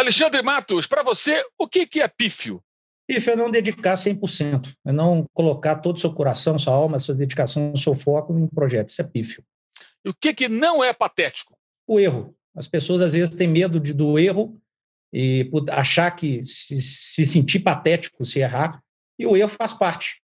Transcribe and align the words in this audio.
Alexandre 0.00 0.40
Matos, 0.42 0.86
para 0.86 1.02
você, 1.02 1.44
o 1.58 1.68
que, 1.68 1.86
que 1.86 2.00
é 2.00 2.08
pífio? 2.08 2.62
Pífio 3.06 3.34
é 3.34 3.36
não 3.36 3.50
dedicar 3.50 3.96
100%, 3.96 4.72
é 4.86 4.90
não 4.90 5.26
colocar 5.34 5.76
todo 5.76 5.98
o 5.98 6.00
seu 6.00 6.10
coração, 6.10 6.58
sua 6.58 6.72
alma, 6.72 6.98
sua 6.98 7.14
dedicação, 7.14 7.76
seu 7.76 7.94
foco 7.94 8.32
em 8.32 8.44
um 8.44 8.46
projeto. 8.46 8.88
Isso 8.88 9.02
é 9.02 9.04
pífio. 9.04 9.44
E 10.02 10.08
o 10.08 10.14
que, 10.14 10.32
que 10.32 10.48
não 10.48 10.82
é 10.82 10.94
patético? 10.94 11.54
O 11.86 12.00
erro. 12.00 12.34
As 12.56 12.66
pessoas 12.66 13.02
às 13.02 13.12
vezes 13.12 13.34
têm 13.34 13.46
medo 13.46 13.78
de, 13.78 13.92
do 13.92 14.18
erro 14.18 14.58
e 15.12 15.50
achar 15.70 16.10
que 16.12 16.42
se, 16.42 16.80
se 16.80 17.26
sentir 17.26 17.60
patético 17.60 18.24
se 18.24 18.38
errar, 18.38 18.82
e 19.18 19.26
o 19.26 19.36
erro 19.36 19.50
faz 19.50 19.74
parte. 19.74 20.22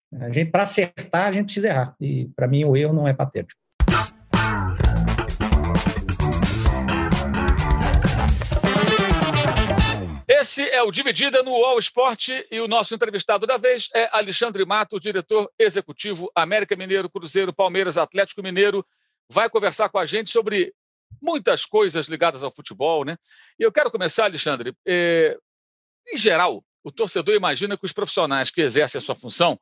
Para 0.53 0.63
acertar, 0.63 1.27
a 1.27 1.31
gente 1.33 1.45
precisa 1.45 1.67
errar. 1.67 1.95
E 1.99 2.29
para 2.33 2.47
mim, 2.47 2.63
o 2.63 2.77
erro 2.77 2.93
não 2.93 3.05
é 3.05 3.13
patético. 3.13 3.59
Esse 10.57 10.69
é 10.69 10.81
o 10.81 10.89
Dividida 10.89 11.43
no 11.43 11.53
All 11.65 11.77
Sport 11.79 12.29
e 12.49 12.61
o 12.61 12.67
nosso 12.67 12.95
entrevistado 12.95 13.45
da 13.45 13.57
vez 13.57 13.89
é 13.93 14.07
Alexandre 14.13 14.63
Mato, 14.63 14.97
diretor 15.01 15.51
executivo 15.59 16.31
América 16.33 16.77
Mineiro, 16.77 17.09
Cruzeiro, 17.09 17.51
Palmeiras, 17.53 17.97
Atlético 17.97 18.41
Mineiro. 18.41 18.85
Vai 19.29 19.49
conversar 19.49 19.89
com 19.89 19.99
a 19.99 20.05
gente 20.05 20.31
sobre 20.31 20.73
muitas 21.21 21.65
coisas 21.65 22.07
ligadas 22.07 22.41
ao 22.41 22.53
futebol, 22.53 23.03
né? 23.03 23.17
E 23.59 23.63
eu 23.63 23.71
quero 23.71 23.91
começar, 23.91 24.23
Alexandre. 24.23 24.73
Eh, 24.85 25.37
em 26.07 26.15
geral, 26.15 26.63
o 26.85 26.89
torcedor 26.89 27.35
imagina 27.35 27.77
que 27.77 27.83
os 27.83 27.91
profissionais 27.91 28.49
que 28.49 28.61
exercem 28.61 28.99
a 28.99 29.01
sua 29.01 29.13
função 29.13 29.59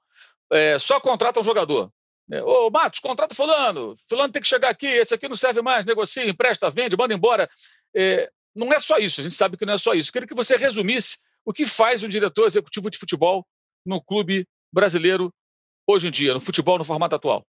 eh, 0.52 0.78
só 0.78 1.00
contratam 1.00 1.42
um 1.42 1.46
jogador. 1.46 1.92
É, 2.32 2.44
Ô, 2.44 2.70
Matos, 2.70 3.00
contrata 3.00 3.34
fulano. 3.34 3.96
Fulano 4.08 4.32
tem 4.32 4.44
que 4.44 4.48
chegar 4.48 4.70
aqui, 4.70 4.86
esse 4.86 5.16
aqui 5.16 5.28
não 5.28 5.36
serve 5.36 5.64
mais, 5.64 5.86
negocia, 5.86 6.30
empresta, 6.30 6.70
vende, 6.70 6.96
manda 6.96 7.16
embora. 7.16 7.50
É, 7.96 8.30
não 8.56 8.72
é 8.72 8.80
só 8.80 8.98
isso, 8.98 9.20
a 9.20 9.24
gente 9.24 9.36
sabe 9.36 9.58
que 9.58 9.66
não 9.66 9.74
é 9.74 9.78
só 9.78 9.94
isso. 9.94 10.12
Queria 10.12 10.28
que 10.28 10.36
você 10.36 10.56
resumisse 10.56 11.18
o 11.46 11.52
que 11.52 11.66
faz 11.66 12.04
um 12.04 12.08
diretor 12.08 12.46
executivo 12.46 12.90
de 12.90 12.98
futebol 12.98 13.46
no 13.86 14.02
clube 14.02 14.48
brasileiro 14.72 15.34
hoje 15.88 16.08
em 16.08 16.12
dia, 16.12 16.34
no 16.34 16.40
futebol 16.40 16.78
no 16.78 16.84
formato 16.84 17.16
atual. 17.16 17.46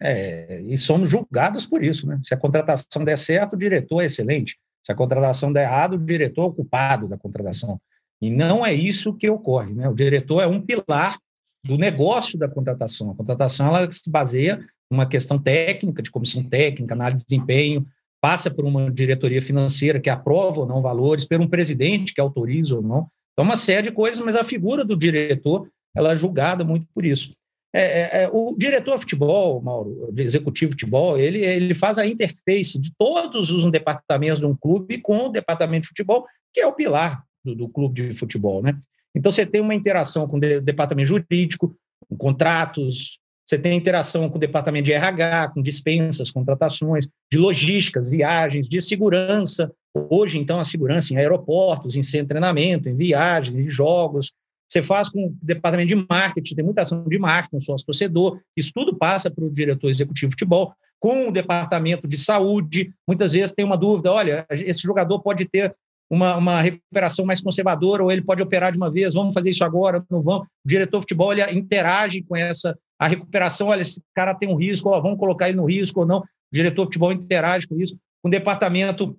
É, 0.00 0.60
e 0.62 0.76
somos 0.76 1.08
julgados 1.08 1.66
por 1.66 1.82
isso, 1.82 2.06
né? 2.06 2.20
Se 2.22 2.32
a 2.32 2.36
contratação 2.36 3.04
der 3.04 3.18
certo, 3.18 3.54
o 3.54 3.58
diretor 3.58 4.02
é 4.02 4.06
excelente. 4.06 4.56
Se 4.84 4.92
a 4.92 4.94
contratação 4.94 5.52
der 5.52 5.64
errado, 5.64 5.94
o 5.94 5.98
diretor 5.98 6.42
é 6.42 6.46
o 6.46 6.52
culpado 6.52 7.08
da 7.08 7.18
contratação. 7.18 7.80
E 8.20 8.30
não 8.30 8.64
é 8.64 8.72
isso 8.72 9.14
que 9.14 9.28
ocorre, 9.28 9.72
né? 9.72 9.88
O 9.88 9.94
diretor 9.94 10.42
é 10.42 10.46
um 10.46 10.60
pilar 10.60 11.18
do 11.64 11.76
negócio 11.76 12.38
da 12.38 12.48
contratação. 12.48 13.10
A 13.10 13.14
contratação 13.14 13.66
ela 13.66 13.90
se 13.90 14.08
baseia 14.08 14.64
numa 14.90 15.06
questão 15.06 15.38
técnica, 15.38 16.02
de 16.02 16.10
comissão 16.10 16.42
técnica, 16.42 16.94
análise 16.94 17.24
de 17.24 17.28
desempenho, 17.28 17.86
passa 18.20 18.50
por 18.50 18.64
uma 18.64 18.90
diretoria 18.90 19.40
financeira 19.40 20.00
que 20.00 20.10
aprova 20.10 20.60
ou 20.60 20.66
não 20.66 20.82
valores, 20.82 21.24
por 21.24 21.40
um 21.40 21.48
presidente 21.48 22.12
que 22.12 22.20
autoriza 22.20 22.76
ou 22.76 22.82
não. 22.82 23.08
Então, 23.32 23.44
uma 23.44 23.56
série 23.56 23.88
de 23.88 23.92
coisas, 23.92 24.22
mas 24.24 24.34
a 24.34 24.44
figura 24.44 24.84
do 24.84 24.96
diretor 24.96 25.68
ela 25.96 26.12
é 26.12 26.14
julgada 26.14 26.64
muito 26.64 26.86
por 26.94 27.04
isso. 27.04 27.32
É, 27.74 27.82
é, 27.82 28.22
é, 28.22 28.30
o 28.32 28.54
diretor 28.56 28.94
de 28.94 29.00
futebol, 29.02 29.60
Mauro, 29.60 30.10
de 30.12 30.22
executivo 30.22 30.70
de 30.70 30.80
futebol, 30.80 31.18
ele, 31.18 31.44
ele 31.44 31.74
faz 31.74 31.98
a 31.98 32.06
interface 32.06 32.78
de 32.78 32.90
todos 32.96 33.50
os 33.50 33.70
departamentos 33.70 34.40
de 34.40 34.46
um 34.46 34.56
clube 34.56 34.98
com 34.98 35.26
o 35.26 35.28
departamento 35.28 35.82
de 35.82 35.88
futebol, 35.88 36.26
que 36.52 36.60
é 36.60 36.66
o 36.66 36.72
pilar 36.72 37.22
do, 37.44 37.54
do 37.54 37.68
clube 37.68 38.08
de 38.08 38.16
futebol, 38.16 38.62
né? 38.62 38.78
Então, 39.14 39.30
você 39.30 39.44
tem 39.44 39.60
uma 39.60 39.74
interação 39.74 40.26
com 40.26 40.36
o 40.36 40.40
departamento 40.40 41.08
jurídico, 41.08 41.76
com 42.08 42.16
contratos, 42.16 43.18
você 43.48 43.58
tem 43.58 43.78
interação 43.78 44.28
com 44.28 44.36
o 44.36 44.40
departamento 44.40 44.84
de 44.84 44.92
RH, 44.92 45.52
com 45.54 45.62
dispensas, 45.62 46.30
contratações, 46.30 47.08
de 47.32 47.38
logísticas, 47.38 48.10
viagens, 48.10 48.68
de 48.68 48.82
segurança. 48.82 49.72
Hoje, 50.10 50.36
então, 50.36 50.60
a 50.60 50.64
segurança 50.64 51.14
em 51.14 51.16
aeroportos, 51.16 51.96
em 51.96 52.02
centro 52.02 52.26
de 52.26 52.28
treinamento, 52.28 52.90
em 52.90 52.94
viagens, 52.94 53.56
em 53.56 53.70
jogos. 53.70 54.32
Você 54.70 54.82
faz 54.82 55.08
com 55.08 55.28
o 55.28 55.34
departamento 55.42 55.88
de 55.88 56.06
marketing, 56.10 56.56
tem 56.56 56.64
muita 56.64 56.82
ação 56.82 57.02
de 57.08 57.18
marketing, 57.18 57.62
sócio 57.62 57.86
torcedor. 57.86 58.38
Isso 58.54 58.70
tudo 58.74 58.94
passa 58.94 59.30
para 59.30 59.42
o 59.42 59.50
diretor 59.50 59.88
executivo 59.88 60.28
de 60.28 60.34
futebol. 60.34 60.74
Com 61.00 61.28
o 61.28 61.32
departamento 61.32 62.06
de 62.06 62.18
saúde, 62.18 62.92
muitas 63.06 63.32
vezes 63.32 63.54
tem 63.54 63.64
uma 63.64 63.78
dúvida: 63.78 64.12
olha, 64.12 64.46
esse 64.50 64.82
jogador 64.82 65.22
pode 65.22 65.46
ter 65.46 65.74
uma, 66.10 66.36
uma 66.36 66.60
recuperação 66.60 67.24
mais 67.24 67.40
conservadora, 67.40 68.02
ou 68.04 68.12
ele 68.12 68.20
pode 68.20 68.42
operar 68.42 68.72
de 68.72 68.76
uma 68.76 68.90
vez, 68.90 69.14
vamos 69.14 69.32
fazer 69.32 69.50
isso 69.50 69.64
agora, 69.64 70.04
não 70.10 70.20
vamos. 70.22 70.46
O 70.46 70.68
diretor 70.68 70.98
de 70.98 71.04
futebol 71.04 71.32
ele 71.32 71.42
interage 71.52 72.22
com 72.22 72.36
essa 72.36 72.76
a 72.98 73.06
recuperação, 73.06 73.68
olha, 73.68 73.82
esse 73.82 74.02
cara 74.14 74.34
tem 74.34 74.48
um 74.48 74.56
risco, 74.56 74.88
ó, 74.88 75.00
vamos 75.00 75.18
colocar 75.18 75.48
ele 75.48 75.56
no 75.56 75.66
risco 75.66 76.00
ou 76.00 76.06
não. 76.06 76.18
O 76.18 76.24
diretor 76.52 76.82
de 76.82 76.86
futebol 76.86 77.12
interage 77.12 77.66
com 77.66 77.80
isso. 77.80 77.96
Com 78.22 78.28
o 78.28 78.30
departamento 78.30 79.16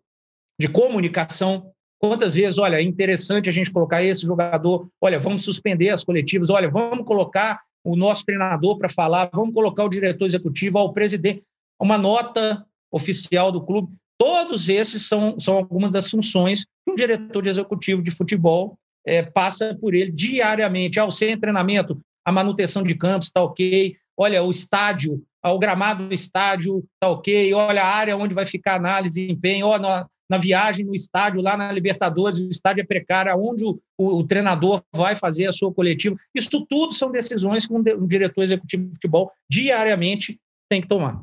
de 0.60 0.68
comunicação, 0.68 1.72
quantas 1.98 2.36
vezes, 2.36 2.60
olha, 2.60 2.78
é 2.78 2.84
interessante 2.84 3.48
a 3.48 3.54
gente 3.54 3.72
colocar 3.72 4.04
esse 4.04 4.26
jogador, 4.26 4.90
olha, 5.00 5.20
vamos 5.20 5.46
suspender 5.46 5.90
as 5.90 6.04
coletivas, 6.04 6.50
olha, 6.50 6.70
vamos 6.70 7.06
colocar 7.06 7.62
o 7.84 7.96
nosso 7.96 8.26
treinador 8.26 8.78
para 8.78 8.90
falar, 8.90 9.30
vamos 9.34 9.54
colocar 9.54 9.86
o 9.86 9.90
diretor 9.90 10.26
executivo, 10.26 10.80
o 10.80 10.92
presidente, 10.92 11.44
uma 11.80 11.98
nota 11.98 12.66
oficial 12.92 13.52
do 13.52 13.62
clube. 13.62 13.94
Todos 14.18 14.68
esses 14.68 15.08
são, 15.08 15.40
são 15.40 15.56
algumas 15.56 15.92
das 15.92 16.10
funções 16.10 16.66
que 16.66 16.92
um 16.92 16.96
diretor 16.96 17.42
de 17.42 17.50
executivo 17.50 18.02
de 18.02 18.12
futebol 18.12 18.78
é, 19.06 19.24
passa 19.24 19.78
por 19.80 19.94
ele 19.94 20.12
diariamente. 20.12 21.00
Ao 21.00 21.10
sem 21.10 21.40
treinamento, 21.40 21.98
a 22.26 22.32
manutenção 22.32 22.84
de 22.84 22.96
campos 22.96 23.28
está 23.28 23.42
ok, 23.42 23.96
olha, 24.18 24.44
o 24.44 24.50
estádio, 24.50 25.24
o 25.44 25.60
gramado 25.60 26.08
do 26.08 26.14
estádio 26.14 26.80
está 26.94 27.10
ok, 27.10 27.54
olha 27.54 27.82
a 27.82 27.88
área 27.88 28.18
onde 28.18 28.36
vai 28.36 28.46
ficar 28.46 28.76
análise 28.76 29.26
de 29.26 29.32
empenho, 29.32 29.78
na, 29.78 30.06
na, 30.30 30.38
viagem 30.38 30.86
no 30.86 30.94
estádio, 30.94 31.42
lá 31.42 31.56
na 31.56 31.72
Libertadores, 31.72 32.40
o 32.40 32.50
estádio 32.50 32.82
é 32.82 32.86
precário, 32.86 33.34
onde 33.38 33.64
o, 33.64 33.80
o, 33.98 34.20
o, 34.20 34.28
treinador 34.28 34.84
vai 34.94 35.16
fazer 35.16 35.48
a 35.48 35.54
sua 35.54 35.74
coletiva. 35.74 36.16
Isso 36.36 36.66
tudo 36.70 36.94
são 36.94 37.12
decisões 37.12 37.66
que 37.66 37.74
um, 37.74 37.84
um 37.98 38.08
diretor 38.08 38.44
executivo 38.44 38.84
de 38.84 38.92
futebol 38.92 39.32
diariamente 39.50 40.40
tem 40.70 40.82
que 40.82 40.88
tomar. 40.88 41.22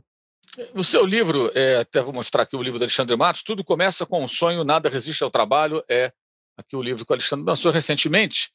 No 0.74 0.82
seu 0.82 1.04
livro, 1.04 1.50
é, 1.54 1.76
até 1.76 2.00
vou 2.00 2.14
mostrar 2.14 2.42
aqui 2.44 2.56
o 2.56 2.62
livro 2.62 2.78
do 2.78 2.84
Alexandre 2.84 3.14
Matos, 3.14 3.42
Tudo 3.42 3.62
Começa 3.62 4.06
com 4.06 4.24
um 4.24 4.28
Sonho, 4.28 4.64
Nada 4.64 4.88
Resiste 4.88 5.22
ao 5.22 5.30
Trabalho, 5.30 5.84
é 5.88 6.10
aqui 6.56 6.74
o 6.74 6.82
livro 6.82 7.04
que 7.04 7.12
o 7.12 7.14
Alexandre 7.14 7.44
lançou 7.44 7.70
recentemente. 7.70 8.50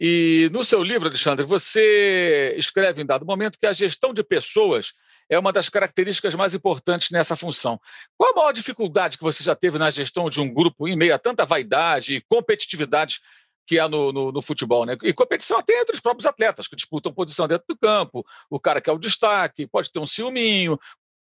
E 0.00 0.48
no 0.52 0.62
seu 0.62 0.82
livro, 0.82 1.08
Alexandre, 1.08 1.44
você 1.44 2.54
escreve 2.56 3.02
em 3.02 3.06
dado 3.06 3.26
momento 3.26 3.58
que 3.58 3.66
a 3.66 3.72
gestão 3.72 4.14
de 4.14 4.22
pessoas 4.22 4.92
é 5.28 5.38
uma 5.38 5.52
das 5.52 5.68
características 5.68 6.34
mais 6.34 6.54
importantes 6.54 7.10
nessa 7.10 7.36
função. 7.36 7.80
Qual 8.16 8.32
a 8.32 8.36
maior 8.36 8.52
dificuldade 8.52 9.18
que 9.18 9.24
você 9.24 9.42
já 9.42 9.54
teve 9.54 9.76
na 9.76 9.90
gestão 9.90 10.30
de 10.30 10.40
um 10.40 10.52
grupo 10.52 10.88
em 10.88 10.96
meio 10.96 11.14
a 11.14 11.18
tanta 11.18 11.44
vaidade 11.44 12.14
e 12.14 12.20
competitividade 12.22 13.20
que 13.66 13.78
há 13.78 13.86
no, 13.86 14.12
no, 14.12 14.32
no, 14.32 14.40
futebol, 14.40 14.86
né? 14.86 14.96
E 15.02 15.12
competição 15.12 15.58
até 15.58 15.78
entre 15.78 15.94
os 15.94 16.00
próprios 16.00 16.24
atletas, 16.24 16.66
que 16.66 16.74
disputam 16.74 17.12
posição 17.12 17.46
dentro 17.46 17.66
do 17.68 17.76
campo, 17.76 18.24
o 18.48 18.58
cara 18.58 18.80
que 18.80 18.88
é 18.88 18.92
o 18.92 18.98
destaque, 18.98 19.66
pode 19.66 19.92
ter 19.92 19.98
um 19.98 20.06
ciúminho. 20.06 20.78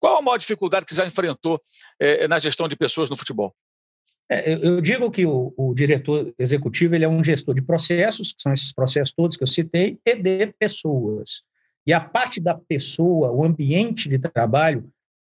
Qual 0.00 0.16
a 0.16 0.22
maior 0.22 0.36
dificuldade 0.36 0.84
que 0.84 0.90
você 0.92 0.96
já 0.96 1.06
enfrentou 1.06 1.60
é, 2.00 2.26
na 2.26 2.40
gestão 2.40 2.66
de 2.66 2.74
pessoas 2.74 3.08
no 3.08 3.16
futebol? 3.16 3.54
É, 4.30 4.54
eu 4.54 4.80
digo 4.80 5.10
que 5.10 5.26
o, 5.26 5.52
o, 5.56 5.74
diretor 5.74 6.32
executivo 6.38 6.94
ele 6.94 7.04
é 7.04 7.08
um 7.08 7.22
gestor 7.22 7.54
de 7.54 7.62
processos, 7.62 8.32
que 8.32 8.42
são 8.42 8.52
esses 8.52 8.72
processos 8.72 9.12
todos 9.14 9.36
que 9.36 9.42
eu 9.42 9.46
citei, 9.48 9.98
e 10.04 10.16
de 10.16 10.46
pessoas. 10.58 11.42
E 11.86 11.92
a 11.92 12.00
parte 12.00 12.40
da 12.40 12.54
pessoa, 12.54 13.30
o 13.30 13.44
ambiente 13.44 14.08
de 14.08 14.18
trabalho, 14.18 14.88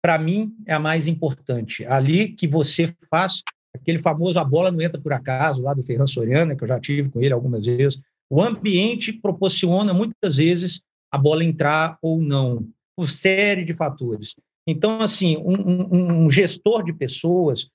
para 0.00 0.18
mim, 0.18 0.54
é 0.66 0.74
a 0.74 0.78
mais 0.78 1.08
importante. 1.08 1.84
Ali 1.86 2.28
que 2.28 2.46
você 2.46 2.94
faz 3.10 3.42
aquele 3.74 3.98
famoso 3.98 4.38
a 4.38 4.44
bola 4.44 4.70
não 4.70 4.80
entra 4.80 5.00
por 5.00 5.12
acaso, 5.12 5.62
lá 5.62 5.74
do 5.74 5.82
Ferran 5.82 6.06
Soriano, 6.06 6.56
que 6.56 6.64
eu 6.64 6.68
já 6.68 6.80
tive 6.80 7.08
com 7.10 7.20
ele 7.20 7.32
algumas 7.32 7.66
vezes. 7.66 8.00
O 8.30 8.40
ambiente 8.40 9.12
proporciona, 9.12 9.92
muitas 9.92 10.36
vezes, 10.36 10.80
a 11.10 11.18
bola 11.18 11.44
entrar 11.44 11.98
ou 12.00 12.20
não, 12.20 12.66
por 12.96 13.10
série 13.10 13.64
de 13.64 13.74
fatores. 13.74 14.34
Então, 14.66 15.00
assim, 15.00 15.36
um, 15.38 15.54
um, 15.54 16.24
um 16.24 16.30
gestor 16.30 16.84
de 16.84 16.92
pessoas, 16.92 17.68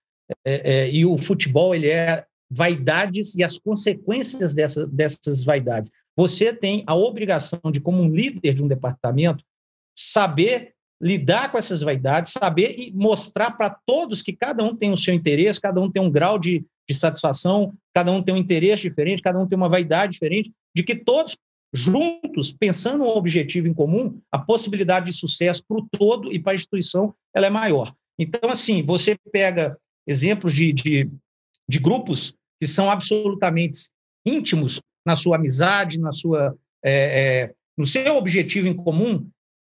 é, 0.45 0.71
é, 0.73 0.91
e 0.91 1.05
o 1.05 1.17
futebol 1.17 1.73
ele 1.75 1.89
é 1.89 2.25
vaidades 2.49 3.35
e 3.35 3.43
as 3.43 3.57
consequências 3.57 4.53
dessa, 4.53 4.85
dessas 4.87 5.43
vaidades. 5.43 5.91
Você 6.17 6.53
tem 6.53 6.83
a 6.85 6.95
obrigação 6.95 7.59
de, 7.71 7.79
como 7.79 8.01
um 8.01 8.09
líder 8.09 8.53
de 8.53 8.63
um 8.63 8.67
departamento, 8.67 9.43
saber 9.95 10.73
lidar 11.01 11.51
com 11.51 11.57
essas 11.57 11.81
vaidades, 11.81 12.33
saber 12.33 12.75
e 12.77 12.91
mostrar 12.91 13.51
para 13.51 13.75
todos 13.85 14.21
que 14.21 14.33
cada 14.33 14.63
um 14.63 14.75
tem 14.75 14.91
o 14.91 14.97
seu 14.97 15.13
interesse, 15.13 15.59
cada 15.59 15.81
um 15.81 15.89
tem 15.89 16.01
um 16.01 16.11
grau 16.11 16.37
de, 16.37 16.63
de 16.87 16.95
satisfação, 16.95 17.73
cada 17.93 18.11
um 18.11 18.21
tem 18.21 18.35
um 18.35 18.37
interesse 18.37 18.83
diferente, 18.83 19.21
cada 19.21 19.39
um 19.39 19.47
tem 19.47 19.57
uma 19.57 19.69
vaidade 19.69 20.13
diferente, 20.13 20.51
de 20.75 20.83
que 20.83 20.95
todos 20.95 21.35
juntos, 21.73 22.51
pensando 22.51 23.03
um 23.03 23.07
objetivo 23.07 23.67
em 23.67 23.73
comum, 23.73 24.19
a 24.31 24.37
possibilidade 24.37 25.07
de 25.07 25.13
sucesso 25.13 25.63
para 25.67 25.77
o 25.77 25.87
todo 25.89 26.31
e 26.31 26.37
para 26.37 26.51
a 26.51 26.55
instituição 26.55 27.15
ela 27.33 27.47
é 27.47 27.49
maior. 27.49 27.93
Então, 28.19 28.49
assim, 28.49 28.83
você 28.83 29.17
pega 29.31 29.77
exemplos 30.11 30.53
de, 30.53 30.71
de, 30.71 31.09
de 31.67 31.79
grupos 31.79 32.35
que 32.59 32.67
são 32.67 32.91
absolutamente 32.91 33.89
íntimos 34.25 34.79
na 35.05 35.15
sua 35.15 35.37
amizade, 35.37 35.99
na 35.99 36.11
sua, 36.11 36.55
é, 36.83 36.91
é, 36.93 37.53
no 37.75 37.85
seu 37.85 38.15
objetivo 38.15 38.67
em 38.67 38.75
comum, 38.75 39.27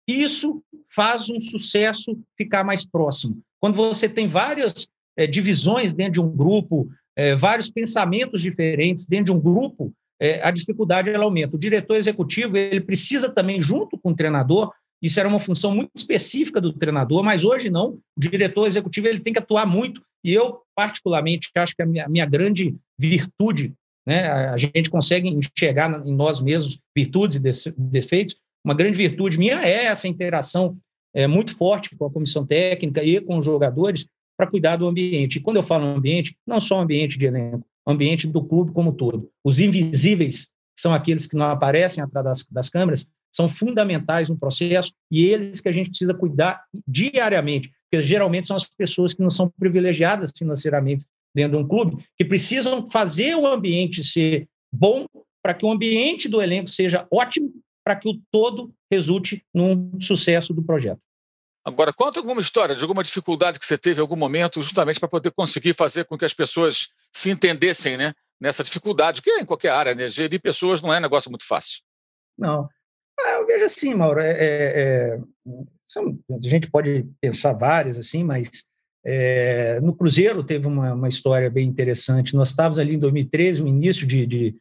isso 0.09 0.61
faz 0.93 1.31
um 1.31 1.39
sucesso 1.39 2.19
ficar 2.37 2.65
mais 2.65 2.85
próximo. 2.85 3.41
Quando 3.61 3.77
você 3.77 4.09
tem 4.09 4.27
várias 4.27 4.89
é, 5.17 5.27
divisões 5.27 5.93
dentro 5.93 6.15
de 6.15 6.21
um 6.21 6.29
grupo, 6.29 6.91
é, 7.15 7.37
vários 7.37 7.71
pensamentos 7.71 8.41
diferentes 8.41 9.07
dentro 9.07 9.27
de 9.27 9.33
um 9.33 9.41
grupo, 9.41 9.93
é, 10.21 10.43
a 10.43 10.51
dificuldade 10.51 11.11
ela 11.11 11.25
aumenta. 11.25 11.57
O 11.57 11.61
diretor 11.61 11.97
executivo 11.97 12.57
ele 12.57 12.81
precisa 12.81 13.31
também, 13.31 13.61
junto 13.61 13.97
com 13.99 14.11
o 14.11 14.17
treinador, 14.17 14.73
isso 15.03 15.19
era 15.19 15.29
uma 15.29 15.41
função 15.41 15.75
muito 15.75 15.93
específica 15.97 16.61
do 16.61 16.73
treinador, 16.73 17.23
mas 17.23 17.45
hoje 17.45 17.71
não. 17.71 17.93
O 18.17 18.21
diretor 18.21 18.67
executivo 18.67 19.07
ele 19.07 19.21
tem 19.21 19.33
que 19.33 19.39
atuar 19.39 19.65
muito. 19.67 20.03
E 20.25 20.33
eu, 20.33 20.61
particularmente, 20.75 21.51
acho 21.55 21.75
que 21.75 21.83
a 21.83 21.87
minha, 21.87 22.07
a 22.07 22.09
minha 22.09 22.27
grande 22.27 22.77
virtude, 22.99 23.75
né, 24.07 24.29
a 24.29 24.57
gente 24.57 24.91
consegue 24.91 25.29
enxergar 25.29 26.07
em 26.07 26.15
nós 26.15 26.41
mesmos 26.41 26.79
virtudes 26.97 27.37
e 27.37 27.73
defeitos. 27.77 28.37
Uma 28.65 28.75
grande 28.75 28.97
virtude 28.97 29.39
minha 29.39 29.65
é 29.65 29.85
essa 29.85 30.09
interação 30.09 30.77
é, 31.15 31.27
muito 31.27 31.57
forte 31.57 31.97
com 31.97 32.07
a 32.07 32.11
comissão 32.11 32.47
técnica 32.47 33.03
e 33.03 33.21
com 33.21 33.39
os 33.39 33.45
jogadores 33.45 34.07
para 34.37 34.47
cuidar 34.47 34.77
do 34.77 34.87
ambiente. 34.87 35.37
E 35.37 35.41
quando 35.41 35.57
eu 35.57 35.63
falo 35.63 35.85
ambiente, 35.85 36.37
não 36.47 36.61
só 36.61 36.81
ambiente 36.81 37.19
de 37.19 37.27
elenco, 37.27 37.67
ambiente 37.87 38.27
do 38.27 38.43
clube 38.43 38.73
como 38.73 38.93
todo. 38.93 39.31
Os 39.45 39.59
invisíveis, 39.59 40.49
são 40.79 40.95
aqueles 40.95 41.27
que 41.27 41.37
não 41.37 41.51
aparecem 41.51 42.03
atrás 42.03 42.25
das, 42.25 42.47
das 42.51 42.71
câmeras, 42.71 43.07
são 43.33 43.49
fundamentais 43.49 44.29
no 44.29 44.37
processo 44.37 44.93
e 45.11 45.25
eles 45.25 45.61
que 45.61 45.69
a 45.69 45.73
gente 45.73 45.91
precisa 45.91 46.15
cuidar 46.15 46.65
diariamente, 46.87 47.71
porque 47.91 48.05
geralmente 48.05 48.47
são 48.47 48.57
as 48.57 48.67
pessoas 48.67 49.15
que 49.15 49.23
não 49.23 49.31
são 49.31 49.51
privilegiadas 49.59 50.33
financeiramente 50.37 51.07
dentro 51.35 51.59
de 51.59 51.65
um 51.65 51.69
clube, 51.69 52.05
que 52.17 52.25
precisam 52.25 52.91
fazer 52.91 53.37
o 53.37 53.47
ambiente 53.47 54.03
ser 54.03 54.49
bom 54.73 55.07
para 55.43 55.55
que 55.55 55.65
o 55.65 55.71
ambiente 55.71 56.29
do 56.29 56.43
elenco 56.43 56.69
seja 56.69 57.07
ótimo, 57.11 57.53
para 57.85 57.97
que 57.97 58.09
o 58.09 58.21
todo 58.31 58.73
resulte 58.93 59.45
num 59.55 59.99
sucesso 60.01 60.53
do 60.53 60.63
projeto. 60.63 61.01
Agora, 61.65 61.93
conta 61.93 62.19
alguma 62.19 62.41
história 62.41 62.75
de 62.75 62.83
alguma 62.83 63.03
dificuldade 63.03 63.59
que 63.59 63.67
você 63.67 63.77
teve 63.77 64.01
em 64.01 64.03
algum 64.03 64.17
momento, 64.17 64.63
justamente 64.63 64.99
para 64.99 65.09
poder 65.09 65.31
conseguir 65.31 65.75
fazer 65.75 66.05
com 66.05 66.17
que 66.17 66.25
as 66.25 66.33
pessoas 66.33 66.89
se 67.13 67.31
entendessem 67.31 67.97
né, 67.97 68.15
nessa 68.41 68.65
dificuldade, 68.65 69.21
que 69.21 69.31
é 69.31 69.41
em 69.41 69.45
qualquer 69.45 69.71
área, 69.71 69.95
né? 69.95 70.09
Gerir 70.09 70.41
pessoas 70.41 70.81
não 70.81 70.93
é 70.93 70.99
um 70.99 71.03
negócio 71.03 71.31
muito 71.31 71.47
fácil. 71.47 71.83
Não, 72.39 72.67
ah, 73.27 73.39
eu 73.41 73.47
vejo 73.47 73.65
assim, 73.65 73.95
Mauro, 73.95 74.21
é, 74.21 74.31
é, 74.31 74.39
é 74.41 75.21
são, 75.87 76.19
a 76.31 76.49
gente 76.49 76.71
pode 76.71 77.05
pensar 77.21 77.53
várias 77.53 77.99
assim, 77.99 78.23
mas 78.23 78.65
é, 79.05 79.81
no 79.81 79.95
Cruzeiro 79.95 80.45
teve 80.45 80.67
uma, 80.67 80.95
uma, 80.95 81.09
história 81.09 81.51
bem 81.51 81.67
interessante. 81.67 82.37
Nós 82.37 82.51
estávamos 82.51 82.79
ali 82.79 82.95
em 82.95 82.99
2013, 82.99 83.63
o 83.63 83.67
início 83.67 84.07
de, 84.07 84.27
de, 84.27 84.55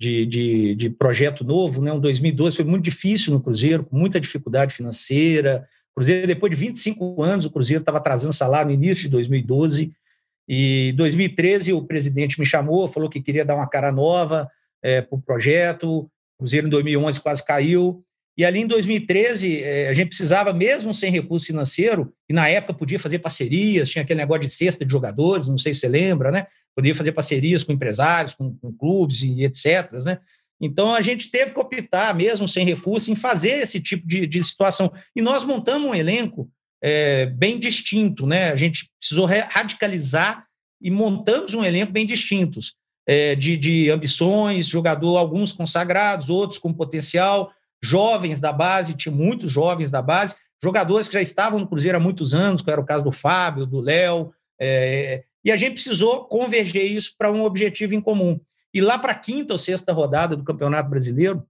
de, 0.00 0.26
de, 0.26 0.74
de 0.74 0.90
projeto 0.90 1.44
novo, 1.44 1.80
né? 1.80 1.92
Um 1.92 2.00
2012 2.00 2.56
foi 2.56 2.64
muito 2.64 2.84
difícil 2.84 3.32
no 3.32 3.40
Cruzeiro, 3.40 3.84
com 3.84 3.96
muita 3.96 4.18
dificuldade 4.18 4.74
financeira. 4.74 5.68
Cruzeiro, 5.94 6.26
depois 6.26 6.50
de 6.50 6.56
25 6.56 7.22
anos, 7.22 7.44
o 7.44 7.50
Cruzeiro 7.50 7.82
estava 7.82 8.00
trazendo 8.00 8.32
salário 8.32 8.68
no 8.68 8.74
início 8.74 9.04
de 9.04 9.10
2012. 9.10 9.92
E 10.48 10.88
em 10.88 10.94
2013 10.94 11.72
o 11.72 11.82
presidente 11.82 12.40
me 12.40 12.46
chamou, 12.46 12.88
falou 12.88 13.08
que 13.08 13.22
queria 13.22 13.44
dar 13.44 13.54
uma 13.54 13.68
cara 13.68 13.92
nova 13.92 14.50
é, 14.82 15.00
para 15.00 15.16
o 15.16 15.22
projeto. 15.22 16.10
Cruzeiro 16.42 16.66
em 16.66 16.70
2011 16.70 17.20
quase 17.20 17.44
caiu. 17.44 18.04
E 18.36 18.44
ali 18.44 18.60
em 18.60 18.66
2013, 18.66 19.62
eh, 19.62 19.88
a 19.88 19.92
gente 19.92 20.08
precisava, 20.08 20.52
mesmo 20.52 20.92
sem 20.92 21.12
recurso 21.12 21.46
financeiro, 21.46 22.12
e 22.28 22.32
na 22.32 22.48
época 22.48 22.74
podia 22.74 22.98
fazer 22.98 23.18
parcerias, 23.18 23.90
tinha 23.90 24.02
aquele 24.02 24.20
negócio 24.20 24.42
de 24.42 24.48
cesta 24.48 24.84
de 24.84 24.90
jogadores, 24.90 25.48
não 25.48 25.58
sei 25.58 25.74
se 25.74 25.80
você 25.80 25.88
lembra, 25.88 26.30
né? 26.30 26.46
Podia 26.74 26.94
fazer 26.94 27.12
parcerias 27.12 27.62
com 27.62 27.72
empresários, 27.72 28.34
com, 28.34 28.54
com 28.56 28.72
clubes 28.72 29.22
e 29.22 29.44
etc. 29.44 29.92
Né? 30.04 30.18
Então 30.58 30.94
a 30.94 31.00
gente 31.02 31.30
teve 31.30 31.52
que 31.52 31.60
optar, 31.60 32.14
mesmo 32.14 32.48
sem 32.48 32.64
recurso, 32.64 33.12
em 33.12 33.14
fazer 33.14 33.60
esse 33.60 33.78
tipo 33.78 34.06
de, 34.06 34.26
de 34.26 34.42
situação. 34.42 34.90
E 35.14 35.20
nós 35.20 35.44
montamos 35.44 35.90
um 35.90 35.94
elenco 35.94 36.50
é, 36.82 37.26
bem 37.26 37.58
distinto, 37.58 38.26
né? 38.26 38.50
A 38.50 38.56
gente 38.56 38.88
precisou 38.98 39.26
radicalizar 39.26 40.46
e 40.80 40.90
montamos 40.90 41.52
um 41.52 41.62
elenco 41.62 41.92
bem 41.92 42.06
distintos 42.06 42.74
é, 43.06 43.34
de, 43.34 43.56
de 43.56 43.90
ambições, 43.90 44.66
jogador, 44.66 45.16
alguns 45.16 45.52
consagrados, 45.52 46.30
outros 46.30 46.58
com 46.58 46.72
potencial, 46.72 47.52
jovens 47.82 48.38
da 48.38 48.52
base, 48.52 48.94
tinha 48.94 49.14
muitos 49.14 49.50
jovens 49.50 49.90
da 49.90 50.00
base, 50.00 50.34
jogadores 50.62 51.08
que 51.08 51.14
já 51.14 51.20
estavam 51.20 51.58
no 51.58 51.66
Cruzeiro 51.66 51.98
há 51.98 52.00
muitos 52.00 52.34
anos, 52.34 52.62
que 52.62 52.70
era 52.70 52.80
o 52.80 52.84
caso 52.84 53.02
do 53.02 53.12
Fábio, 53.12 53.66
do 53.66 53.80
Léo, 53.80 54.32
é, 54.60 55.24
e 55.44 55.50
a 55.50 55.56
gente 55.56 55.74
precisou 55.74 56.24
converger 56.26 56.84
isso 56.84 57.14
para 57.18 57.32
um 57.32 57.42
objetivo 57.42 57.94
em 57.94 58.00
comum. 58.00 58.38
E 58.72 58.80
lá 58.80 58.98
para 58.98 59.12
a 59.12 59.18
quinta 59.18 59.52
ou 59.52 59.58
sexta 59.58 59.92
rodada 59.92 60.36
do 60.36 60.44
Campeonato 60.44 60.88
Brasileiro, 60.88 61.44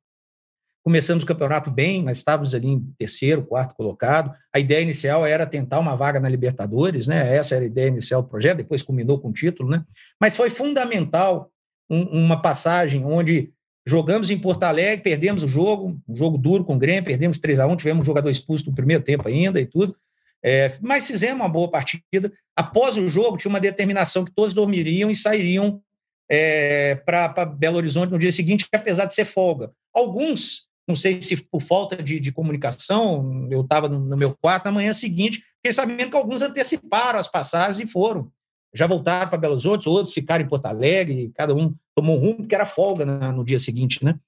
começamos 0.82 1.22
o 1.22 1.26
campeonato 1.26 1.70
bem, 1.70 2.02
mas 2.02 2.18
estávamos 2.18 2.54
ali 2.54 2.68
em 2.68 2.80
terceiro, 2.98 3.44
quarto 3.44 3.74
colocado. 3.74 4.34
A 4.52 4.58
ideia 4.58 4.82
inicial 4.82 5.24
era 5.24 5.46
tentar 5.46 5.78
uma 5.78 5.94
vaga 5.94 6.18
na 6.18 6.28
Libertadores, 6.28 7.06
né? 7.06 7.36
Essa 7.36 7.54
era 7.54 7.64
a 7.64 7.66
ideia 7.66 7.88
inicial 7.88 8.22
do 8.22 8.28
projeto, 8.28 8.58
depois 8.58 8.82
culminou 8.82 9.18
com 9.18 9.28
o 9.28 9.32
título, 9.32 9.70
né? 9.70 9.84
Mas 10.20 10.36
foi 10.36 10.50
fundamental 10.50 11.50
um, 11.88 12.24
uma 12.24 12.42
passagem 12.42 13.04
onde 13.04 13.52
jogamos 13.86 14.30
em 14.30 14.38
Porto 14.38 14.64
Alegre, 14.64 15.04
perdemos 15.04 15.42
o 15.42 15.48
jogo, 15.48 16.00
um 16.08 16.16
jogo 16.16 16.36
duro 16.36 16.64
com 16.64 16.74
o 16.74 16.78
Grêmio, 16.78 17.04
perdemos 17.04 17.38
3 17.38 17.60
a 17.60 17.66
1 17.66 17.76
tivemos 17.76 18.02
um 18.02 18.06
jogador 18.06 18.30
expulso 18.30 18.68
no 18.68 18.74
primeiro 18.74 19.02
tempo 19.02 19.28
ainda 19.28 19.60
e 19.60 19.66
tudo. 19.66 19.96
É, 20.44 20.72
mas 20.80 21.06
fizemos 21.06 21.36
uma 21.36 21.48
boa 21.48 21.70
partida. 21.70 22.32
Após 22.56 22.96
o 22.96 23.06
jogo, 23.06 23.36
tinha 23.36 23.48
uma 23.48 23.60
determinação 23.60 24.24
que 24.24 24.32
todos 24.32 24.52
dormiriam 24.52 25.08
e 25.08 25.14
sairiam 25.14 25.80
é, 26.28 26.96
para 26.96 27.44
Belo 27.44 27.76
Horizonte 27.76 28.10
no 28.10 28.18
dia 28.18 28.32
seguinte, 28.32 28.66
apesar 28.72 29.04
de 29.04 29.14
ser 29.14 29.24
folga. 29.24 29.70
Alguns 29.94 30.66
não 30.86 30.96
sei 30.96 31.22
se 31.22 31.36
por 31.36 31.60
falta 31.60 32.02
de, 32.02 32.18
de 32.18 32.32
comunicação, 32.32 33.46
eu 33.50 33.60
estava 33.60 33.88
no, 33.88 34.00
no, 34.00 34.16
meu 34.16 34.36
quarto, 34.40 34.64
na 34.64 34.72
manhã 34.72 34.92
seguinte, 34.92 35.42
fiquei 35.56 35.72
sabendo 35.72 36.10
que 36.10 36.16
alguns 36.16 36.42
anteciparam 36.42 37.18
as 37.18 37.28
passagens 37.28 37.78
e 37.80 37.90
foram. 37.90 38.30
Já 38.74 38.86
voltaram 38.86 39.28
para 39.28 39.38
Belo 39.38 39.54
Horizonte, 39.54 39.88
outros 39.88 40.14
ficaram 40.14 40.44
em 40.44 40.48
Porto 40.48 40.66
Alegre, 40.66 41.30
cada 41.34 41.54
um 41.54 41.74
tomou 41.94 42.16
um 42.16 42.20
rumo, 42.20 42.36
porque 42.38 42.54
era 42.54 42.66
folga 42.66 43.04
na, 43.04 43.30
no 43.30 43.44
dia 43.44 43.58
seguinte, 43.58 44.04
né? 44.04 44.18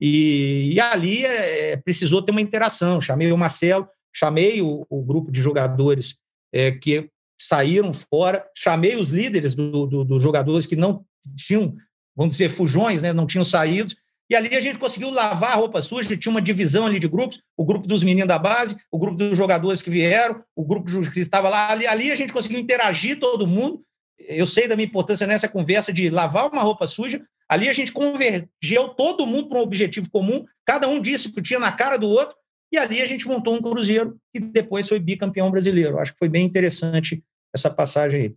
E, 0.00 0.72
e 0.74 0.80
ali 0.80 1.24
é, 1.24 1.76
precisou 1.76 2.20
ter 2.20 2.32
uma 2.32 2.40
interação. 2.40 3.00
Chamei 3.00 3.32
o 3.32 3.38
Marcelo, 3.38 3.88
chamei 4.12 4.60
o, 4.60 4.86
o 4.90 5.02
grupo 5.02 5.32
de 5.32 5.40
jogadores 5.40 6.16
é, 6.52 6.70
que 6.70 7.08
saíram 7.40 7.92
fora, 7.92 8.46
chamei 8.56 8.96
os 8.96 9.10
líderes 9.10 9.54
dos 9.54 9.88
do, 9.88 10.04
do 10.04 10.20
jogadores 10.20 10.66
que 10.66 10.76
não 10.76 11.04
tinham, 11.36 11.74
vamos 12.14 12.34
dizer, 12.34 12.48
fujões, 12.48 13.02
né? 13.02 13.12
não 13.12 13.26
tinham 13.26 13.44
saído, 13.44 13.94
e 14.34 14.36
ali 14.36 14.56
a 14.56 14.58
gente 14.60 14.80
conseguiu 14.80 15.10
lavar 15.10 15.52
a 15.52 15.54
roupa 15.54 15.80
suja, 15.80 16.16
tinha 16.16 16.32
uma 16.32 16.42
divisão 16.42 16.86
ali 16.86 16.98
de 16.98 17.06
grupos, 17.06 17.40
o 17.56 17.64
grupo 17.64 17.86
dos 17.86 18.02
meninos 18.02 18.26
da 18.26 18.36
base, 18.36 18.76
o 18.90 18.98
grupo 18.98 19.16
dos 19.16 19.36
jogadores 19.36 19.80
que 19.80 19.88
vieram, 19.88 20.42
o 20.56 20.64
grupo 20.64 20.90
que 21.08 21.20
estava 21.20 21.48
lá. 21.48 21.70
Ali, 21.70 21.86
ali 21.86 22.10
a 22.10 22.16
gente 22.16 22.32
conseguiu 22.32 22.58
interagir 22.58 23.20
todo 23.20 23.46
mundo. 23.46 23.84
Eu 24.18 24.44
sei 24.44 24.66
da 24.66 24.74
minha 24.74 24.88
importância 24.88 25.24
nessa 25.24 25.48
conversa 25.48 25.92
de 25.92 26.10
lavar 26.10 26.50
uma 26.50 26.62
roupa 26.62 26.84
suja. 26.84 27.22
Ali 27.48 27.68
a 27.68 27.72
gente 27.72 27.92
convergeu 27.92 28.88
todo 28.96 29.24
mundo 29.24 29.48
para 29.48 29.58
um 29.58 29.62
objetivo 29.62 30.10
comum, 30.10 30.44
cada 30.66 30.88
um 30.88 31.00
disse 31.00 31.30
que 31.30 31.40
tinha 31.40 31.60
na 31.60 31.70
cara 31.70 31.96
do 31.96 32.08
outro, 32.08 32.34
e 32.72 32.76
ali 32.76 33.00
a 33.00 33.06
gente 33.06 33.28
montou 33.28 33.54
um 33.54 33.62
Cruzeiro 33.62 34.16
que 34.34 34.40
depois 34.40 34.88
foi 34.88 34.98
bicampeão 34.98 35.48
brasileiro. 35.48 36.00
Acho 36.00 36.12
que 36.12 36.18
foi 36.18 36.28
bem 36.28 36.44
interessante 36.44 37.22
essa 37.54 37.70
passagem 37.70 38.20
aí. 38.20 38.34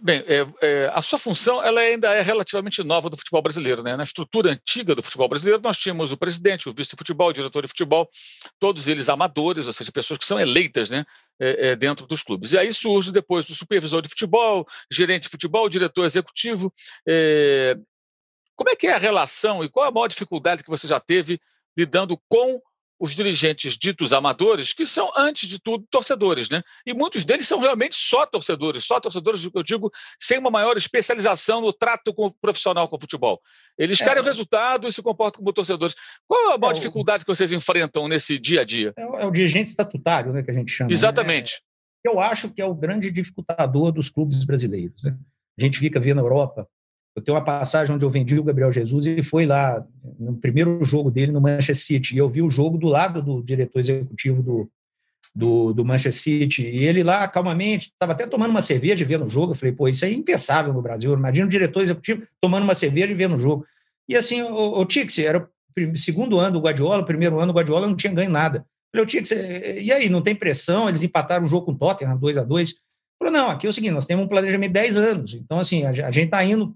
Bem, 0.00 0.24
é, 0.26 0.46
é, 0.62 0.90
a 0.94 1.02
sua 1.02 1.18
função 1.18 1.62
ela 1.62 1.80
ainda 1.80 2.12
é 2.14 2.22
relativamente 2.22 2.82
nova 2.82 3.10
do 3.10 3.16
futebol 3.16 3.42
brasileiro. 3.42 3.82
Né? 3.82 3.94
Na 3.96 4.02
estrutura 4.02 4.50
antiga 4.50 4.94
do 4.94 5.02
futebol 5.02 5.28
brasileiro, 5.28 5.60
nós 5.62 5.78
tínhamos 5.78 6.10
o 6.10 6.16
presidente, 6.16 6.68
o 6.68 6.72
vice-futebol, 6.72 7.28
o 7.28 7.32
diretor 7.32 7.62
de 7.62 7.68
futebol, 7.68 8.08
todos 8.58 8.88
eles 8.88 9.08
amadores, 9.08 9.66
ou 9.66 9.72
seja, 9.72 9.92
pessoas 9.92 10.18
que 10.18 10.24
são 10.24 10.40
eleitas 10.40 10.88
né, 10.88 11.04
é, 11.38 11.68
é 11.68 11.76
dentro 11.76 12.06
dos 12.06 12.22
clubes. 12.22 12.52
E 12.52 12.58
aí 12.58 12.72
surge 12.72 13.12
depois 13.12 13.48
o 13.50 13.54
supervisor 13.54 14.00
de 14.00 14.08
futebol, 14.08 14.66
gerente 14.90 15.24
de 15.24 15.28
futebol, 15.28 15.68
diretor 15.68 16.04
executivo. 16.04 16.72
É, 17.06 17.76
como 18.56 18.70
é 18.70 18.76
que 18.76 18.86
é 18.86 18.94
a 18.94 18.98
relação 18.98 19.62
e 19.62 19.68
qual 19.68 19.86
a 19.86 19.92
maior 19.92 20.08
dificuldade 20.08 20.64
que 20.64 20.70
você 20.70 20.86
já 20.86 20.98
teve 20.98 21.38
lidando 21.76 22.18
com 22.28 22.60
os 23.02 23.16
dirigentes 23.16 23.76
ditos 23.76 24.12
amadores, 24.12 24.72
que 24.72 24.86
são, 24.86 25.10
antes 25.16 25.48
de 25.48 25.60
tudo, 25.60 25.84
torcedores, 25.90 26.48
né? 26.48 26.62
E 26.86 26.94
muitos 26.94 27.24
deles 27.24 27.48
são 27.48 27.58
realmente 27.58 27.96
só 27.96 28.24
torcedores, 28.24 28.84
só 28.84 29.00
torcedores, 29.00 29.50
eu 29.52 29.62
digo, 29.64 29.90
sem 30.20 30.38
uma 30.38 30.52
maior 30.52 30.76
especialização 30.76 31.60
no 31.60 31.72
trato 31.72 32.14
com, 32.14 32.30
profissional 32.30 32.88
com 32.88 32.94
o 32.94 33.00
futebol. 33.00 33.40
Eles 33.76 34.00
é. 34.00 34.04
querem 34.04 34.22
o 34.22 34.24
resultado 34.24 34.86
e 34.86 34.92
se 34.92 35.02
comportam 35.02 35.40
como 35.40 35.52
torcedores. 35.52 35.96
Qual 36.28 36.52
a 36.54 36.58
maior 36.58 36.70
é, 36.70 36.74
dificuldade 36.74 37.24
que 37.24 37.34
vocês 37.34 37.50
enfrentam 37.50 38.06
nesse 38.06 38.38
dia 38.38 38.60
a 38.60 38.64
dia? 38.64 38.92
É, 38.96 39.02
é 39.02 39.26
o 39.26 39.32
dirigente 39.32 39.68
estatutário, 39.68 40.32
né, 40.32 40.40
que 40.44 40.52
a 40.52 40.54
gente 40.54 40.70
chama. 40.70 40.86
Né? 40.86 40.94
Exatamente. 40.94 41.54
Né? 42.04 42.12
Eu 42.12 42.20
acho 42.20 42.50
que 42.50 42.62
é 42.62 42.64
o 42.64 42.72
grande 42.72 43.10
dificultador 43.10 43.90
dos 43.90 44.08
clubes 44.08 44.44
brasileiros. 44.44 45.02
Né? 45.02 45.16
A 45.58 45.60
gente 45.60 45.76
fica 45.76 45.98
vendo 45.98 46.20
a 46.20 46.22
Europa 46.22 46.68
eu 47.14 47.22
tenho 47.22 47.36
uma 47.36 47.44
passagem 47.44 47.94
onde 47.94 48.04
eu 48.04 48.10
vendi 48.10 48.38
o 48.38 48.44
Gabriel 48.44 48.72
Jesus 48.72 49.06
e 49.06 49.22
foi 49.22 49.44
lá 49.44 49.84
no 50.18 50.34
primeiro 50.34 50.82
jogo 50.82 51.10
dele 51.10 51.30
no 51.30 51.40
Manchester 51.40 51.76
City. 51.76 52.14
E 52.14 52.18
eu 52.18 52.28
vi 52.28 52.40
o 52.40 52.50
jogo 52.50 52.78
do 52.78 52.86
lado 52.86 53.20
do 53.22 53.42
diretor 53.42 53.80
executivo 53.80 54.42
do, 54.42 54.70
do, 55.34 55.74
do 55.74 55.84
Manchester 55.84 56.12
City. 56.12 56.62
E 56.62 56.84
ele 56.84 57.02
lá, 57.02 57.28
calmamente, 57.28 57.88
estava 57.88 58.12
até 58.12 58.26
tomando 58.26 58.50
uma 58.50 58.62
cerveja 58.62 59.04
e 59.04 59.06
vendo 59.06 59.26
o 59.26 59.28
jogo. 59.28 59.52
Eu 59.52 59.56
falei, 59.56 59.74
pô, 59.74 59.88
isso 59.88 60.04
é 60.06 60.10
impensável 60.10 60.72
no 60.72 60.80
Brasil. 60.80 61.12
Imagina 61.12 61.46
o 61.46 61.50
diretor 61.50 61.82
executivo 61.82 62.22
tomando 62.40 62.64
uma 62.64 62.74
cerveja 62.74 63.12
e 63.12 63.14
vendo 63.14 63.34
o 63.34 63.38
jogo. 63.38 63.66
E 64.08 64.16
assim, 64.16 64.40
o, 64.42 64.80
o 64.80 64.84
Tix, 64.86 65.18
era 65.18 65.38
o 65.38 65.96
segundo 65.96 66.38
ano 66.38 66.52
do 66.52 66.60
Guardiola, 66.60 67.02
o 67.02 67.06
primeiro 67.06 67.38
ano 67.38 67.52
do 67.52 67.56
Guardiola 67.56 67.86
não 67.86 67.96
tinha 67.96 68.12
ganho 68.12 68.30
nada. 68.30 68.64
Eu 68.94 69.00
falei, 69.00 69.04
o 69.04 69.06
Tix, 69.06 69.30
e 69.30 69.92
aí, 69.92 70.08
não 70.08 70.22
tem 70.22 70.34
pressão? 70.34 70.88
Eles 70.88 71.02
empataram 71.02 71.44
o 71.44 71.48
jogo 71.48 71.66
com 71.66 71.72
o 71.72 71.78
Tottenham, 71.78 72.16
2 72.16 72.38
a 72.38 72.42
2 72.42 72.74
Falei, 73.22 73.32
não, 73.40 73.50
aqui 73.50 73.68
é 73.68 73.70
o 73.70 73.72
seguinte, 73.72 73.92
nós 73.92 74.04
temos 74.04 74.24
um 74.24 74.28
planejamento 74.28 74.70
de 74.70 74.80
10 74.80 74.96
anos. 74.96 75.34
Então, 75.34 75.60
assim, 75.60 75.86
a 75.86 75.92
gente 75.92 76.24
está 76.24 76.44
indo 76.44 76.74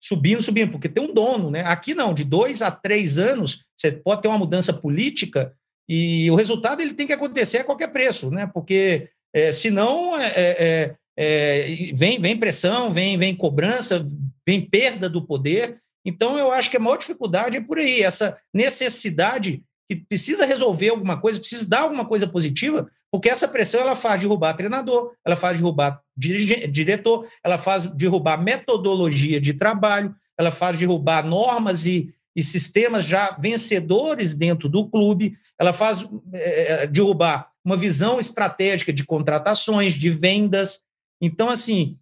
subindo, 0.00 0.42
subindo, 0.42 0.70
porque 0.70 0.88
tem 0.88 1.02
um 1.02 1.12
dono, 1.12 1.50
né? 1.50 1.62
Aqui 1.62 1.94
não, 1.94 2.14
de 2.14 2.24
dois 2.24 2.62
a 2.62 2.70
três 2.70 3.18
anos, 3.18 3.64
você 3.76 3.92
pode 3.92 4.22
ter 4.22 4.28
uma 4.28 4.38
mudança 4.38 4.72
política 4.72 5.52
e 5.88 6.30
o 6.30 6.34
resultado 6.34 6.80
ele 6.80 6.94
tem 6.94 7.06
que 7.06 7.12
acontecer 7.12 7.58
a 7.58 7.64
qualquer 7.64 7.88
preço, 7.88 8.30
né? 8.30 8.46
Porque 8.52 9.08
é, 9.34 9.50
senão 9.52 10.16
é, 10.20 10.26
é, 10.36 10.94
é, 11.16 11.92
vem, 11.94 12.20
vem 12.20 12.38
pressão, 12.38 12.92
vem, 12.92 13.18
vem 13.18 13.34
cobrança, 13.34 14.06
vem 14.46 14.60
perda 14.60 15.08
do 15.08 15.26
poder. 15.26 15.78
Então, 16.04 16.38
eu 16.38 16.52
acho 16.52 16.70
que 16.70 16.76
a 16.76 16.80
maior 16.80 16.96
dificuldade 16.96 17.56
é 17.56 17.60
por 17.60 17.78
aí, 17.78 18.02
essa 18.02 18.38
necessidade 18.54 19.62
que 19.90 19.96
precisa 19.96 20.44
resolver 20.44 20.90
alguma 20.90 21.20
coisa, 21.20 21.40
precisa 21.40 21.68
dar 21.68 21.80
alguma 21.80 22.06
coisa 22.06 22.26
positiva, 22.26 22.88
porque 23.10 23.28
essa 23.28 23.48
pressão 23.48 23.80
ela 23.80 23.96
faz 23.96 24.20
derrubar 24.20 24.54
treinador, 24.54 25.14
ela 25.24 25.36
faz 25.36 25.58
derrubar 25.58 26.02
diretor, 26.16 27.26
ela 27.42 27.56
faz 27.56 27.86
derrubar 27.86 28.42
metodologia 28.42 29.40
de 29.40 29.54
trabalho, 29.54 30.14
ela 30.36 30.50
faz 30.50 30.78
derrubar 30.78 31.24
normas 31.26 31.86
e, 31.86 32.12
e 32.36 32.42
sistemas 32.42 33.04
já 33.04 33.36
vencedores 33.40 34.34
dentro 34.34 34.68
do 34.68 34.88
clube, 34.88 35.38
ela 35.58 35.72
faz 35.72 36.06
é, 36.32 36.86
derrubar 36.86 37.50
uma 37.64 37.76
visão 37.76 38.20
estratégica 38.20 38.92
de 38.92 39.04
contratações, 39.04 39.94
de 39.94 40.10
vendas. 40.10 40.80
Então, 41.20 41.48
assim, 41.48 41.98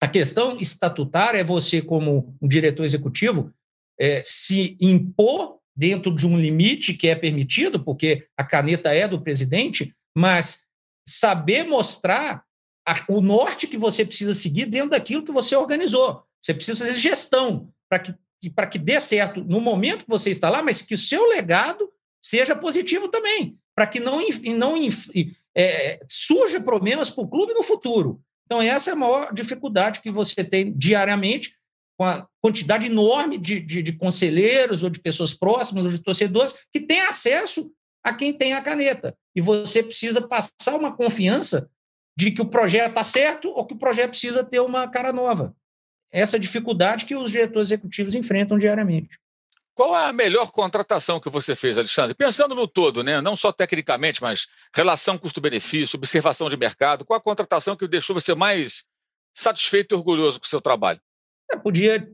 a 0.00 0.08
questão 0.08 0.58
estatutária 0.58 1.38
é 1.38 1.44
você, 1.44 1.82
como 1.82 2.34
um 2.40 2.48
diretor 2.48 2.84
executivo, 2.84 3.52
é, 3.98 4.22
se 4.24 4.76
impor 4.80 5.58
dentro 5.76 6.14
de 6.14 6.26
um 6.26 6.36
limite 6.36 6.94
que 6.94 7.08
é 7.08 7.14
permitido, 7.14 7.82
porque 7.82 8.26
a 8.36 8.44
caneta 8.44 8.94
é 8.94 9.06
do 9.06 9.20
presidente, 9.20 9.94
mas 10.16 10.64
saber 11.06 11.64
mostrar 11.64 12.44
a, 12.86 12.94
o 13.08 13.20
norte 13.20 13.66
que 13.66 13.76
você 13.76 14.04
precisa 14.04 14.34
seguir 14.34 14.66
dentro 14.66 14.90
daquilo 14.90 15.24
que 15.24 15.32
você 15.32 15.54
organizou. 15.56 16.22
Você 16.40 16.54
precisa 16.54 16.84
fazer 16.84 16.98
gestão 16.98 17.72
para 17.88 17.98
que, 17.98 18.14
para 18.54 18.66
que 18.66 18.78
dê 18.78 19.00
certo 19.00 19.44
no 19.44 19.60
momento 19.60 20.04
que 20.04 20.10
você 20.10 20.30
está 20.30 20.48
lá, 20.48 20.62
mas 20.62 20.82
que 20.82 20.94
o 20.94 20.98
seu 20.98 21.28
legado 21.28 21.90
seja 22.22 22.54
positivo 22.54 23.08
também, 23.08 23.58
para 23.74 23.86
que 23.86 23.98
não, 23.98 24.20
não 24.56 24.76
é, 25.56 26.00
surja 26.08 26.60
problemas 26.60 27.10
para 27.10 27.24
o 27.24 27.28
clube 27.28 27.54
no 27.54 27.62
futuro. 27.62 28.20
Então, 28.46 28.60
essa 28.60 28.90
é 28.90 28.92
a 28.92 28.96
maior 28.96 29.32
dificuldade 29.32 30.00
que 30.00 30.10
você 30.10 30.42
tem 30.42 30.72
diariamente, 30.72 31.54
com 31.96 32.04
a 32.04 32.26
quantidade 32.42 32.86
enorme 32.86 33.38
de, 33.38 33.60
de, 33.60 33.82
de 33.82 33.92
conselheiros 33.92 34.82
ou 34.82 34.90
de 34.90 34.98
pessoas 34.98 35.34
próximas, 35.34 35.84
ou 35.84 35.90
de 35.90 35.98
torcedores, 35.98 36.54
que 36.72 36.80
têm 36.80 37.02
acesso 37.02 37.70
a 38.02 38.12
quem 38.12 38.32
tem 38.32 38.54
a 38.54 38.62
caneta. 38.62 39.16
E 39.34 39.40
você 39.40 39.82
precisa 39.82 40.20
passar 40.20 40.76
uma 40.76 40.94
confiança 40.96 41.70
de 42.16 42.30
que 42.30 42.42
o 42.42 42.46
projeto 42.46 42.90
está 42.90 43.04
certo 43.04 43.48
ou 43.50 43.66
que 43.66 43.74
o 43.74 43.78
projeto 43.78 44.10
precisa 44.10 44.44
ter 44.44 44.60
uma 44.60 44.88
cara 44.88 45.12
nova. 45.12 45.54
Essa 46.12 46.38
dificuldade 46.38 47.04
que 47.04 47.14
os 47.14 47.30
diretores 47.30 47.68
executivos 47.68 48.14
enfrentam 48.14 48.58
diariamente. 48.58 49.18
Qual 49.74 49.96
é 49.96 50.08
a 50.08 50.12
melhor 50.12 50.50
contratação 50.50 51.20
que 51.20 51.30
você 51.30 51.54
fez, 51.54 51.78
Alexandre? 51.78 52.14
Pensando 52.14 52.54
no 52.54 52.66
todo, 52.66 53.02
né? 53.02 53.20
não 53.20 53.36
só 53.36 53.50
tecnicamente, 53.52 54.20
mas 54.20 54.46
relação 54.74 55.16
custo-benefício, 55.16 55.96
observação 55.96 56.48
de 56.50 56.56
mercado. 56.56 57.04
Qual 57.04 57.16
a 57.16 57.22
contratação 57.22 57.76
que 57.76 57.88
deixou 57.88 58.12
você 58.12 58.34
mais 58.34 58.84
satisfeito 59.32 59.94
e 59.94 59.96
orgulhoso 59.96 60.38
com 60.38 60.44
o 60.44 60.48
seu 60.48 60.60
trabalho? 60.60 61.00
Eu 61.50 61.60
podia 61.60 62.06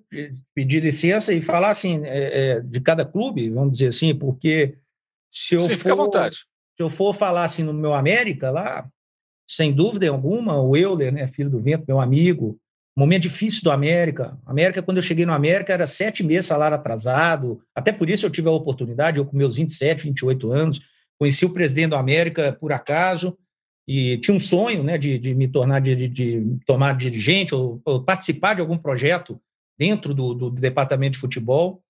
pedir 0.54 0.82
licença 0.82 1.32
e 1.32 1.42
falar 1.42 1.70
assim 1.70 2.02
é, 2.04 2.52
é, 2.56 2.60
de 2.60 2.80
cada 2.80 3.04
clube, 3.04 3.50
vamos 3.50 3.72
dizer 3.72 3.88
assim, 3.88 4.14
porque 4.14 4.78
se 5.36 5.54
eu 5.54 5.60
Sim, 5.60 5.70
for, 5.70 5.78
fica 5.78 5.92
à 5.92 5.96
vontade. 5.96 6.36
Se 6.36 6.82
eu 6.82 6.88
for 6.88 7.14
falar 7.14 7.44
assim 7.44 7.62
no 7.62 7.74
meu 7.74 7.92
América, 7.92 8.50
lá, 8.50 8.88
sem 9.48 9.72
dúvida 9.72 10.08
alguma, 10.08 10.60
o 10.60 10.76
Euler, 10.76 11.12
né, 11.12 11.26
filho 11.26 11.50
do 11.50 11.60
vento, 11.60 11.84
meu 11.86 12.00
amigo, 12.00 12.58
momento 12.96 13.22
difícil 13.22 13.62
do 13.62 13.70
América. 13.70 14.38
América, 14.46 14.82
quando 14.82 14.96
eu 14.96 15.02
cheguei 15.02 15.26
no 15.26 15.32
América, 15.32 15.72
era 15.72 15.86
sete 15.86 16.22
meses 16.22 16.46
salário 16.46 16.76
atrasado. 16.76 17.60
Até 17.74 17.92
por 17.92 18.08
isso 18.08 18.24
eu 18.24 18.30
tive 18.30 18.48
a 18.48 18.52
oportunidade, 18.52 19.18
eu 19.18 19.26
com 19.26 19.36
meus 19.36 19.56
27, 19.56 20.04
28 20.04 20.50
anos, 20.50 20.80
conheci 21.18 21.44
o 21.44 21.52
presidente 21.52 21.90
do 21.90 21.96
América 21.96 22.56
por 22.58 22.72
acaso 22.72 23.36
e 23.86 24.16
tinha 24.18 24.34
um 24.34 24.40
sonho 24.40 24.82
né, 24.82 24.98
de, 24.98 25.18
de 25.18 25.34
me 25.34 25.46
tornar 25.46 25.80
de, 25.80 25.94
de, 25.94 26.08
de 26.08 26.58
tomar 26.66 26.96
dirigente 26.96 27.54
ou, 27.54 27.80
ou, 27.84 28.02
participar 28.02 28.54
de 28.54 28.60
algum 28.60 28.76
projeto 28.76 29.40
dentro 29.78 30.12
do, 30.12 30.34
do, 30.34 30.50
departamento 30.50 31.12
de 31.12 31.18
futebol. 31.18 31.82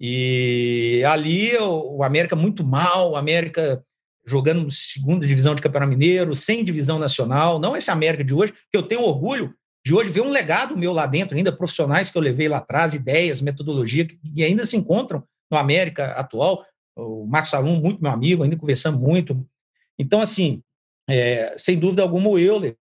E 0.00 1.02
ali 1.06 1.56
o, 1.58 2.02
América 2.02 2.36
muito 2.36 2.64
mal, 2.64 3.12
o 3.12 3.16
América 3.16 3.82
jogando 4.26 4.70
segunda 4.70 5.26
divisão 5.26 5.54
de 5.54 5.62
Campeonato 5.62 5.90
Mineiro, 5.90 6.34
sem 6.34 6.64
divisão 6.64 6.98
nacional, 6.98 7.58
não 7.58 7.76
esse 7.76 7.90
América 7.90 8.24
de 8.24 8.34
hoje, 8.34 8.52
que 8.52 8.76
eu 8.76 8.82
tenho 8.82 9.02
orgulho 9.02 9.54
de 9.84 9.94
hoje 9.94 10.10
ver 10.10 10.22
um 10.22 10.30
legado 10.30 10.76
meu 10.76 10.92
lá 10.92 11.06
dentro, 11.06 11.36
ainda 11.36 11.56
profissionais 11.56 12.10
que 12.10 12.18
eu 12.18 12.22
levei 12.22 12.48
lá 12.48 12.56
atrás, 12.56 12.92
ideias, 12.92 13.40
metodologia, 13.40 14.04
que, 14.04 14.18
que 14.18 14.42
ainda 14.42 14.66
se 14.66 14.76
encontram 14.76 15.22
no 15.48 15.56
América 15.56 16.06
atual. 16.12 16.66
O 16.96 17.24
Marcos 17.24 17.50
Salum, 17.50 17.80
muito 17.80 18.02
meu 18.02 18.10
amigo, 18.10 18.42
ainda 18.42 18.56
conversamos 18.56 19.00
muito. 19.00 19.46
Então, 19.96 20.20
assim, 20.20 20.60
é, 21.08 21.54
sem 21.56 21.78
dúvida 21.78 22.02
alguma, 22.02 22.28
o 22.28 22.38
Euler 22.38 22.76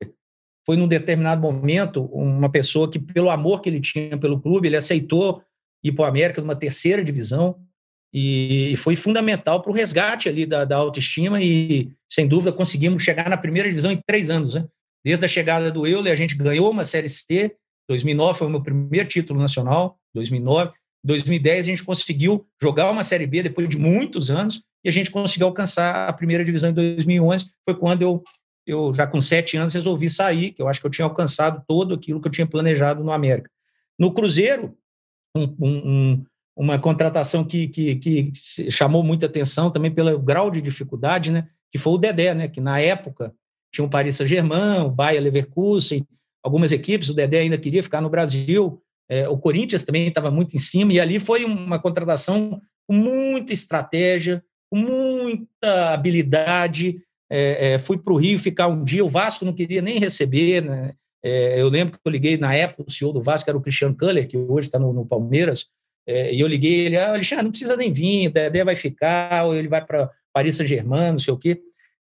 foi, 0.66 0.76
num 0.76 0.86
determinado 0.86 1.40
momento, 1.40 2.04
uma 2.12 2.50
pessoa 2.50 2.90
que, 2.90 2.98
pelo 2.98 3.30
amor 3.30 3.62
que 3.62 3.70
ele 3.70 3.80
tinha 3.80 4.18
pelo 4.18 4.38
clube, 4.38 4.68
ele 4.68 4.76
aceitou 4.76 5.42
ir 5.82 5.92
para 5.92 6.04
o 6.04 6.06
América 6.06 6.40
numa 6.40 6.56
terceira 6.56 7.04
divisão 7.04 7.56
e 8.12 8.74
foi 8.76 8.96
fundamental 8.96 9.62
para 9.62 9.70
o 9.70 9.74
resgate 9.74 10.28
ali 10.28 10.44
da, 10.44 10.64
da 10.64 10.76
autoestima 10.76 11.40
e, 11.40 11.90
sem 12.10 12.26
dúvida, 12.26 12.52
conseguimos 12.52 13.02
chegar 13.02 13.28
na 13.28 13.36
primeira 13.36 13.68
divisão 13.68 13.92
em 13.92 14.00
três 14.04 14.28
anos, 14.28 14.54
né? 14.54 14.66
Desde 15.04 15.24
a 15.24 15.28
chegada 15.28 15.70
do 15.70 15.86
Euler, 15.86 16.12
a 16.12 16.16
gente 16.16 16.34
ganhou 16.34 16.70
uma 16.70 16.84
Série 16.84 17.08
C. 17.08 17.54
2009 17.88 18.38
foi 18.38 18.46
o 18.46 18.50
meu 18.50 18.62
primeiro 18.62 19.08
título 19.08 19.40
nacional, 19.40 19.98
2009. 20.14 20.72
2010 21.02 21.60
a 21.60 21.70
gente 21.70 21.84
conseguiu 21.84 22.46
jogar 22.60 22.90
uma 22.90 23.02
Série 23.02 23.26
B 23.26 23.42
depois 23.42 23.68
de 23.68 23.78
muitos 23.78 24.30
anos 24.30 24.60
e 24.84 24.88
a 24.88 24.92
gente 24.92 25.10
conseguiu 25.10 25.46
alcançar 25.46 26.08
a 26.08 26.12
primeira 26.12 26.44
divisão 26.44 26.70
em 26.70 26.74
2011. 26.74 27.46
Foi 27.64 27.78
quando 27.78 28.02
eu, 28.02 28.22
eu 28.66 28.92
já 28.92 29.06
com 29.06 29.20
sete 29.22 29.56
anos, 29.56 29.72
resolvi 29.72 30.10
sair, 30.10 30.52
que 30.52 30.60
eu 30.60 30.68
acho 30.68 30.80
que 30.80 30.86
eu 30.86 30.90
tinha 30.90 31.06
alcançado 31.06 31.62
todo 31.66 31.94
aquilo 31.94 32.20
que 32.20 32.28
eu 32.28 32.32
tinha 32.32 32.46
planejado 32.46 33.02
no 33.02 33.12
América. 33.12 33.48
No 33.98 34.12
Cruzeiro, 34.12 34.76
um, 35.36 35.54
um, 35.60 36.24
uma 36.56 36.78
contratação 36.78 37.44
que, 37.44 37.68
que, 37.68 37.96
que 37.96 38.32
chamou 38.70 39.02
muita 39.02 39.26
atenção 39.26 39.70
também 39.70 39.90
pelo 39.90 40.18
grau 40.18 40.50
de 40.50 40.60
dificuldade, 40.60 41.30
né? 41.30 41.48
que 41.70 41.78
foi 41.78 41.92
o 41.92 41.98
Dedé, 41.98 42.34
né? 42.34 42.48
que 42.48 42.60
na 42.60 42.80
época 42.80 43.32
tinha 43.72 43.84
o 43.84 43.90
Paris 43.90 44.16
Saint-Germain, 44.16 44.80
o 44.80 44.90
Bayer 44.90 45.22
Leverkusen, 45.22 46.06
algumas 46.42 46.72
equipes, 46.72 47.08
o 47.08 47.14
Dedé 47.14 47.40
ainda 47.40 47.58
queria 47.58 47.82
ficar 47.82 48.00
no 48.00 48.10
Brasil, 48.10 48.82
é, 49.08 49.28
o 49.28 49.36
Corinthians 49.36 49.84
também 49.84 50.06
estava 50.06 50.30
muito 50.30 50.54
em 50.54 50.58
cima, 50.58 50.92
e 50.92 51.00
ali 51.00 51.18
foi 51.18 51.44
uma 51.44 51.78
contratação 51.78 52.60
com 52.86 52.94
muita 52.94 53.52
estratégia, 53.52 54.42
com 54.70 54.78
muita 54.78 55.92
habilidade. 55.92 57.02
É, 57.30 57.72
é, 57.72 57.78
fui 57.78 57.98
para 57.98 58.12
o 58.12 58.16
Rio 58.16 58.38
ficar 58.38 58.68
um 58.68 58.82
dia, 58.84 59.04
o 59.04 59.08
Vasco 59.08 59.44
não 59.44 59.52
queria 59.52 59.82
nem 59.82 59.98
receber. 59.98 60.62
Né? 60.62 60.94
É, 61.22 61.60
eu 61.60 61.68
lembro 61.68 61.94
que 61.94 62.00
eu 62.04 62.12
liguei 62.12 62.36
na 62.36 62.54
época, 62.54 62.84
o 62.86 62.90
senhor 62.90 63.12
do 63.12 63.22
Vasco 63.22 63.48
era 63.48 63.56
o 63.56 63.60
Cristiano 63.60 63.96
Kuller, 63.96 64.26
que 64.26 64.36
hoje 64.36 64.68
está 64.68 64.78
no, 64.78 64.92
no, 64.92 65.04
Palmeiras, 65.04 65.66
é, 66.06 66.32
e 66.32 66.40
eu 66.40 66.46
liguei 66.46 66.86
ele, 66.86 66.96
ah, 66.96 67.10
Alexandre, 67.10 67.44
não 67.44 67.50
precisa 67.50 67.76
nem 67.76 67.92
vir, 67.92 68.28
o 68.28 68.32
Dedé 68.32 68.64
vai 68.64 68.74
ficar, 68.74 69.44
ou 69.44 69.54
ele 69.54 69.68
vai 69.68 69.84
para 69.84 70.10
Paris 70.32 70.56
Saint-Germain, 70.56 71.12
não 71.12 71.18
sei 71.18 71.34
o 71.34 71.38
quê. 71.38 71.60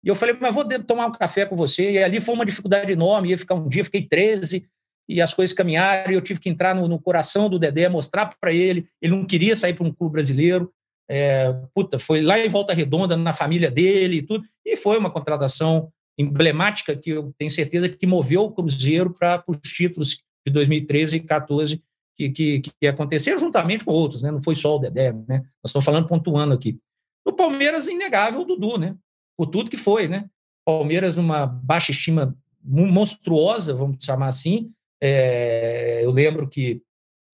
E 0.05 0.07
eu 0.07 0.13
falei, 0.13 0.37
mas 0.39 0.53
vou 0.53 0.63
tomar 0.83 1.07
um 1.07 1.11
café 1.11 1.47
com 1.47 1.55
você. 1.55 1.93
E 1.93 2.03
ali 2.03 2.21
foi 2.21 2.35
uma 2.35 2.45
dificuldade 2.45 2.93
enorme. 2.93 3.29
Ia 3.29 3.37
ficar 3.39 3.55
um 3.55 3.67
dia, 3.67 3.83
fiquei 3.83 4.03
13, 4.07 4.63
e 5.09 5.19
as 5.19 5.33
coisas 5.33 5.51
caminharam. 5.51 6.11
E 6.11 6.15
eu 6.15 6.21
tive 6.21 6.39
que 6.39 6.47
entrar 6.47 6.75
no, 6.75 6.87
no 6.87 6.99
coração 6.99 7.49
do 7.49 7.57
Dedé, 7.57 7.89
mostrar 7.89 8.31
para 8.39 8.53
ele. 8.53 8.87
Ele 9.01 9.15
não 9.15 9.25
queria 9.25 9.55
sair 9.55 9.73
para 9.73 9.85
um 9.85 9.91
clube 9.91 10.13
brasileiro. 10.13 10.71
É, 11.09 11.51
puta, 11.73 11.97
foi 11.97 12.21
lá 12.21 12.39
em 12.39 12.47
Volta 12.47 12.73
Redonda, 12.73 13.17
na 13.17 13.33
família 13.33 13.71
dele 13.71 14.17
e 14.17 14.21
tudo. 14.21 14.45
E 14.63 14.75
foi 14.75 14.97
uma 14.99 15.09
contratação 15.09 15.91
emblemática 16.17 16.95
que 16.95 17.09
eu 17.09 17.33
tenho 17.37 17.51
certeza 17.51 17.89
que 17.89 18.07
moveu 18.07 18.43
o 18.43 18.51
Cruzeiro 18.51 19.13
para 19.13 19.43
os 19.47 19.57
títulos 19.59 20.21
de 20.45 20.53
2013 20.53 21.17
e 21.17 21.19
2014 21.19 21.83
que, 22.17 22.29
que, 22.29 22.61
que 22.61 22.87
aconteceram 22.87 23.39
juntamente 23.39 23.83
com 23.83 23.91
outros, 23.91 24.21
né? 24.21 24.31
Não 24.31 24.41
foi 24.41 24.55
só 24.55 24.77
o 24.77 24.79
Dedé, 24.79 25.11
né? 25.11 25.39
Nós 25.61 25.67
estamos 25.67 25.83
falando 25.83 26.07
pontuando 26.07 26.53
aqui. 26.53 26.79
No 27.25 27.33
Palmeiras, 27.33 27.87
inegável, 27.87 28.41
o 28.41 28.45
Dudu, 28.45 28.77
né? 28.77 28.95
por 29.37 29.47
tudo 29.47 29.69
que 29.69 29.77
foi, 29.77 30.07
né? 30.07 30.29
Palmeiras 30.65 31.15
numa 31.15 31.45
baixa 31.45 31.91
estima 31.91 32.35
monstruosa, 32.63 33.73
vamos 33.73 34.03
chamar 34.03 34.27
assim. 34.27 34.71
É, 35.01 36.01
eu 36.03 36.11
lembro 36.11 36.47
que 36.47 36.81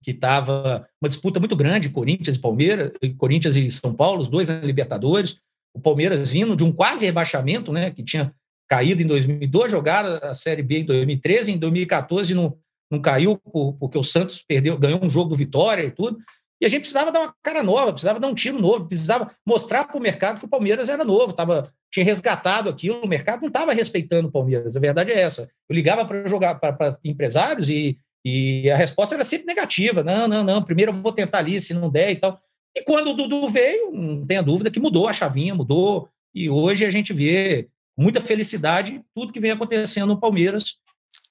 que 0.04 0.12
estava 0.12 0.88
uma 1.02 1.08
disputa 1.08 1.40
muito 1.40 1.56
grande, 1.56 1.90
Corinthians 1.90 2.36
e 2.36 2.40
Palmeiras, 2.40 2.92
Corinthians 3.18 3.56
e 3.56 3.68
São 3.72 3.92
Paulo, 3.92 4.20
os 4.20 4.28
dois 4.28 4.46
na 4.46 4.60
Libertadores. 4.60 5.36
O 5.74 5.80
Palmeiras 5.80 6.30
vindo 6.30 6.54
de 6.54 6.62
um 6.62 6.70
quase 6.70 7.04
rebaixamento, 7.04 7.72
né? 7.72 7.90
Que 7.90 8.04
tinha 8.04 8.32
caído 8.68 9.02
em 9.02 9.06
2002, 9.06 9.70
jogaram 9.70 10.18
a 10.22 10.34
Série 10.34 10.62
B 10.62 10.80
em 10.80 10.84
2013, 10.84 11.52
em 11.52 11.58
2014 11.58 12.34
não, 12.34 12.56
não 12.90 13.00
caiu 13.00 13.38
porque 13.78 13.98
o 13.98 14.04
Santos 14.04 14.44
perdeu, 14.46 14.78
ganhou 14.78 15.04
um 15.04 15.10
jogo 15.10 15.30
do 15.30 15.36
Vitória 15.36 15.84
e 15.84 15.90
tudo. 15.90 16.18
E 16.60 16.64
a 16.64 16.68
gente 16.68 16.80
precisava 16.80 17.12
dar 17.12 17.20
uma 17.20 17.34
cara 17.42 17.62
nova, 17.62 17.92
precisava 17.92 18.18
dar 18.18 18.28
um 18.28 18.34
tiro 18.34 18.58
novo, 18.58 18.86
precisava 18.86 19.30
mostrar 19.46 19.84
para 19.84 19.96
o 19.98 20.00
mercado 20.00 20.38
que 20.38 20.46
o 20.46 20.48
Palmeiras 20.48 20.88
era 20.88 21.04
novo, 21.04 21.34
tava, 21.34 21.70
tinha 21.92 22.04
resgatado 22.04 22.70
aquilo, 22.70 23.02
o 23.02 23.08
mercado 23.08 23.42
não 23.42 23.48
estava 23.48 23.74
respeitando 23.74 24.28
o 24.28 24.32
Palmeiras, 24.32 24.74
a 24.74 24.80
verdade 24.80 25.12
é 25.12 25.20
essa. 25.20 25.42
Eu 25.68 25.74
ligava 25.74 26.04
para 26.06 26.26
jogar 26.26 26.54
para 26.54 26.98
empresários 27.04 27.68
e, 27.68 27.98
E 28.24 28.70
a 28.70 28.76
resposta 28.76 29.14
era 29.14 29.24
sempre 29.24 29.46
negativa: 29.46 30.02
não, 30.02 30.26
não, 30.26 30.42
não, 30.42 30.62
primeiro 30.62 30.92
eu 30.92 30.96
vou 30.96 31.12
tentar 31.12 31.38
ali, 31.38 31.60
se 31.60 31.74
não 31.74 31.90
der 31.90 32.10
e 32.10 32.16
tal. 32.16 32.40
E 32.74 32.82
quando 32.82 33.10
o 33.10 33.14
Dudu 33.14 33.48
veio, 33.48 33.92
não 33.92 34.26
tenha 34.26 34.42
dúvida 34.42 34.70
que 34.70 34.80
mudou 34.80 35.08
a 35.08 35.12
chavinha, 35.12 35.54
mudou. 35.54 36.08
E 36.34 36.50
hoje 36.50 36.84
a 36.84 36.90
gente 36.90 37.12
vê 37.12 37.68
muita 37.96 38.20
felicidade 38.20 39.00
tudo 39.14 39.32
que 39.32 39.40
vem 39.40 39.50
acontecendo 39.50 40.08
no 40.08 40.20
Palmeiras. 40.20 40.76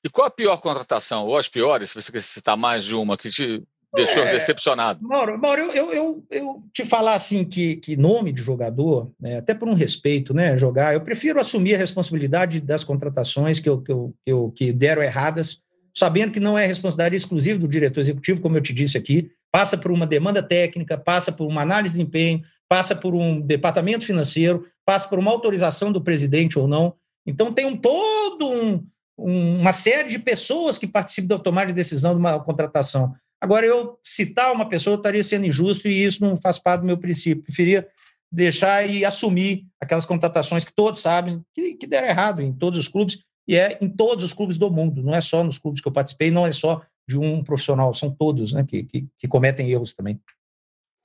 E 0.03 0.09
qual 0.09 0.27
a 0.27 0.31
pior 0.31 0.57
contratação, 0.57 1.25
ou 1.25 1.37
as 1.37 1.47
piores, 1.47 1.89
se 1.89 2.01
você 2.01 2.11
quiser 2.11 2.25
citar 2.25 2.57
mais 2.57 2.83
de 2.83 2.95
uma, 2.95 3.17
que 3.17 3.29
te 3.29 3.63
deixou 3.95 4.23
é, 4.23 4.31
decepcionado? 4.31 4.99
Mauro, 5.01 5.39
Mauro 5.39 5.61
eu, 5.61 5.71
eu, 5.71 5.93
eu, 5.93 6.23
eu, 6.29 6.63
te 6.73 6.85
falar 6.85 7.15
assim 7.15 7.43
que, 7.43 7.77
que 7.77 7.95
nome 7.95 8.31
de 8.31 8.41
jogador, 8.41 9.11
né, 9.19 9.37
até 9.37 9.53
por 9.53 9.67
um 9.67 9.73
respeito, 9.73 10.33
né, 10.33 10.57
jogar, 10.57 10.93
eu 10.93 11.01
prefiro 11.01 11.39
assumir 11.39 11.75
a 11.75 11.77
responsabilidade 11.77 12.59
das 12.59 12.83
contratações 12.83 13.59
que, 13.59 13.69
eu, 13.69 13.81
que, 13.81 13.91
eu, 13.91 14.13
que, 14.23 14.31
eu, 14.31 14.51
que 14.51 14.73
deram 14.73 15.01
erradas, 15.01 15.59
sabendo 15.95 16.33
que 16.33 16.39
não 16.39 16.57
é 16.57 16.65
responsabilidade 16.65 17.15
exclusiva 17.15 17.57
do 17.57 17.67
diretor 17.67 18.01
executivo, 18.01 18.41
como 18.41 18.57
eu 18.57 18.61
te 18.61 18.73
disse 18.73 18.97
aqui, 18.97 19.31
passa 19.51 19.77
por 19.77 19.91
uma 19.91 20.05
demanda 20.05 20.43
técnica, 20.43 20.97
passa 20.97 21.31
por 21.31 21.47
uma 21.47 21.61
análise 21.61 21.93
de 21.93 21.99
desempenho, 21.99 22.41
passa 22.69 22.95
por 22.95 23.13
um 23.13 23.39
departamento 23.39 24.05
financeiro, 24.05 24.65
passa 24.85 25.07
por 25.07 25.19
uma 25.19 25.31
autorização 25.31 25.91
do 25.91 26.01
presidente 26.01 26.57
ou 26.57 26.67
não. 26.67 26.93
Então, 27.25 27.51
tem 27.53 27.65
um 27.65 27.75
todo 27.75 28.49
um, 28.49 28.85
um, 29.17 29.59
uma 29.59 29.73
série 29.73 30.09
de 30.09 30.19
pessoas 30.19 30.77
que 30.77 30.87
participam 30.87 31.27
da 31.27 31.39
tomada 31.39 31.67
de 31.67 31.73
decisão 31.73 32.13
de 32.13 32.19
uma 32.19 32.39
contratação. 32.39 33.13
Agora, 33.41 33.65
eu 33.65 33.99
citar 34.03 34.51
uma 34.53 34.67
pessoa 34.67 34.95
estaria 34.95 35.23
sendo 35.23 35.45
injusto 35.45 35.87
e 35.87 36.03
isso 36.03 36.23
não 36.23 36.35
faz 36.35 36.57
parte 36.57 36.81
do 36.81 36.87
meu 36.87 36.97
princípio. 36.97 37.43
Preferia 37.43 37.87
deixar 38.31 38.89
e 38.89 39.05
assumir 39.05 39.65
aquelas 39.79 40.05
contratações 40.05 40.65
que 40.65 40.73
todos 40.73 40.99
sabem 40.99 41.41
que, 41.53 41.75
que 41.75 41.87
deram 41.87 42.07
errado 42.07 42.41
em 42.41 42.51
todos 42.51 42.79
os 42.79 42.87
clubes, 42.87 43.19
e 43.47 43.55
é 43.55 43.77
em 43.79 43.87
todos 43.87 44.23
os 44.23 44.33
clubes 44.33 44.57
do 44.57 44.71
mundo, 44.71 45.03
não 45.03 45.13
é 45.13 45.21
só 45.21 45.43
nos 45.43 45.57
clubes 45.57 45.81
que 45.81 45.87
eu 45.87 45.91
participei, 45.91 46.31
não 46.31 46.45
é 46.45 46.51
só 46.51 46.81
de 47.07 47.17
um 47.17 47.43
profissional, 47.43 47.93
são 47.93 48.09
todos 48.09 48.51
né, 48.51 48.65
que, 48.67 48.83
que, 48.83 49.07
que 49.17 49.27
cometem 49.27 49.69
erros 49.69 49.93
também. 49.93 50.19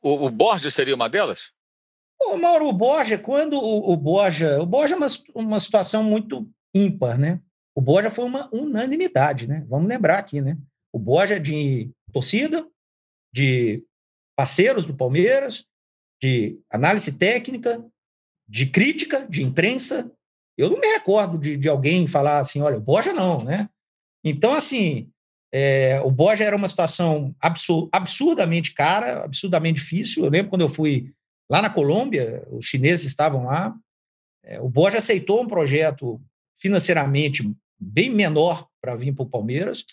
O, 0.02 0.26
o 0.26 0.30
Borges 0.30 0.74
seria 0.74 0.94
uma 0.94 1.08
delas? 1.08 1.52
O 2.20 2.36
Mauro, 2.36 2.66
o 2.66 2.72
Borja, 2.72 3.18
quando 3.18 3.54
o, 3.54 3.92
o 3.92 3.96
Borja. 3.96 4.60
O 4.60 4.66
Borja 4.66 4.94
é 4.94 4.98
uma, 4.98 5.06
uma 5.34 5.60
situação 5.60 6.02
muito 6.02 6.48
ímpar, 6.74 7.18
né? 7.18 7.40
O 7.74 7.80
Borja 7.80 8.10
foi 8.10 8.24
uma 8.24 8.48
unanimidade, 8.52 9.48
né? 9.48 9.64
Vamos 9.68 9.88
lembrar 9.88 10.18
aqui, 10.18 10.40
né? 10.40 10.58
O 10.92 10.98
Borja 10.98 11.36
é 11.36 11.38
de 11.38 11.90
torcida, 12.12 12.66
de 13.32 13.82
parceiros 14.36 14.84
do 14.84 14.94
Palmeiras, 14.94 15.64
de 16.20 16.58
análise 16.70 17.16
técnica, 17.16 17.84
de 18.48 18.66
crítica, 18.66 19.26
de 19.28 19.42
imprensa. 19.42 20.10
Eu 20.58 20.68
não 20.68 20.78
me 20.78 20.88
recordo 20.88 21.38
de, 21.38 21.56
de 21.56 21.68
alguém 21.68 22.06
falar 22.06 22.38
assim, 22.38 22.60
olha, 22.60 22.76
o 22.76 22.82
Borja 22.82 23.12
não, 23.12 23.42
né? 23.42 23.68
Então, 24.24 24.52
assim, 24.52 25.10
é, 25.52 26.00
o 26.04 26.10
Borja 26.10 26.44
era 26.44 26.54
uma 26.54 26.68
situação 26.68 27.34
absur 27.40 27.88
absurdamente 27.90 28.72
cara, 28.72 29.24
absurdamente 29.24 29.80
difícil. 29.80 30.24
Eu 30.24 30.30
lembro 30.30 30.50
quando 30.50 30.62
eu 30.62 30.68
fui 30.68 31.12
lá 31.50 31.60
na 31.60 31.70
Colômbia, 31.70 32.46
os 32.50 32.66
chineses 32.66 33.06
estavam 33.06 33.46
lá, 33.46 33.74
é, 34.44 34.60
o 34.60 34.68
Borja 34.68 34.98
aceitou 34.98 35.42
um 35.42 35.48
projeto 35.48 36.20
financeiramente 36.58 37.50
bem 37.78 38.10
menor 38.10 38.68
para 38.80 38.94
vir 38.94 39.12
para 39.12 39.24
o 39.24 39.28
Palmeiras. 39.28 39.84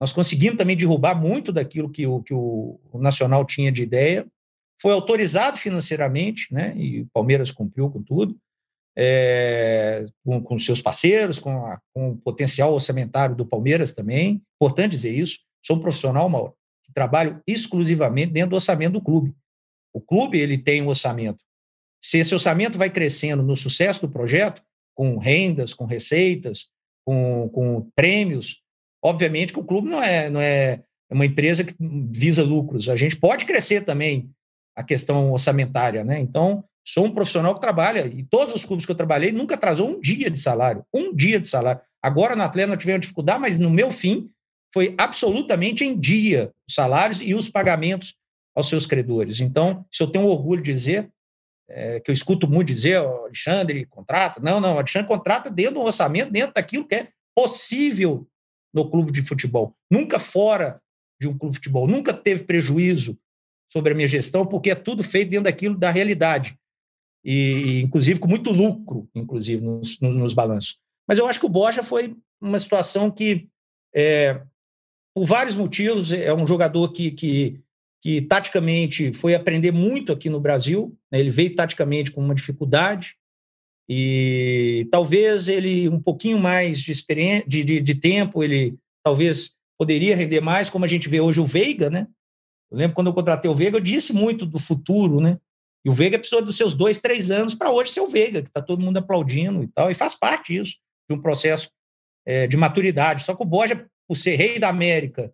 Nós 0.00 0.12
conseguimos 0.12 0.56
também 0.56 0.76
derrubar 0.76 1.14
muito 1.14 1.52
daquilo 1.52 1.90
que 1.90 2.06
o, 2.06 2.22
que 2.22 2.32
o, 2.32 2.80
o 2.92 2.98
Nacional 2.98 3.44
tinha 3.44 3.72
de 3.72 3.82
ideia. 3.82 4.26
Foi 4.80 4.92
autorizado 4.92 5.58
financeiramente, 5.58 6.52
né? 6.52 6.74
E 6.76 7.02
o 7.02 7.08
Palmeiras 7.12 7.50
cumpriu 7.50 7.90
com 7.90 8.02
tudo. 8.02 8.38
É, 8.96 10.04
com, 10.24 10.42
com, 10.42 10.58
seus 10.58 10.82
parceiros, 10.82 11.38
com, 11.38 11.64
a, 11.64 11.80
com, 11.94 12.10
o 12.10 12.16
potencial 12.16 12.74
orçamentário 12.74 13.36
do 13.36 13.46
Palmeiras 13.46 13.92
também. 13.92 14.42
Importante 14.56 14.90
dizer 14.92 15.14
isso. 15.14 15.38
Sou 15.64 15.76
um 15.76 15.80
profissional, 15.80 16.28
Mauro, 16.28 16.54
que 16.84 16.92
trabalho 16.92 17.40
exclusivamente 17.46 18.32
dentro 18.32 18.50
do 18.50 18.56
orçamento 18.56 18.94
do 18.94 19.02
clube. 19.02 19.34
O 19.94 20.00
clube 20.00 20.38
ele 20.38 20.58
tem 20.58 20.82
um 20.82 20.88
orçamento. 20.88 21.38
Se 22.02 22.18
esse 22.18 22.34
orçamento 22.34 22.78
vai 22.78 22.90
crescendo 22.90 23.42
no 23.42 23.56
sucesso 23.56 24.00
do 24.00 24.10
projeto, 24.10 24.62
com 24.94 25.18
rendas, 25.18 25.72
com 25.72 25.84
receitas, 25.84 26.66
com, 27.06 27.48
com 27.50 27.90
prêmios, 27.94 28.62
obviamente 29.02 29.52
que 29.52 29.58
o 29.58 29.64
clube 29.64 29.88
não 29.88 30.02
é, 30.02 30.30
não 30.30 30.40
é 30.40 30.82
uma 31.10 31.26
empresa 31.26 31.64
que 31.64 31.74
visa 31.78 32.44
lucros. 32.44 32.88
A 32.88 32.96
gente 32.96 33.16
pode 33.16 33.44
crescer 33.44 33.84
também 33.84 34.30
a 34.76 34.84
questão 34.84 35.32
orçamentária, 35.32 36.04
né? 36.04 36.20
Então, 36.20 36.64
sou 36.86 37.06
um 37.06 37.14
profissional 37.14 37.54
que 37.54 37.60
trabalha, 37.60 38.06
e 38.06 38.22
todos 38.24 38.54
os 38.54 38.64
clubes 38.64 38.84
que 38.84 38.92
eu 38.92 38.96
trabalhei 38.96 39.32
nunca 39.32 39.54
atrasou 39.54 39.90
um 39.90 40.00
dia 40.00 40.30
de 40.30 40.38
salário, 40.38 40.84
um 40.92 41.14
dia 41.14 41.38
de 41.38 41.46
salário. 41.46 41.80
Agora 42.02 42.34
na 42.34 42.44
Atlanta 42.44 42.76
tivemos 42.76 43.02
dificuldade, 43.02 43.40
mas 43.40 43.58
no 43.58 43.70
meu 43.70 43.90
fim 43.90 44.30
foi 44.72 44.94
absolutamente 44.96 45.84
em 45.84 45.98
dia 45.98 46.52
os 46.68 46.74
salários 46.74 47.20
e 47.20 47.34
os 47.34 47.48
pagamentos 47.48 48.14
aos 48.54 48.68
seus 48.68 48.86
credores. 48.86 49.40
Então, 49.40 49.84
se 49.90 50.02
eu 50.02 50.06
tenho 50.06 50.26
orgulho 50.26 50.62
de 50.62 50.72
dizer, 50.72 51.10
é, 51.68 52.00
que 52.00 52.10
eu 52.10 52.12
escuto 52.12 52.48
muito 52.48 52.68
dizer, 52.68 53.00
o 53.00 53.24
Alexandre 53.24 53.86
contrata, 53.86 54.40
não, 54.40 54.60
não, 54.60 54.76
Alexandre 54.76 55.08
contrata 55.08 55.50
dentro 55.50 55.74
do 55.74 55.82
orçamento, 55.82 56.32
dentro 56.32 56.54
daquilo 56.54 56.86
que 56.86 56.96
é 56.96 57.08
possível 57.34 58.26
no 58.74 58.90
clube 58.90 59.12
de 59.12 59.22
futebol, 59.22 59.74
nunca 59.90 60.18
fora 60.18 60.80
de 61.20 61.28
um 61.28 61.36
clube 61.36 61.52
de 61.52 61.58
futebol, 61.58 61.86
nunca 61.86 62.12
teve 62.12 62.44
prejuízo 62.44 63.18
sobre 63.72 63.92
a 63.92 63.94
minha 63.94 64.08
gestão, 64.08 64.44
porque 64.44 64.70
é 64.70 64.74
tudo 64.74 65.02
feito 65.02 65.30
dentro 65.30 65.44
daquilo 65.44 65.76
da 65.76 65.90
realidade, 65.90 66.56
e 67.24 67.82
inclusive 67.82 68.18
com 68.18 68.28
muito 68.28 68.50
lucro, 68.50 69.08
inclusive, 69.14 69.62
nos, 69.62 70.00
nos 70.00 70.32
balanços. 70.34 70.78
Mas 71.06 71.18
eu 71.18 71.26
acho 71.26 71.40
que 71.40 71.46
o 71.46 71.50
Borja 71.50 71.82
foi 71.82 72.16
uma 72.40 72.58
situação 72.58 73.10
que, 73.10 73.48
é, 73.94 74.40
por 75.14 75.26
vários 75.26 75.54
motivos, 75.54 76.12
é 76.12 76.32
um 76.32 76.46
jogador 76.46 76.90
que, 76.92 77.10
que 77.10 77.60
que 78.00 78.22
taticamente 78.22 79.12
foi 79.12 79.34
aprender 79.34 79.72
muito 79.72 80.10
aqui 80.10 80.30
no 80.30 80.40
Brasil. 80.40 80.96
Né? 81.12 81.20
Ele 81.20 81.30
veio 81.30 81.54
taticamente 81.54 82.10
com 82.10 82.20
uma 82.20 82.34
dificuldade 82.34 83.16
e 83.88 84.88
talvez 84.90 85.48
ele 85.48 85.88
um 85.88 86.00
pouquinho 86.00 86.38
mais 86.38 86.80
de 86.80 86.90
experiência, 86.90 87.46
de, 87.46 87.62
de, 87.62 87.80
de, 87.80 87.94
tempo, 87.94 88.42
ele 88.42 88.76
talvez 89.04 89.54
poderia 89.78 90.16
render 90.16 90.40
mais, 90.40 90.70
como 90.70 90.84
a 90.84 90.88
gente 90.88 91.08
vê 91.08 91.20
hoje 91.20 91.40
o 91.40 91.46
Veiga, 91.46 91.90
né? 91.90 92.06
Eu 92.70 92.78
lembro 92.78 92.94
quando 92.94 93.08
eu 93.08 93.14
contratei 93.14 93.50
o 93.50 93.54
Veiga, 93.54 93.76
eu 93.76 93.82
disse 93.82 94.12
muito 94.12 94.46
do 94.46 94.58
futuro, 94.58 95.20
né? 95.20 95.38
E 95.84 95.90
o 95.90 95.94
Veiga 95.94 96.18
precisou 96.18 96.42
dos 96.42 96.56
seus 96.56 96.74
dois, 96.74 96.98
três 96.98 97.30
anos 97.30 97.54
para 97.54 97.70
hoje 97.70 97.92
ser 97.92 98.00
o 98.00 98.08
Veiga, 98.08 98.42
que 98.42 98.48
está 98.48 98.60
todo 98.60 98.82
mundo 98.82 98.98
aplaudindo 98.98 99.62
e 99.62 99.68
tal, 99.68 99.90
e 99.90 99.94
faz 99.94 100.14
parte 100.14 100.54
isso, 100.54 100.76
de 101.08 101.16
um 101.16 101.20
processo 101.20 101.70
é, 102.26 102.46
de 102.46 102.56
maturidade. 102.56 103.22
Só 103.22 103.34
que 103.34 103.42
o 103.42 103.46
Borja, 103.46 103.86
por 104.06 104.16
ser 104.16 104.36
rei 104.36 104.58
da 104.58 104.68
América, 104.68 105.32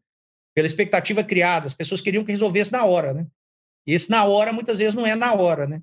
pela 0.56 0.66
expectativa 0.66 1.22
criada. 1.22 1.66
As 1.66 1.74
pessoas 1.74 2.00
queriam 2.00 2.24
que 2.24 2.32
resolvesse 2.32 2.72
na 2.72 2.84
hora, 2.84 3.12
né? 3.12 3.26
E 3.86 3.92
esse 3.92 4.10
na 4.10 4.24
hora, 4.24 4.52
muitas 4.52 4.78
vezes, 4.78 4.94
não 4.94 5.06
é 5.06 5.14
na 5.14 5.34
hora, 5.34 5.66
né? 5.66 5.82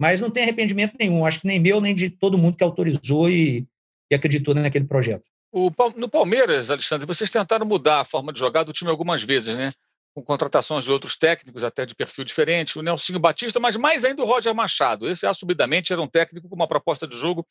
Mas 0.00 0.18
não 0.18 0.30
tem 0.30 0.44
arrependimento 0.44 0.96
nenhum, 0.98 1.26
acho 1.26 1.40
que 1.40 1.46
nem 1.46 1.60
meu, 1.60 1.80
nem 1.80 1.94
de 1.94 2.08
todo 2.08 2.38
mundo 2.38 2.56
que 2.56 2.64
autorizou 2.64 3.28
e, 3.28 3.66
e 4.10 4.14
acreditou 4.14 4.54
naquele 4.54 4.86
projeto. 4.86 5.24
O, 5.52 5.70
no 5.96 6.08
Palmeiras, 6.08 6.70
Alexandre, 6.70 7.06
vocês 7.06 7.30
tentaram 7.30 7.66
mudar 7.66 8.00
a 8.00 8.04
forma 8.04 8.32
de 8.32 8.38
jogar 8.38 8.62
do 8.62 8.72
time 8.72 8.90
algumas 8.90 9.22
vezes, 9.22 9.58
né? 9.58 9.70
Com 10.18 10.24
contratações 10.24 10.82
de 10.82 10.90
outros 10.90 11.16
técnicos, 11.16 11.62
até 11.62 11.86
de 11.86 11.94
perfil 11.94 12.24
diferente, 12.24 12.76
o 12.76 12.82
Nelsinho 12.82 13.20
Batista, 13.20 13.60
mas 13.60 13.76
mais 13.76 14.04
ainda 14.04 14.20
o 14.20 14.26
Roger 14.26 14.52
Machado. 14.52 15.08
Esse, 15.08 15.24
assumidamente, 15.24 15.92
era 15.92 16.02
um 16.02 16.08
técnico 16.08 16.48
com 16.48 16.56
uma 16.56 16.66
proposta 16.66 17.06
de 17.06 17.16
jogo 17.16 17.46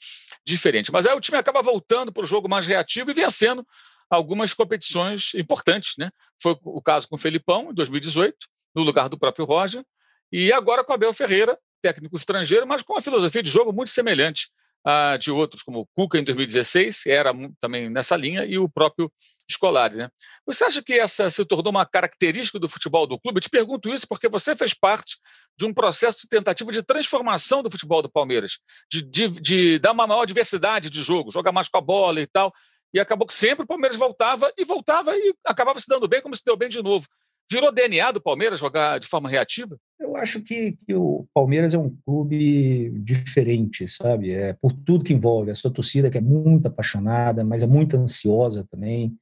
diferente. 0.46 0.92
Mas 0.92 1.06
aí 1.06 1.16
o 1.16 1.22
time 1.22 1.38
acaba 1.38 1.62
voltando 1.62 2.12
para 2.12 2.24
o 2.24 2.26
jogo 2.26 2.50
mais 2.50 2.68
reativo 2.68 3.10
e 3.10 3.14
vencendo 3.14 3.66
algumas 4.10 4.54
competições 4.54 5.34
importantes. 5.36 5.94
Né? 5.98 6.12
Foi 6.42 6.58
o 6.62 6.82
caso 6.82 7.08
com 7.08 7.16
o 7.16 7.18
Felipão, 7.18 7.72
em 7.72 7.74
2018, 7.74 8.36
no 8.76 8.84
lugar 8.84 9.08
do 9.08 9.18
próprio 9.18 9.46
Roger, 9.46 9.82
e 10.30 10.52
agora 10.52 10.84
com 10.84 10.92
Abel 10.92 11.14
Ferreira, 11.14 11.58
técnico 11.82 12.18
estrangeiro, 12.18 12.68
mas 12.68 12.82
com 12.82 12.96
uma 12.96 13.02
filosofia 13.02 13.42
de 13.42 13.50
jogo 13.50 13.72
muito 13.72 13.92
semelhante 13.92 14.50
à 14.86 15.18
de 15.18 15.32
outros, 15.32 15.64
como 15.64 15.80
o 15.80 15.88
Cuca 15.96 16.18
em 16.18 16.24
2016, 16.24 17.06
era 17.08 17.34
também 17.60 17.90
nessa 17.90 18.16
linha, 18.16 18.46
e 18.46 18.58
o 18.58 18.70
próprio 18.70 19.12
Scolari. 19.52 19.98
Né? 19.98 20.10
Você 20.46 20.64
acha 20.64 20.82
que 20.82 20.94
essa 20.94 21.30
se 21.30 21.44
tornou 21.46 21.72
uma 21.72 21.86
característica 21.86 22.60
do 22.60 22.70
futebol 22.70 23.06
do 23.06 23.20
clube? 23.20 23.38
Eu 23.38 23.42
te 23.42 23.50
pergunto 23.50 23.94
isso 23.94 24.08
porque 24.08 24.28
você 24.30 24.56
fez 24.56 24.74
parte 24.74 25.18
de 25.58 25.66
um 25.66 25.74
processo 25.74 26.22
de 26.22 26.28
tentativa 26.30 26.72
de 26.72 26.84
transformação 26.84 27.62
do 27.62 27.72
futebol 27.72 28.02
do 28.02 28.10
Palmeiras, 28.10 28.60
de, 28.92 29.02
de, 29.02 29.28
de 29.42 29.80
dar 29.80 29.92
uma 29.92 30.08
maior 30.08 30.26
diversidade 30.26 30.90
de 30.90 31.02
jogo, 31.02 31.32
jogar 31.32 31.52
mais 31.52 31.70
com 31.70 31.78
a 31.78 31.82
bola 31.82 32.22
e 32.22 32.28
tal 32.28 32.54
e 32.94 33.00
acabou 33.00 33.28
que 33.28 33.34
sempre 33.34 33.64
o 33.64 33.68
Palmeiras 33.68 33.98
voltava 33.98 34.52
e 34.58 34.64
voltava 34.64 35.16
e 35.16 35.34
acabava 35.46 35.80
se 35.80 35.88
dando 35.88 36.08
bem, 36.08 36.22
como 36.22 36.36
se 36.36 36.44
deu 36.44 36.56
bem 36.56 36.70
de 36.70 36.82
novo. 36.82 37.08
Virou 37.50 37.72
DNA 37.72 38.12
do 38.12 38.22
Palmeiras 38.22 38.60
jogar 38.60 39.00
de 39.00 39.08
forma 39.08 39.30
reativa? 39.30 39.78
Eu 40.00 40.16
acho 40.16 40.42
que, 40.42 40.74
que 40.74 40.94
o 40.94 41.26
Palmeiras 41.34 41.74
é 41.74 41.78
um 41.78 41.96
clube 42.06 42.90
diferente, 43.00 43.88
sabe? 43.88 44.32
É 44.32 44.54
por 44.54 44.74
tudo 44.74 45.04
que 45.04 45.14
envolve. 45.14 45.52
A 45.52 45.56
sua 45.56 45.72
torcida 45.72 46.10
que 46.10 46.18
é 46.18 46.22
muito 46.22 46.68
apaixonada, 46.68 47.44
mas 47.44 47.64
é 47.64 47.68
muito 47.68 47.96
ansiosa 47.96 48.68
também. 48.70 49.16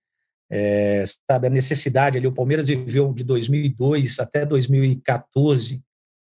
É, 0.50 1.04
sabe, 1.30 1.48
a 1.48 1.52
necessidade 1.52 2.18
ali. 2.18 2.28
O 2.28 2.34
Palmeiras 2.34 2.68
viveu 2.68 3.14
de 3.14 3.24
2002 3.24 4.20
até 4.20 4.46
2014 4.46 5.82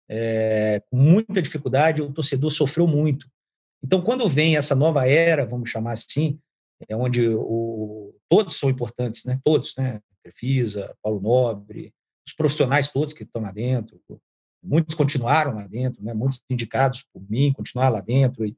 é, 0.10 0.82
com 0.89 0.97
muita 0.97 1.41
dificuldade, 1.41 2.02
o 2.02 2.12
torcedor 2.12 2.49
sofreu 2.49 2.88
muito. 2.88 3.30
Então, 3.84 4.02
quando 4.02 4.28
vem 4.28 4.58
essa 4.58 4.75
nova 4.75 5.08
era, 5.08 5.45
vamos 5.45 5.69
chamar 5.69 5.91
assim, 5.93 6.39
é 6.88 6.95
onde 6.95 7.30
o, 7.30 8.13
todos 8.28 8.58
são 8.58 8.69
importantes, 8.69 9.23
né? 9.23 9.39
Todos, 9.43 9.75
né? 9.78 10.02
Crefisa, 10.30 10.96
Paulo 11.02 11.22
Nobre, 11.22 11.94
os 12.28 12.34
profissionais 12.34 12.89
todos 12.89 13.13
que 13.13 13.24
estão 13.24 13.42
lá 13.42 13.52
dentro, 13.52 14.00
muitos 14.63 14.96
continuaram 14.96 15.56
lá 15.56 15.68
dentro, 15.68 16.04
né? 16.04 16.13
muitos 16.13 16.42
indicados 16.50 17.04
por 17.13 17.22
mim 17.30 17.54
continuaram 17.54 17.96
lá 17.96 18.02
dentro, 18.02 18.46
e, 18.46 18.56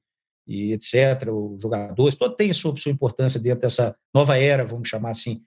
e 0.48 0.74
etc., 0.74 1.30
os 1.32 1.62
jogadores, 1.62 2.16
todo 2.16 2.36
tem 2.36 2.52
sua, 2.54 2.76
sua 2.76 2.92
importância 2.92 3.40
dentro 3.40 3.62
dessa 3.62 3.96
nova 4.14 4.38
era, 4.38 4.66
vamos 4.66 4.90
chamar 4.90 5.12
assim. 5.12 5.44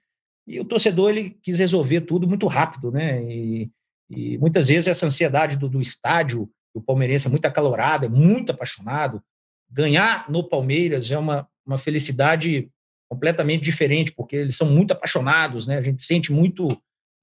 E 0.47 0.59
o 0.59 0.65
torcedor 0.65 1.09
ele 1.09 1.31
quis 1.41 1.59
resolver 1.59 2.01
tudo 2.01 2.27
muito 2.27 2.47
rápido, 2.47 2.91
né? 2.91 3.23
E, 3.23 3.71
e 4.09 4.37
muitas 4.37 4.67
vezes 4.67 4.87
essa 4.87 5.05
ansiedade 5.05 5.57
do, 5.57 5.67
do 5.67 5.81
estádio, 5.81 6.49
o 6.73 6.81
palmeirense 6.81 7.27
é 7.27 7.29
muito 7.29 7.45
acalorado, 7.45 8.05
é 8.05 8.09
muito 8.09 8.51
apaixonado. 8.51 9.23
Ganhar 9.69 10.29
no 10.29 10.47
Palmeiras 10.47 11.09
é 11.09 11.17
uma, 11.17 11.47
uma 11.65 11.77
felicidade 11.77 12.69
completamente 13.09 13.63
diferente, 13.63 14.11
porque 14.11 14.35
eles 14.35 14.57
são 14.57 14.69
muito 14.69 14.91
apaixonados, 14.91 15.67
né? 15.67 15.77
A 15.77 15.81
gente 15.81 16.01
sente 16.01 16.31
muito, 16.31 16.67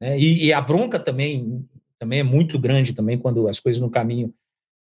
né? 0.00 0.18
e, 0.18 0.46
e, 0.46 0.52
a 0.52 0.60
bronca 0.60 0.98
também 0.98 1.66
também 2.02 2.18
é 2.18 2.24
muito 2.24 2.58
grande 2.58 2.94
também 2.94 3.16
quando 3.16 3.46
as 3.46 3.60
coisas 3.60 3.80
no 3.80 3.88
caminho. 3.88 4.34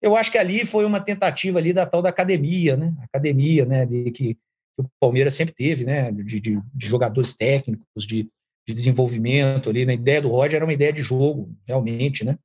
Eu 0.01 0.15
acho 0.15 0.31
que 0.31 0.37
ali 0.37 0.65
foi 0.65 0.85
uma 0.85 1.01
tentativa 1.01 1.59
ali 1.59 1.73
da 1.73 1.85
tal 1.85 2.01
da 2.01 2.07
academia, 2.07 2.77
né? 2.77 2.95
Academia, 3.01 3.65
né? 3.65 3.85
De, 3.85 4.09
que, 4.11 4.37
o 4.77 4.85
Palmeiras 4.97 5.33
sempre 5.33 5.53
teve, 5.53 5.83
né? 5.83 6.09
De, 6.13 6.39
de, 6.39 6.61
de 6.73 6.87
jogadores 6.87 7.35
técnicos, 7.35 8.07
de, 8.07 8.29
de 8.65 8.73
desenvolvimento 8.73 9.69
ali. 9.69 9.81
Na 9.81 9.87
né? 9.87 9.93
ideia 9.95 10.21
do 10.21 10.29
Roger 10.29 10.55
era 10.55 10.65
uma 10.65 10.73
ideia 10.73 10.93
de 10.93 11.01
jogo, 11.01 11.53
realmente, 11.67 12.23
né? 12.23 12.37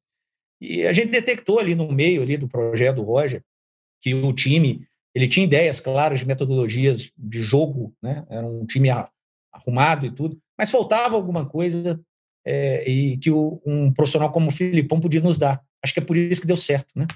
E 0.61 0.85
a 0.85 0.93
gente 0.93 1.13
detectou 1.13 1.61
ali 1.61 1.77
no 1.77 1.93
meio 1.93 2.23
ali 2.23 2.37
do 2.37 2.49
projeto 2.49 2.97
do 2.97 3.03
Roger 3.03 3.43
que 4.03 4.13
o 4.13 4.33
time 4.33 4.85
ele 5.15 5.29
tinha 5.29 5.45
ideias 5.45 5.79
claras 5.81 6.19
de 6.19 6.27
metodologias 6.27 7.13
de 7.17 7.41
jogo, 7.41 7.95
né? 8.03 8.25
Era 8.29 8.47
um 8.47 8.67
time 8.67 8.89
arrumado 9.53 10.05
e 10.05 10.11
tudo, 10.11 10.37
mas 10.59 10.71
faltava 10.71 11.15
alguma 11.15 11.47
coisa 11.47 12.01
é, 12.45 12.89
e 12.89 13.17
que 13.19 13.31
o, 13.31 13.63
um 13.65 13.93
profissional 13.93 14.31
como 14.31 14.49
o 14.49 14.53
Filipão 14.53 15.01
podia 15.01 15.21
nos 15.21 15.39
dar. 15.39 15.63
Acho 15.83 15.95
que 15.95 16.01
é 16.01 16.05
por 16.05 16.17
isso 16.17 16.41
que 16.41 16.47
deu 16.47 16.57
certo, 16.57 16.89
né? 16.95 17.07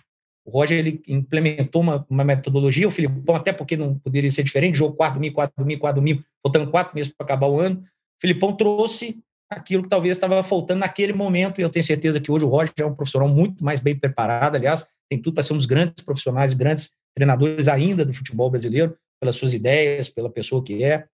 O 0.45 0.51
Roger 0.51 0.79
ele 0.79 1.03
implementou 1.07 1.83
uma, 1.83 2.07
uma 2.09 2.25
metodologia, 2.25 2.89
o 2.89 2.91
Filipão, 2.91 3.35
até 3.35 3.53
porque 3.53 3.77
não 3.77 3.99
poderia 3.99 4.31
ser 4.31 4.43
diferente, 4.43 4.79
jogo 4.79 4.97
4 4.97 5.21
mil, 5.21 5.33
4 5.33 5.67
mil, 5.67 5.79
4 5.79 6.01
mil, 6.01 6.25
faltando 6.43 6.71
quatro 6.71 6.95
meses 6.95 7.13
para 7.13 7.25
acabar 7.25 7.49
o 7.49 7.61
ano. 7.61 7.81
O 7.81 8.21
Filipão 8.21 8.57
trouxe 8.57 9.23
aquilo 9.51 9.83
que 9.83 9.89
talvez 9.91 10.17
estava 10.17 10.43
faltando 10.43 10.81
naquele 10.81 11.13
momento, 11.13 11.61
e 11.61 11.63
eu 11.63 11.69
tenho 11.69 11.85
certeza 11.85 12.19
que 12.19 12.33
hoje 12.33 12.47
o 12.47 12.49
Roger 12.49 12.73
é 12.79 12.85
um 12.85 12.95
profissional 12.95 13.29
muito 13.29 13.63
mais 13.63 13.81
bem 13.81 13.99
preparado, 13.99 14.57
aliás, 14.57 14.87
tem 15.11 15.21
tudo 15.21 15.35
para 15.35 15.43
ser 15.43 15.53
um 15.53 15.57
dos 15.57 15.67
grandes 15.67 16.03
profissionais, 16.03 16.55
grandes 16.55 16.95
treinadores 17.19 17.67
ainda 17.67 18.05
do 18.05 18.15
futebol 18.15 18.49
brasileiro, 18.49 18.97
pelas 19.21 19.35
suas 19.35 19.53
ideias, 19.53 20.09
pela 20.09 20.31
pessoa 20.31 20.63
que 20.63 20.85
é. 20.85 21.05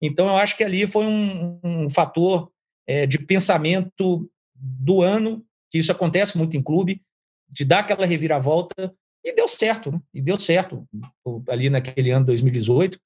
Então, 0.00 0.26
eu 0.26 0.36
acho 0.36 0.56
que 0.56 0.64
ali 0.64 0.86
foi 0.86 1.04
um, 1.04 1.60
um 1.62 1.90
fator 1.90 2.50
é, 2.86 3.06
de 3.06 3.18
pensamento 3.18 4.30
do 4.54 5.02
ano, 5.02 5.44
que 5.70 5.78
isso 5.78 5.92
acontece 5.92 6.38
muito 6.38 6.56
em 6.56 6.62
clube, 6.62 7.02
de 7.48 7.64
dar 7.64 7.80
aquela 7.80 8.06
reviravolta, 8.06 8.94
e 9.22 9.34
deu 9.34 9.46
certo, 9.46 9.92
né? 9.92 10.00
e 10.14 10.22
deu 10.22 10.40
certo. 10.40 10.88
Ali 11.46 11.68
naquele 11.68 12.10
ano 12.10 12.24
2018, 12.24 12.98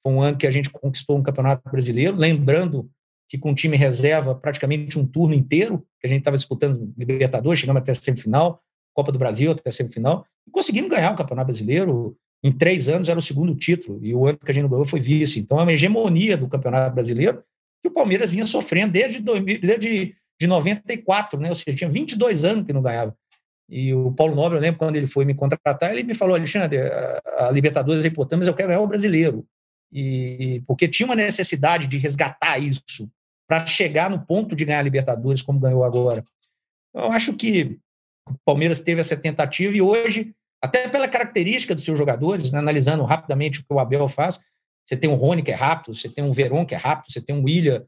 foi 0.00 0.12
um 0.12 0.22
ano 0.22 0.38
que 0.38 0.46
a 0.46 0.50
gente 0.50 0.70
conquistou 0.70 1.18
um 1.18 1.22
campeonato 1.24 1.68
brasileiro, 1.68 2.16
lembrando 2.16 2.88
que 3.28 3.36
com 3.36 3.50
o 3.50 3.54
time 3.54 3.76
reserva 3.76 4.36
praticamente 4.36 4.96
um 4.96 5.04
turno 5.04 5.34
inteiro, 5.34 5.84
que 6.00 6.06
a 6.06 6.08
gente 6.08 6.20
estava 6.20 6.36
disputando 6.36 6.94
Libertadores, 6.96 7.58
chegamos 7.58 7.82
até 7.82 7.90
a 7.90 7.94
semifinal, 7.96 8.62
Copa 8.96 9.12
do 9.12 9.18
Brasil 9.18 9.50
até 9.50 9.68
a 9.68 9.72
semifinal, 9.72 10.26
e 10.46 10.50
conseguimos 10.50 10.90
ganhar 10.90 11.12
o 11.12 11.16
Campeonato 11.16 11.46
Brasileiro. 11.46 12.16
Em 12.42 12.52
três 12.52 12.88
anos 12.88 13.08
era 13.08 13.18
o 13.18 13.22
segundo 13.22 13.54
título, 13.54 13.98
e 14.02 14.14
o 14.14 14.26
ano 14.26 14.38
que 14.38 14.50
a 14.50 14.54
gente 14.54 14.68
ganhou 14.68 14.84
foi 14.84 15.00
vice. 15.00 15.40
Então 15.40 15.58
é 15.58 15.62
uma 15.62 15.72
hegemonia 15.72 16.36
do 16.36 16.48
Campeonato 16.48 16.94
Brasileiro 16.94 17.42
que 17.82 17.88
o 17.88 17.92
Palmeiras 17.92 18.30
vinha 18.30 18.46
sofrendo 18.46 18.92
desde, 18.92 19.20
2000, 19.20 19.60
desde 19.60 20.16
de 20.38 20.46
94, 20.46 21.40
né? 21.40 21.48
ou 21.48 21.54
seja, 21.54 21.76
tinha 21.76 21.90
22 21.90 22.44
anos 22.44 22.66
que 22.66 22.72
não 22.72 22.82
ganhava. 22.82 23.16
E 23.68 23.92
o 23.92 24.12
Paulo 24.12 24.34
Nobre, 24.34 24.58
eu 24.58 24.62
lembro 24.62 24.78
quando 24.78 24.96
ele 24.96 25.06
foi 25.06 25.24
me 25.24 25.34
contratar, 25.34 25.90
ele 25.90 26.04
me 26.04 26.14
falou: 26.14 26.36
Alexandre, 26.36 26.78
a, 27.38 27.50
Libertadores 27.50 28.04
é 28.04 28.08
importante, 28.08 28.40
mas 28.40 28.48
eu 28.48 28.54
quero 28.54 28.68
ganhar 28.68 28.80
o 28.80 28.86
brasileiro. 28.86 29.44
E, 29.92 30.62
porque 30.66 30.86
tinha 30.86 31.06
uma 31.06 31.16
necessidade 31.16 31.86
de 31.86 31.98
resgatar 31.98 32.58
isso 32.58 33.10
para 33.48 33.66
chegar 33.66 34.10
no 34.10 34.24
ponto 34.24 34.54
de 34.54 34.64
ganhar 34.64 34.80
a 34.80 34.82
Libertadores, 34.82 35.42
como 35.42 35.58
ganhou 35.58 35.84
agora. 35.84 36.24
Eu 36.94 37.10
acho 37.12 37.34
que 37.34 37.78
o 38.28 38.34
Palmeiras 38.44 38.80
teve 38.80 39.00
essa 39.00 39.16
tentativa 39.16 39.76
e 39.76 39.80
hoje, 39.80 40.34
até 40.62 40.88
pela 40.88 41.08
característica 41.08 41.74
dos 41.74 41.84
seus 41.84 41.98
jogadores, 41.98 42.50
né, 42.50 42.58
analisando 42.58 43.04
rapidamente 43.04 43.60
o 43.60 43.62
que 43.62 43.72
o 43.72 43.78
Abel 43.78 44.08
faz, 44.08 44.40
você 44.84 44.96
tem 44.96 45.10
um 45.10 45.14
Rony 45.14 45.42
que 45.42 45.50
é 45.50 45.54
rápido, 45.54 45.94
você 45.94 46.08
tem 46.08 46.22
um 46.22 46.32
Veron 46.32 46.64
que 46.64 46.74
é 46.74 46.78
rápido, 46.78 47.12
você 47.12 47.20
tem 47.20 47.34
um 47.34 47.44
William, 47.44 47.84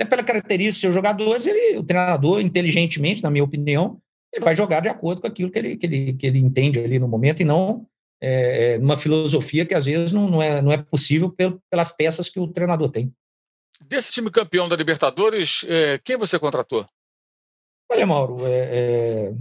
até 0.00 0.08
pela 0.08 0.22
característica 0.22 0.70
dos 0.70 0.80
seus 0.80 0.94
jogadores, 0.94 1.46
ele, 1.46 1.76
o 1.76 1.82
treinador, 1.82 2.40
inteligentemente, 2.40 3.22
na 3.22 3.30
minha 3.30 3.42
opinião, 3.42 4.00
ele 4.32 4.44
vai 4.44 4.54
jogar 4.54 4.80
de 4.80 4.88
acordo 4.88 5.20
com 5.20 5.26
aquilo 5.26 5.50
que 5.50 5.58
ele, 5.58 5.76
que 5.76 5.86
ele, 5.86 6.12
que 6.12 6.26
ele 6.26 6.38
entende 6.38 6.78
ali 6.78 6.98
no 6.98 7.08
momento 7.08 7.40
e 7.40 7.44
não 7.44 7.86
é, 8.20 8.74
é 8.74 8.78
numa 8.78 8.96
filosofia 8.96 9.66
que 9.66 9.74
às 9.74 9.86
vezes 9.86 10.12
não, 10.12 10.28
não, 10.28 10.42
é, 10.42 10.62
não 10.62 10.70
é 10.70 10.76
possível 10.76 11.34
pelas 11.70 11.90
peças 11.90 12.28
que 12.28 12.38
o 12.38 12.46
treinador 12.46 12.90
tem. 12.90 13.12
Desse 13.88 14.12
time 14.12 14.30
campeão 14.30 14.68
da 14.68 14.76
Libertadores, 14.76 15.64
é, 15.68 15.98
quem 15.98 16.16
você 16.16 16.38
contratou? 16.38 16.86
Olha, 17.90 18.06
Mauro, 18.06 18.46
é, 18.46 18.52
é, 18.52 19.34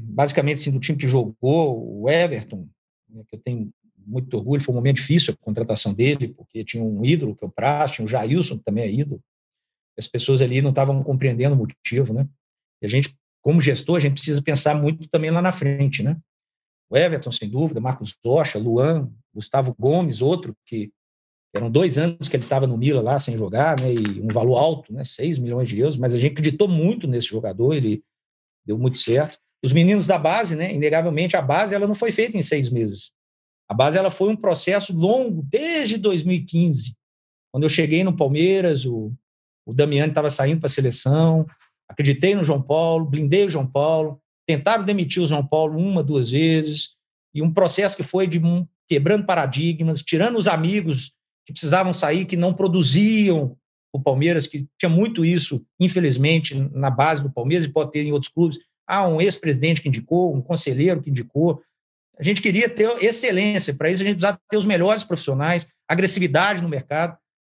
basicamente 0.00 0.60
assim, 0.60 0.70
do 0.70 0.80
time 0.80 0.98
que 0.98 1.08
jogou, 1.08 2.02
o 2.02 2.08
Everton, 2.08 2.68
né, 3.08 3.22
que 3.28 3.36
eu 3.36 3.40
tenho 3.40 3.70
muito 4.06 4.36
orgulho, 4.36 4.62
foi 4.62 4.72
um 4.72 4.76
momento 4.76 4.96
difícil 4.96 5.34
a 5.34 5.44
contratação 5.44 5.94
dele, 5.94 6.28
porque 6.28 6.64
tinha 6.64 6.82
um 6.82 7.04
ídolo, 7.04 7.34
que 7.36 7.44
é 7.44 7.46
o 7.46 7.50
Praz, 7.50 7.92
tinha 7.92 8.04
o 8.04 8.08
Jailson, 8.08 8.58
que 8.58 8.64
também 8.64 8.84
é 8.84 8.92
ídolo. 8.92 9.22
As 9.98 10.08
pessoas 10.08 10.40
ali 10.40 10.60
não 10.62 10.70
estavam 10.70 11.02
compreendendo 11.02 11.54
o 11.54 11.58
motivo, 11.58 12.12
né? 12.12 12.26
E 12.80 12.86
a 12.86 12.88
gente, 12.88 13.14
como 13.40 13.60
gestor, 13.60 13.96
a 13.96 14.00
gente 14.00 14.14
precisa 14.14 14.42
pensar 14.42 14.74
muito 14.74 15.08
também 15.08 15.30
lá 15.30 15.40
na 15.40 15.52
frente, 15.52 16.02
né? 16.02 16.18
O 16.90 16.96
Everton, 16.96 17.30
sem 17.30 17.48
dúvida, 17.48 17.80
Marcos 17.80 18.16
Rocha, 18.24 18.58
Luan, 18.58 19.10
Gustavo 19.34 19.74
Gomes, 19.78 20.20
outro 20.20 20.54
que 20.66 20.90
eram 21.54 21.70
dois 21.70 21.98
anos 21.98 22.28
que 22.28 22.36
ele 22.36 22.44
estava 22.44 22.66
no 22.66 22.78
Mila 22.78 23.02
lá 23.02 23.18
sem 23.18 23.36
jogar, 23.36 23.78
né? 23.78 23.92
E 23.92 24.20
um 24.20 24.32
valor 24.32 24.56
alto, 24.56 24.92
né? 24.92 25.04
6 25.04 25.38
milhões 25.38 25.68
de 25.68 25.78
euros, 25.78 25.96
mas 25.96 26.14
a 26.14 26.18
gente 26.18 26.32
acreditou 26.32 26.66
muito 26.66 27.06
nesse 27.06 27.28
jogador, 27.28 27.74
ele 27.74 28.02
deu 28.64 28.78
muito 28.78 28.98
certo. 28.98 29.38
Os 29.64 29.72
meninos 29.72 30.06
da 30.06 30.18
base, 30.18 30.56
né? 30.56 30.72
Inegavelmente, 30.74 31.36
a 31.36 31.42
base 31.42 31.74
ela 31.74 31.86
não 31.86 31.94
foi 31.94 32.10
feita 32.10 32.36
em 32.36 32.42
seis 32.42 32.68
meses. 32.68 33.12
A 33.68 33.74
base 33.74 33.96
ela 33.96 34.10
foi 34.10 34.28
um 34.28 34.36
processo 34.36 34.92
longo 34.92 35.42
desde 35.42 35.96
2015. 35.96 36.96
Quando 37.52 37.64
eu 37.64 37.68
cheguei 37.68 38.02
no 38.02 38.16
Palmeiras, 38.16 38.84
o, 38.84 39.12
o 39.66 39.72
Damiani 39.72 40.10
estava 40.10 40.30
saindo 40.30 40.60
para 40.60 40.66
a 40.66 40.70
seleção, 40.70 41.46
acreditei 41.88 42.34
no 42.34 42.44
João 42.44 42.60
Paulo, 42.60 43.04
blindei 43.04 43.46
o 43.46 43.50
João 43.50 43.66
Paulo, 43.66 44.20
tentaram 44.46 44.84
demitir 44.84 45.22
o 45.22 45.26
João 45.26 45.46
Paulo 45.46 45.78
uma, 45.78 46.02
duas 46.02 46.30
vezes, 46.30 46.94
e 47.34 47.40
um 47.40 47.52
processo 47.52 47.96
que 47.96 48.02
foi 48.02 48.26
de 48.26 48.38
um, 48.38 48.66
quebrando 48.88 49.24
paradigmas, 49.24 50.02
tirando 50.02 50.36
os 50.36 50.46
amigos 50.46 51.12
que 51.46 51.52
precisavam 51.52 51.94
sair, 51.94 52.24
que 52.24 52.36
não 52.36 52.52
produziam 52.52 53.56
o 53.92 54.00
Palmeiras, 54.00 54.46
que 54.46 54.66
tinha 54.78 54.88
muito 54.88 55.24
isso, 55.24 55.64
infelizmente, 55.78 56.54
na 56.72 56.90
base 56.90 57.22
do 57.22 57.32
Palmeiras, 57.32 57.64
e 57.64 57.68
pode 57.68 57.90
ter 57.90 58.04
em 58.04 58.12
outros 58.12 58.32
clubes. 58.32 58.58
Ah, 58.94 59.08
um 59.08 59.22
ex-presidente 59.22 59.80
que 59.80 59.88
indicou, 59.88 60.34
um 60.34 60.42
conselheiro 60.42 61.00
que 61.00 61.08
indicou. 61.08 61.62
A 62.18 62.22
gente 62.22 62.42
queria 62.42 62.68
ter 62.68 63.02
excelência, 63.02 63.72
para 63.72 63.90
isso 63.90 64.02
a 64.02 64.04
gente 64.04 64.16
precisava 64.16 64.38
ter 64.50 64.56
os 64.58 64.66
melhores 64.66 65.02
profissionais, 65.02 65.66
agressividade 65.88 66.62
no 66.62 66.68
mercado. 66.68 67.16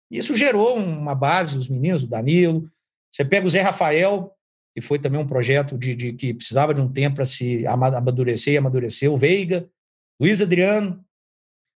Isso 0.10 0.34
gerou 0.34 0.78
uma 0.78 1.14
base, 1.14 1.58
os 1.58 1.68
meninos, 1.68 2.04
o 2.04 2.08
Danilo. 2.08 2.72
Você 3.12 3.26
pega 3.26 3.46
o 3.46 3.50
Zé 3.50 3.62
Rafael, 3.62 4.34
que 4.74 4.80
foi 4.80 4.98
também 4.98 5.20
um 5.20 5.28
projeto 5.28 5.78
de, 5.78 5.94
de 5.94 6.14
que 6.14 6.34
precisava 6.34 6.74
de 6.74 6.80
um 6.80 6.90
tempo 6.90 7.18
para 7.18 7.26
se 7.26 7.68
amadurecer 7.68 8.54
e 8.54 8.58
amadurecer. 8.58 9.12
O 9.12 9.18
Veiga, 9.18 9.70
Luiz 10.18 10.40
Adriano. 10.40 11.04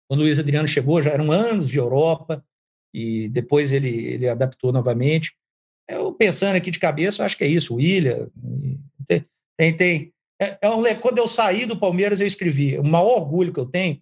Quando 0.09 0.21
o 0.21 0.23
Luiz 0.23 0.39
Adriano 0.39 0.69
chegou, 0.69 1.03
já 1.03 1.11
eram 1.11 1.33
anos 1.33 1.69
de 1.69 1.79
Europa, 1.79 2.45
e 2.95 3.29
depois 3.29 3.73
ele, 3.73 3.91
ele 3.91 4.29
adaptou 4.29 4.73
novamente. 4.73 5.35
Eu 5.89 6.13
pensando 6.13 6.55
aqui 6.55 6.71
de 6.71 6.79
cabeça, 6.79 7.25
acho 7.25 7.37
que 7.37 7.43
é 7.43 7.49
isso. 7.49 7.75
O 7.75 7.79
William. 7.79 8.31
Tem, 9.77 10.13
é, 10.41 10.59
é 10.63 10.71
um, 10.71 10.83
quando 11.01 11.19
eu 11.19 11.27
saí 11.27 11.67
do 11.67 11.79
Palmeiras, 11.79 12.21
eu 12.21 12.27
escrevi: 12.27 12.79
o 12.79 12.85
maior 12.85 13.19
orgulho 13.19 13.53
que 13.53 13.61
eu 13.61 13.67
tenho 13.67 14.01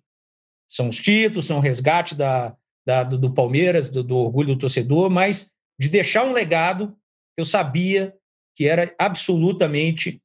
são 0.69 0.89
os 0.89 0.97
títulos, 0.97 1.47
são 1.47 1.59
o 1.59 1.61
resgate 1.61 2.15
da, 2.15 2.55
da 2.87 3.03
do, 3.03 3.19
do, 3.19 3.33
Palmeiras, 3.33 3.89
do, 3.89 4.03
do 4.03 4.17
orgulho 4.17 4.49
do 4.49 4.59
torcedor, 4.59 5.09
mas 5.09 5.55
de 5.79 5.89
deixar 5.89 6.25
um 6.25 6.33
legado, 6.33 6.97
eu 7.37 7.45
sabia 7.45 8.15
que 8.55 8.67
era 8.67 8.95
absolutamente 8.99 10.21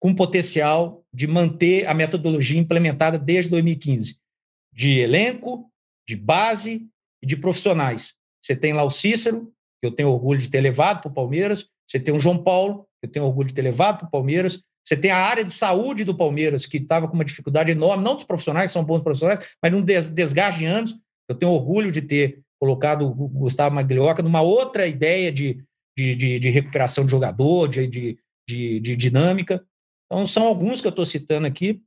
com 0.00 0.14
potencial 0.14 1.04
de 1.12 1.26
manter 1.26 1.86
a 1.86 1.94
metodologia 1.94 2.58
implementada 2.58 3.18
desde 3.18 3.50
2015, 3.50 4.18
de 4.72 4.98
elenco, 4.98 5.70
de 6.06 6.14
base 6.14 6.86
e 7.22 7.26
de 7.26 7.36
profissionais. 7.36 8.14
Você 8.44 8.54
tem 8.54 8.72
lá 8.72 8.84
o 8.84 8.90
Cícero, 8.90 9.52
que 9.80 9.86
eu 9.86 9.90
tenho 9.90 10.10
orgulho 10.10 10.40
de 10.40 10.48
ter 10.48 10.60
levado 10.60 11.00
para 11.00 11.10
o 11.10 11.14
Palmeiras, 11.14 11.68
você 11.88 11.98
tem 11.98 12.14
o 12.14 12.20
João 12.20 12.42
Paulo, 12.42 12.86
eu 13.06 13.12
tenho 13.12 13.24
orgulho 13.24 13.48
de 13.48 13.54
ter 13.54 13.62
levado 13.62 13.98
para 13.98 14.08
o 14.08 14.10
Palmeiras, 14.10 14.60
você 14.86 14.96
tem 14.96 15.10
a 15.10 15.16
área 15.16 15.44
de 15.44 15.52
saúde 15.52 16.04
do 16.04 16.16
Palmeiras, 16.16 16.64
que 16.64 16.76
estava 16.76 17.08
com 17.08 17.14
uma 17.14 17.24
dificuldade 17.24 17.72
enorme, 17.72 18.04
não 18.04 18.14
dos 18.14 18.24
profissionais, 18.24 18.66
que 18.66 18.72
são 18.72 18.84
bons 18.84 19.00
profissionais, 19.00 19.44
mas 19.60 19.72
num 19.72 19.82
desgaste 19.82 20.60
de 20.60 20.66
anos. 20.66 20.96
Eu 21.28 21.34
tenho 21.34 21.50
orgulho 21.50 21.90
de 21.90 22.00
ter 22.00 22.40
colocado 22.60 23.04
o 23.04 23.28
Gustavo 23.28 23.74
Maglioca 23.74 24.22
numa 24.22 24.42
outra 24.42 24.86
ideia 24.86 25.32
de, 25.32 25.60
de, 25.98 26.14
de, 26.14 26.38
de 26.38 26.50
recuperação 26.50 27.04
de 27.04 27.10
jogador, 27.10 27.66
de, 27.66 27.88
de, 27.88 28.18
de, 28.48 28.78
de 28.78 28.96
dinâmica. 28.96 29.64
Então, 30.06 30.24
são 30.24 30.46
alguns 30.46 30.80
que 30.80 30.86
eu 30.86 30.90
estou 30.90 31.04
citando 31.04 31.48
aqui, 31.48 31.82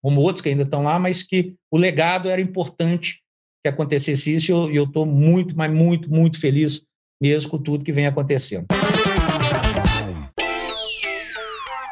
como 0.00 0.20
outros 0.20 0.40
que 0.40 0.48
ainda 0.48 0.62
estão 0.62 0.84
lá, 0.84 1.00
mas 1.00 1.24
que 1.24 1.56
o 1.68 1.76
legado 1.76 2.28
era 2.28 2.40
importante 2.40 3.22
que 3.64 3.68
acontecesse 3.68 4.32
isso 4.32 4.70
e 4.70 4.76
eu 4.76 4.84
estou 4.84 5.04
muito, 5.04 5.56
mas 5.56 5.72
muito, 5.72 6.08
muito 6.08 6.38
feliz 6.38 6.84
mesmo 7.20 7.50
com 7.50 7.58
tudo 7.58 7.84
que 7.84 7.92
vem 7.92 8.06
acontecendo. 8.06 8.66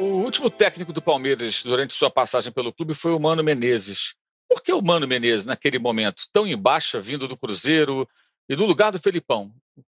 O 0.00 0.22
último 0.24 0.48
técnico 0.48 0.94
do 0.94 1.02
Palmeiras 1.02 1.62
durante 1.62 1.92
sua 1.92 2.10
passagem 2.10 2.50
pelo 2.50 2.72
clube 2.72 2.94
foi 2.94 3.12
o 3.12 3.20
Mano 3.20 3.44
Menezes. 3.44 4.14
Por 4.48 4.62
que 4.62 4.72
o 4.72 4.80
Mano 4.80 5.06
Menezes, 5.06 5.44
naquele 5.44 5.78
momento, 5.78 6.22
tão 6.32 6.46
em 6.46 6.56
baixa, 6.56 6.98
vindo 6.98 7.28
do 7.28 7.36
Cruzeiro 7.36 8.08
e 8.48 8.56
do 8.56 8.64
lugar 8.64 8.90
do 8.90 8.98
Felipão, 8.98 9.52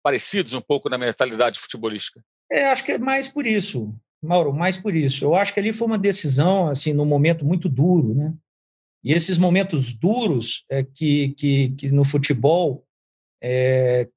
parecidos 0.03 0.55
um 0.55 0.61
pouco 0.63 0.89
na 0.89 0.97
mentalidade 0.97 1.59
futebolística? 1.59 2.25
É, 2.51 2.65
acho 2.71 2.83
que 2.83 2.93
é 2.93 2.99
mais 2.99 3.29
por 3.29 3.47
isso. 3.47 3.95
Mauro, 4.23 4.55
mais 4.55 4.75
por 4.75 4.97
isso. 4.97 5.23
Eu 5.23 5.35
acho 5.35 5.53
que 5.53 5.61
ali 5.61 5.71
foi 5.71 5.87
uma 5.87 5.99
decisão, 5.99 6.69
assim, 6.69 6.95
num 6.95 7.05
momento 7.05 7.45
muito 7.45 7.69
duro, 7.69 8.15
né? 8.15 8.33
E 9.05 9.13
esses 9.13 9.37
momentos 9.37 9.93
duros 9.93 10.65
é, 10.71 10.83
que, 10.83 11.35
que, 11.37 11.69
que 11.73 11.91
no 11.91 12.07
futebol 12.07 12.87
é, 13.43 14.09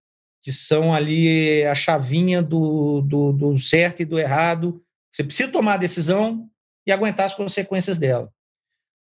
que 0.44 0.52
são 0.52 0.94
ali 0.94 1.64
a 1.64 1.74
chavinha 1.74 2.42
do, 2.42 3.02
do, 3.02 3.32
do, 3.32 3.58
certo 3.58 4.02
e 4.02 4.06
do 4.06 4.20
errado. 4.20 4.83
Você 5.14 5.24
precisa 5.24 5.52
tomar 5.52 5.76
a 5.76 5.78
decisão 5.78 6.50
e 6.88 6.92
aguentar 6.92 7.26
as 7.26 7.36
consequências 7.36 7.98
dela. 8.00 8.32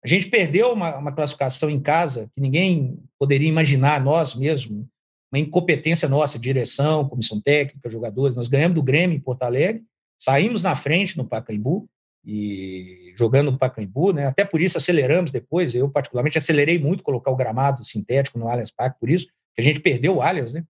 A 0.04 0.08
gente 0.08 0.26
perdeu 0.28 0.72
uma, 0.72 0.96
uma 0.98 1.12
classificação 1.12 1.70
em 1.70 1.80
casa 1.80 2.28
que 2.34 2.40
ninguém 2.40 2.98
poderia 3.18 3.48
imaginar, 3.48 4.02
nós 4.02 4.34
mesmos, 4.34 4.84
uma 5.32 5.38
incompetência 5.38 6.08
nossa, 6.08 6.38
direção, 6.38 7.08
comissão 7.08 7.40
técnica, 7.40 7.88
jogadores. 7.88 8.36
Nós 8.36 8.48
ganhamos 8.48 8.74
do 8.74 8.82
Grêmio 8.82 9.16
em 9.16 9.20
Porto 9.20 9.44
Alegre 9.44 9.82
Saímos 10.22 10.62
na 10.62 10.76
frente 10.76 11.18
no 11.18 11.24
Pacaembu 11.24 11.88
e 12.24 13.12
jogando 13.18 13.50
no 13.50 13.58
Pacaembu, 13.58 14.12
né? 14.12 14.26
Até 14.26 14.44
por 14.44 14.60
isso 14.60 14.78
aceleramos 14.78 15.32
depois. 15.32 15.74
Eu 15.74 15.90
particularmente 15.90 16.38
acelerei 16.38 16.78
muito 16.78 17.02
colocar 17.02 17.32
o 17.32 17.36
gramado 17.36 17.84
sintético 17.84 18.38
no 18.38 18.46
Allianz 18.46 18.70
Parque, 18.70 19.00
por 19.00 19.10
isso 19.10 19.26
que 19.26 19.60
a 19.60 19.62
gente 19.62 19.80
perdeu 19.80 20.14
o 20.14 20.22
Allianz, 20.22 20.52
né? 20.52 20.64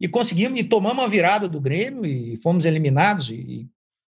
E 0.00 0.08
conseguimos 0.08 0.58
e 0.58 0.64
tomamos 0.64 1.00
uma 1.00 1.08
virada 1.08 1.48
do 1.48 1.60
Grêmio 1.60 2.04
e 2.04 2.36
fomos 2.38 2.64
eliminados 2.64 3.30
e, 3.30 3.68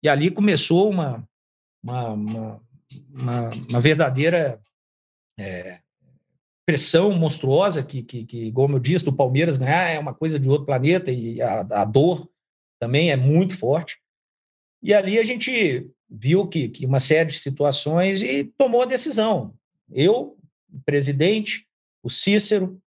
e 0.02 0.08
ali 0.08 0.30
começou 0.30 0.90
uma 0.90 1.26
uma, 1.82 2.10
uma, 2.10 2.62
uma, 3.12 3.50
uma 3.68 3.80
verdadeira 3.80 4.60
é, 5.38 5.78
pressão 6.66 7.12
monstruosa 7.12 7.82
que, 7.82 8.02
que, 8.02 8.24
que, 8.24 8.52
como 8.52 8.76
eu 8.76 8.80
disse, 8.80 9.04
do 9.04 9.12
Palmeiras 9.12 9.56
ganhar 9.56 9.88
é 9.88 9.98
uma 9.98 10.12
coisa 10.12 10.38
de 10.38 10.48
outro 10.48 10.66
planeta 10.66 11.12
e 11.12 11.40
a, 11.40 11.60
a 11.60 11.84
dor 11.84 12.28
também 12.80 13.10
é 13.10 13.16
muito 13.16 13.56
forte. 13.56 13.98
E 14.82 14.92
ali 14.92 15.18
a 15.18 15.22
gente 15.22 15.88
viu 16.10 16.46
que, 16.46 16.68
que 16.68 16.84
uma 16.84 17.00
série 17.00 17.30
de 17.30 17.38
situações 17.38 18.20
e 18.20 18.44
tomou 18.44 18.82
a 18.82 18.86
decisão. 18.86 19.54
Eu, 19.90 20.36
o 20.72 20.80
presidente, 20.84 21.66
o 22.02 22.10
Cícero, 22.10 22.80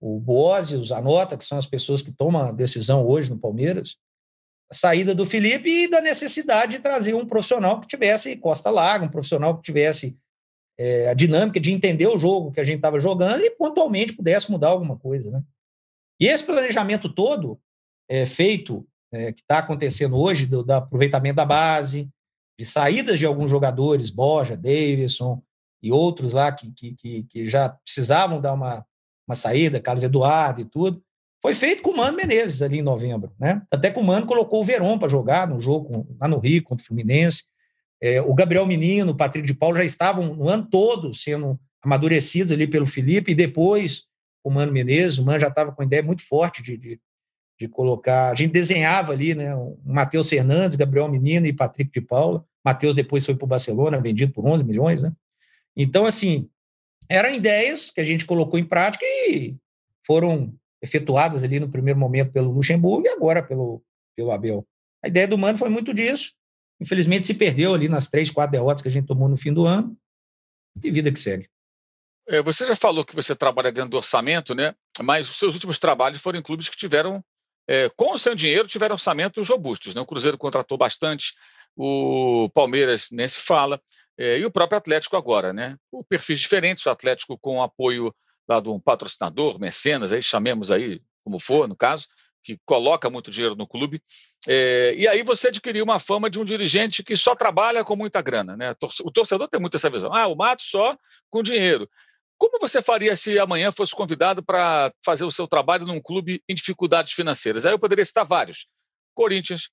o 0.00 0.18
Boazzi, 0.18 0.76
o 0.76 0.82
Zanota, 0.82 1.36
que 1.36 1.44
são 1.44 1.56
as 1.56 1.66
pessoas 1.66 2.02
que 2.02 2.10
tomam 2.10 2.42
a 2.42 2.52
decisão 2.52 3.06
hoje 3.06 3.30
no 3.30 3.38
Palmeiras, 3.38 3.96
saída 4.72 5.14
do 5.14 5.26
Felipe 5.26 5.68
e 5.68 5.88
da 5.88 6.00
necessidade 6.00 6.76
de 6.76 6.82
trazer 6.82 7.14
um 7.14 7.26
profissional 7.26 7.80
que 7.80 7.86
tivesse 7.86 8.36
costa 8.36 8.70
larga, 8.70 9.04
um 9.04 9.10
profissional 9.10 9.56
que 9.56 9.62
tivesse 9.62 10.16
é, 10.78 11.08
a 11.08 11.14
dinâmica 11.14 11.60
de 11.60 11.72
entender 11.72 12.06
o 12.06 12.18
jogo 12.18 12.50
que 12.50 12.60
a 12.60 12.64
gente 12.64 12.76
estava 12.76 12.98
jogando 12.98 13.42
e 13.42 13.50
pontualmente 13.50 14.14
pudesse 14.14 14.50
mudar 14.50 14.68
alguma 14.68 14.98
coisa. 14.98 15.30
Né? 15.30 15.42
E 16.20 16.26
esse 16.26 16.44
planejamento 16.44 17.08
todo 17.08 17.60
é 18.08 18.26
feito 18.26 18.86
é, 19.12 19.32
que 19.32 19.42
está 19.42 19.58
acontecendo 19.58 20.16
hoje, 20.16 20.46
do, 20.46 20.62
do, 20.62 20.72
aproveitamento 20.72 21.36
da 21.36 21.44
base, 21.44 22.08
de 22.58 22.64
saídas 22.64 23.18
de 23.18 23.26
alguns 23.26 23.50
jogadores, 23.50 24.10
Borja, 24.10 24.56
Davidson 24.56 25.42
e 25.82 25.92
outros 25.92 26.32
lá 26.32 26.50
que, 26.52 26.72
que, 26.72 27.24
que, 27.24 27.48
já 27.48 27.68
precisavam 27.68 28.40
dar 28.40 28.54
uma, 28.54 28.86
uma 29.26 29.34
saída, 29.34 29.80
Carlos 29.80 30.04
Eduardo 30.04 30.60
e 30.60 30.64
tudo, 30.64 31.02
foi 31.42 31.54
feito 31.54 31.82
com 31.82 31.90
o 31.90 31.96
Mano 31.96 32.16
Menezes 32.16 32.62
ali 32.62 32.78
em 32.78 32.82
novembro. 32.82 33.32
Né? 33.38 33.60
Até 33.68 33.90
que 33.90 33.98
o 33.98 34.04
Mano 34.04 34.26
colocou 34.26 34.60
o 34.60 34.64
Verón 34.64 34.96
para 34.96 35.08
jogar 35.08 35.48
no 35.48 35.58
jogo 35.58 36.06
lá 36.20 36.28
no 36.28 36.38
Rio 36.38 36.62
contra 36.62 36.84
o 36.84 36.86
Fluminense. 36.86 37.42
É, 38.00 38.22
o 38.22 38.32
Gabriel 38.32 38.64
Menino, 38.64 39.10
o 39.10 39.16
Patrick 39.16 39.46
de 39.46 39.54
Paulo 39.54 39.76
já 39.76 39.84
estavam 39.84 40.34
no 40.34 40.48
ano 40.48 40.66
todo 40.70 41.12
sendo 41.12 41.58
amadurecidos 41.82 42.52
ali 42.52 42.66
pelo 42.66 42.86
Felipe, 42.86 43.32
e 43.32 43.34
depois 43.34 44.04
o 44.44 44.50
Mano 44.50 44.72
Menezes, 44.72 45.18
o 45.18 45.24
Mano 45.24 45.40
já 45.40 45.48
estava 45.48 45.72
com 45.72 45.82
ideia 45.82 46.02
muito 46.02 46.24
forte 46.24 46.62
de, 46.62 46.76
de, 46.76 47.00
de 47.58 47.68
colocar. 47.68 48.30
A 48.30 48.34
gente 48.36 48.52
desenhava 48.52 49.12
ali, 49.12 49.34
né? 49.34 49.54
O 49.54 49.78
Matheus 49.84 50.28
Fernandes, 50.28 50.76
Gabriel 50.76 51.08
Menino 51.08 51.46
e 51.46 51.52
Patrick 51.52 51.90
de 51.90 52.00
Paula. 52.00 52.44
Matheus 52.64 52.94
depois 52.94 53.26
foi 53.26 53.34
para 53.34 53.44
o 53.44 53.48
Barcelona, 53.48 54.00
vendido 54.00 54.32
por 54.32 54.46
11 54.46 54.64
milhões, 54.64 55.02
né? 55.02 55.12
Então, 55.76 56.06
assim, 56.06 56.48
eram 57.08 57.34
ideias 57.34 57.90
que 57.90 58.00
a 58.00 58.04
gente 58.04 58.24
colocou 58.24 58.58
em 58.58 58.64
prática 58.64 59.04
e 59.04 59.56
foram 60.06 60.54
efetuadas 60.82 61.44
ali 61.44 61.60
no 61.60 61.70
primeiro 61.70 61.98
momento 61.98 62.32
pelo 62.32 62.50
Luxemburgo 62.50 63.06
e 63.06 63.10
agora 63.10 63.42
pelo, 63.42 63.82
pelo 64.16 64.32
Abel. 64.32 64.66
A 65.02 65.08
ideia 65.08 65.28
do 65.28 65.38
Mano 65.38 65.56
foi 65.56 65.68
muito 65.68 65.94
disso. 65.94 66.32
Infelizmente, 66.80 67.26
se 67.26 67.34
perdeu 67.34 67.72
ali 67.72 67.88
nas 67.88 68.08
três, 68.08 68.30
quatro 68.30 68.52
derrotas 68.52 68.82
que 68.82 68.88
a 68.88 68.90
gente 68.90 69.06
tomou 69.06 69.28
no 69.28 69.36
fim 69.36 69.52
do 69.52 69.64
ano. 69.64 69.96
E 70.82 70.90
vida 70.90 71.12
que 71.12 71.18
segue. 71.18 71.48
É, 72.28 72.42
você 72.42 72.64
já 72.64 72.74
falou 72.74 73.04
que 73.04 73.14
você 73.14 73.34
trabalha 73.34 73.70
dentro 73.70 73.90
do 73.90 73.96
orçamento, 73.96 74.54
né? 74.54 74.74
Mas 75.02 75.28
os 75.28 75.36
seus 75.38 75.54
últimos 75.54 75.78
trabalhos 75.78 76.20
foram 76.20 76.38
em 76.38 76.42
clubes 76.42 76.68
que 76.68 76.76
tiveram 76.76 77.22
é, 77.68 77.88
com 77.90 78.14
o 78.14 78.18
seu 78.18 78.34
dinheiro, 78.34 78.66
tiveram 78.66 78.94
orçamentos 78.94 79.48
robustos. 79.48 79.94
Né? 79.94 80.00
O 80.00 80.06
Cruzeiro 80.06 80.38
contratou 80.38 80.76
bastante, 80.76 81.34
o 81.76 82.48
Palmeiras 82.54 83.08
nem 83.10 83.26
se 83.26 83.40
fala, 83.40 83.80
é, 84.18 84.38
e 84.38 84.44
o 84.44 84.50
próprio 84.50 84.78
Atlético 84.78 85.16
agora. 85.16 85.52
Né? 85.52 85.76
O 85.90 86.04
perfis 86.04 86.40
diferentes, 86.40 86.84
o 86.86 86.90
Atlético 86.90 87.38
com 87.38 87.62
apoio 87.62 88.14
lá 88.52 88.60
de 88.60 88.68
um 88.68 88.78
patrocinador, 88.78 89.58
mecenas, 89.58 90.12
aí 90.12 90.22
chamemos 90.22 90.70
aí 90.70 91.00
como 91.24 91.38
for, 91.38 91.68
no 91.68 91.76
caso, 91.76 92.06
que 92.42 92.58
coloca 92.64 93.08
muito 93.08 93.30
dinheiro 93.30 93.54
no 93.54 93.66
clube. 93.66 94.02
É, 94.48 94.94
e 94.96 95.06
aí 95.06 95.22
você 95.22 95.48
adquiriu 95.48 95.84
uma 95.84 95.98
fama 95.98 96.28
de 96.28 96.40
um 96.40 96.44
dirigente 96.44 97.02
que 97.02 97.16
só 97.16 97.34
trabalha 97.34 97.84
com 97.84 97.94
muita 97.94 98.20
grana. 98.20 98.56
Né? 98.56 98.74
O 99.04 99.10
torcedor 99.10 99.48
tem 99.48 99.60
muito 99.60 99.76
essa 99.76 99.88
visão. 99.88 100.12
Ah, 100.12 100.26
o 100.26 100.34
Mato 100.34 100.62
só 100.62 100.96
com 101.30 101.42
dinheiro. 101.42 101.88
Como 102.36 102.58
você 102.60 102.82
faria 102.82 103.14
se 103.14 103.38
amanhã 103.38 103.70
fosse 103.70 103.94
convidado 103.94 104.42
para 104.44 104.92
fazer 105.04 105.24
o 105.24 105.30
seu 105.30 105.46
trabalho 105.46 105.86
num 105.86 106.00
clube 106.00 106.42
em 106.48 106.54
dificuldades 106.54 107.12
financeiras? 107.12 107.64
Aí 107.64 107.72
eu 107.72 107.78
poderia 107.78 108.04
citar 108.04 108.24
vários. 108.24 108.66
Corinthians, 109.14 109.70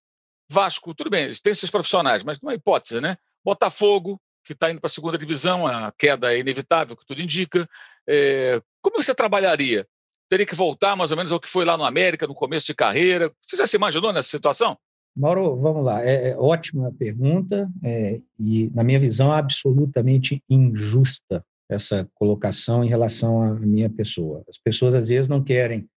Vasco, 0.52 0.94
tudo 0.94 1.10
bem, 1.10 1.26
eles 1.26 1.42
têm 1.42 1.52
esses 1.52 1.70
profissionais, 1.70 2.24
mas 2.24 2.39
não 2.42 2.52
hipótese, 2.52 3.02
né? 3.02 3.18
Botafogo, 3.44 4.22
que 4.44 4.54
está 4.54 4.72
indo 4.72 4.80
para 4.80 4.88
a 4.88 4.92
segunda 4.92 5.18
divisão, 5.18 5.65
a 5.65 5.92
queda 5.92 6.34
é 6.34 6.39
inevitável, 6.39 6.96
que 6.96 7.06
tudo 7.06 7.22
indica. 7.22 7.68
É, 8.08 8.62
como 8.82 9.02
você 9.02 9.13
trabalharia? 9.13 9.86
Teria 10.30 10.46
que 10.46 10.56
voltar 10.56 10.96
mais 10.96 11.12
ou 11.12 11.18
menos 11.18 11.32
ao 11.32 11.39
que 11.39 11.48
foi 11.48 11.65
lá 11.65 11.78
no 11.78 11.84
América, 11.84 12.28
no 12.28 12.36
começo 12.36 12.68
de 12.68 12.76
carreira? 12.76 13.32
Você 13.42 13.58
já 13.58 13.65
se 13.65 13.76
imaginou 13.76 14.13
nessa 14.13 14.30
situação? 14.30 14.78
Mauro, 15.15 15.56
vamos 15.58 15.84
lá. 15.84 16.04
É, 16.04 16.30
é 16.30 16.38
ótima 16.38 16.94
pergunta 16.98 17.70
é, 17.84 18.22
e, 18.39 18.70
na 18.74 18.84
minha 18.84 19.00
visão, 19.00 19.32
absolutamente 19.32 20.42
injusta 20.50 21.44
essa 21.70 22.10
colocação 22.15 22.84
em 22.84 22.89
relação 22.89 23.42
à 23.42 23.54
minha 23.54 23.89
pessoa. 23.89 24.44
As 24.48 24.58
pessoas 24.58 24.96
às 24.96 25.08
vezes 25.08 25.30
não 25.30 25.44
querem 25.44 25.88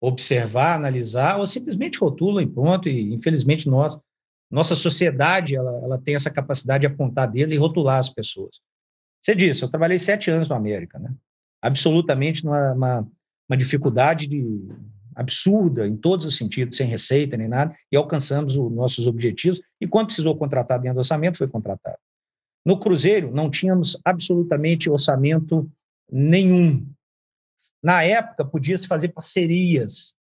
observar, 0.00 0.74
analisar 0.74 1.38
ou 1.38 1.46
simplesmente 1.46 1.98
rotulam 1.98 2.42
e 2.42 2.46
pronto. 2.46 2.88
E 2.88 3.14
infelizmente 3.14 3.68
nós, 3.68 3.98
nossa 4.50 4.74
sociedade, 4.74 5.54
ela, 5.54 5.72
ela 5.82 5.98
tem 5.98 6.14
essa 6.14 6.30
capacidade 6.30 6.82
de 6.82 6.86
apontar 6.86 7.30
dedos 7.30 7.52
e 7.52 7.56
rotular 7.56 7.98
as 7.98 8.08
pessoas. 8.08 8.60
Você 9.22 9.34
disse, 9.34 9.62
eu 9.62 9.68
trabalhei 9.68 9.98
sete 9.98 10.30
anos 10.30 10.48
no 10.48 10.56
América, 10.56 10.98
né? 10.98 11.12
Absolutamente 11.62 12.44
numa 12.44 12.72
uma, 12.72 13.08
uma 13.48 13.56
dificuldade 13.56 14.26
de, 14.26 14.44
absurda 15.16 15.88
em 15.88 15.96
todos 15.96 16.26
os 16.26 16.36
sentidos, 16.36 16.76
sem 16.76 16.86
receita 16.86 17.38
nem 17.38 17.48
nada, 17.48 17.74
e 17.90 17.96
alcançamos 17.96 18.56
os 18.56 18.70
nossos 18.70 19.06
objetivos. 19.06 19.62
E 19.80 19.88
quando 19.88 20.08
precisou 20.08 20.36
contratar 20.36 20.78
dentro 20.78 20.96
do 20.96 20.98
orçamento, 20.98 21.38
foi 21.38 21.48
contratado. 21.48 21.96
No 22.64 22.78
Cruzeiro, 22.78 23.32
não 23.32 23.48
tínhamos 23.48 23.98
absolutamente 24.04 24.90
orçamento 24.90 25.70
nenhum. 26.12 26.86
Na 27.82 28.02
época, 28.02 28.44
podia-se 28.44 28.86
fazer 28.86 29.08
parcerias. 29.08 30.14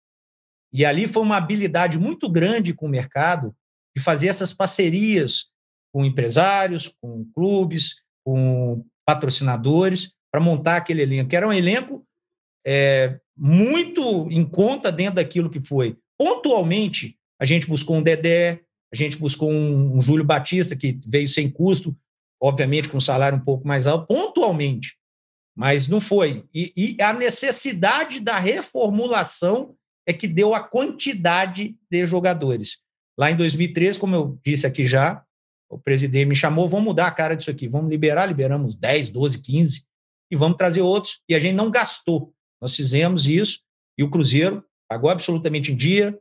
E 0.72 0.86
ali 0.86 1.08
foi 1.08 1.24
uma 1.24 1.38
habilidade 1.38 2.00
muito 2.00 2.30
grande 2.30 2.74
com 2.74 2.86
o 2.86 2.90
mercado 2.90 3.54
de 3.96 4.02
fazer 4.02 4.28
essas 4.28 4.54
parcerias 4.54 5.50
com 5.92 6.06
empresários, 6.06 6.94
com 7.02 7.26
clubes, 7.34 7.96
com 8.24 8.86
patrocinadores, 9.06 10.12
para 10.36 10.44
montar 10.44 10.76
aquele 10.76 11.02
elenco, 11.02 11.30
que 11.30 11.36
era 11.38 11.48
um 11.48 11.54
elenco 11.54 12.06
é, 12.68 13.22
muito 13.38 14.30
em 14.30 14.44
conta 14.44 14.92
dentro 14.92 15.16
daquilo 15.16 15.50
que 15.50 15.62
foi. 15.62 15.96
Pontualmente, 16.20 17.18
a 17.40 17.46
gente 17.46 17.68
buscou 17.68 17.96
um 17.96 18.04
Dedé, 18.04 18.60
a 18.92 18.96
gente 18.98 19.16
buscou 19.16 19.50
um, 19.50 19.96
um 19.96 20.02
Júlio 20.02 20.26
Batista, 20.26 20.76
que 20.76 21.00
veio 21.08 21.30
sem 21.30 21.50
custo, 21.50 21.96
obviamente 22.38 22.90
com 22.90 22.98
um 22.98 23.02
salário 23.02 23.38
um 23.38 23.42
pouco 23.42 23.66
mais 23.66 23.88
alto, 23.88 24.08
pontualmente, 24.08 24.98
mas 25.56 25.88
não 25.88 26.02
foi. 26.02 26.44
E, 26.54 26.74
e 26.76 27.02
a 27.02 27.14
necessidade 27.14 28.20
da 28.20 28.38
reformulação 28.38 29.74
é 30.06 30.12
que 30.12 30.28
deu 30.28 30.54
a 30.54 30.60
quantidade 30.60 31.78
de 31.90 32.06
jogadores. 32.06 32.80
Lá 33.18 33.32
em 33.32 33.38
2013, 33.38 33.98
como 33.98 34.14
eu 34.14 34.38
disse 34.44 34.68
aqui 34.68 34.86
já, 34.86 35.24
o 35.70 35.80
presidente 35.80 36.28
me 36.28 36.36
chamou, 36.36 36.68
vamos 36.68 36.88
mudar 36.88 37.08
a 37.08 37.12
cara 37.12 37.38
disso 37.38 37.50
aqui, 37.50 37.70
vamos 37.70 37.90
liberar, 37.90 38.26
liberamos 38.26 38.76
10, 38.76 39.12
12, 39.12 39.42
15, 39.42 39.86
e 40.36 40.38
vamos 40.38 40.58
trazer 40.58 40.82
outros. 40.82 41.22
E 41.28 41.34
a 41.34 41.40
gente 41.40 41.56
não 41.56 41.72
gastou. 41.72 42.34
Nós 42.62 42.76
fizemos 42.76 43.28
isso, 43.28 43.60
e 43.98 44.04
o 44.04 44.10
Cruzeiro 44.10 44.64
pagou 44.88 45.10
absolutamente 45.10 45.72
em 45.72 45.76
dia. 45.76 46.18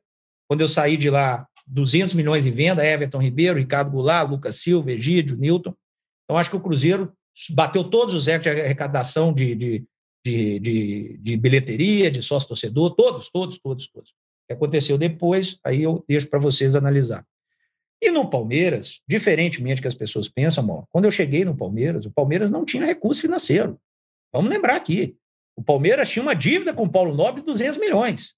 Quando 0.48 0.60
eu 0.60 0.68
saí 0.68 0.96
de 0.96 1.10
lá, 1.10 1.46
200 1.66 2.14
milhões 2.14 2.46
em 2.46 2.50
venda, 2.50 2.86
Everton 2.86 3.18
Ribeiro, 3.18 3.58
Ricardo 3.58 3.90
Goulart, 3.90 4.30
Lucas 4.30 4.56
Silva, 4.56 4.92
Egídio, 4.92 5.36
Newton. 5.36 5.74
Então, 6.24 6.38
acho 6.38 6.50
que 6.50 6.56
o 6.56 6.60
Cruzeiro 6.60 7.12
bateu 7.50 7.82
todos 7.82 8.14
os 8.14 8.26
recordes 8.26 8.54
de 8.54 8.62
arrecadação 8.62 9.32
de, 9.32 9.54
de, 9.54 9.84
de, 10.24 10.58
de, 10.60 11.18
de 11.20 11.36
bilheteria, 11.36 12.10
de 12.10 12.22
sócio-torcedor, 12.22 12.94
todos, 12.94 13.30
todos, 13.30 13.58
todos, 13.58 13.88
todos. 13.88 14.10
O 14.10 14.46
que 14.48 14.52
aconteceu 14.52 14.96
depois, 14.96 15.58
aí 15.64 15.82
eu 15.82 16.04
deixo 16.06 16.28
para 16.28 16.38
vocês 16.38 16.74
analisar. 16.76 17.26
E 18.00 18.10
no 18.10 18.28
Palmeiras, 18.28 19.00
diferentemente 19.08 19.80
que 19.80 19.88
as 19.88 19.94
pessoas 19.94 20.28
pensam, 20.28 20.86
quando 20.92 21.06
eu 21.06 21.10
cheguei 21.10 21.44
no 21.44 21.56
Palmeiras, 21.56 22.04
o 22.04 22.10
Palmeiras 22.10 22.50
não 22.50 22.64
tinha 22.64 22.84
recurso 22.84 23.22
financeiro. 23.22 23.80
Vamos 24.34 24.50
lembrar 24.50 24.74
aqui. 24.74 25.16
O 25.56 25.62
Palmeiras 25.62 26.10
tinha 26.10 26.22
uma 26.22 26.34
dívida 26.34 26.74
com 26.74 26.82
o 26.82 26.90
Paulo 26.90 27.14
Nobre 27.14 27.40
de 27.40 27.46
200 27.46 27.78
milhões. 27.78 28.34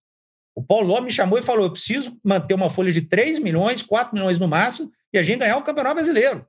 O 0.54 0.62
Paulo 0.62 0.86
Nobre 0.86 1.04
me 1.04 1.10
chamou 1.10 1.38
e 1.38 1.42
falou: 1.42 1.64
eu 1.64 1.72
preciso 1.72 2.18
manter 2.22 2.52
uma 2.52 2.68
folha 2.68 2.92
de 2.92 3.00
3 3.00 3.38
milhões, 3.38 3.82
4 3.82 4.14
milhões 4.14 4.38
no 4.38 4.46
máximo, 4.46 4.90
e 5.12 5.18
a 5.18 5.22
gente 5.22 5.38
ganhar 5.38 5.56
o 5.56 5.62
Campeonato 5.62 5.94
Brasileiro. 5.94 6.46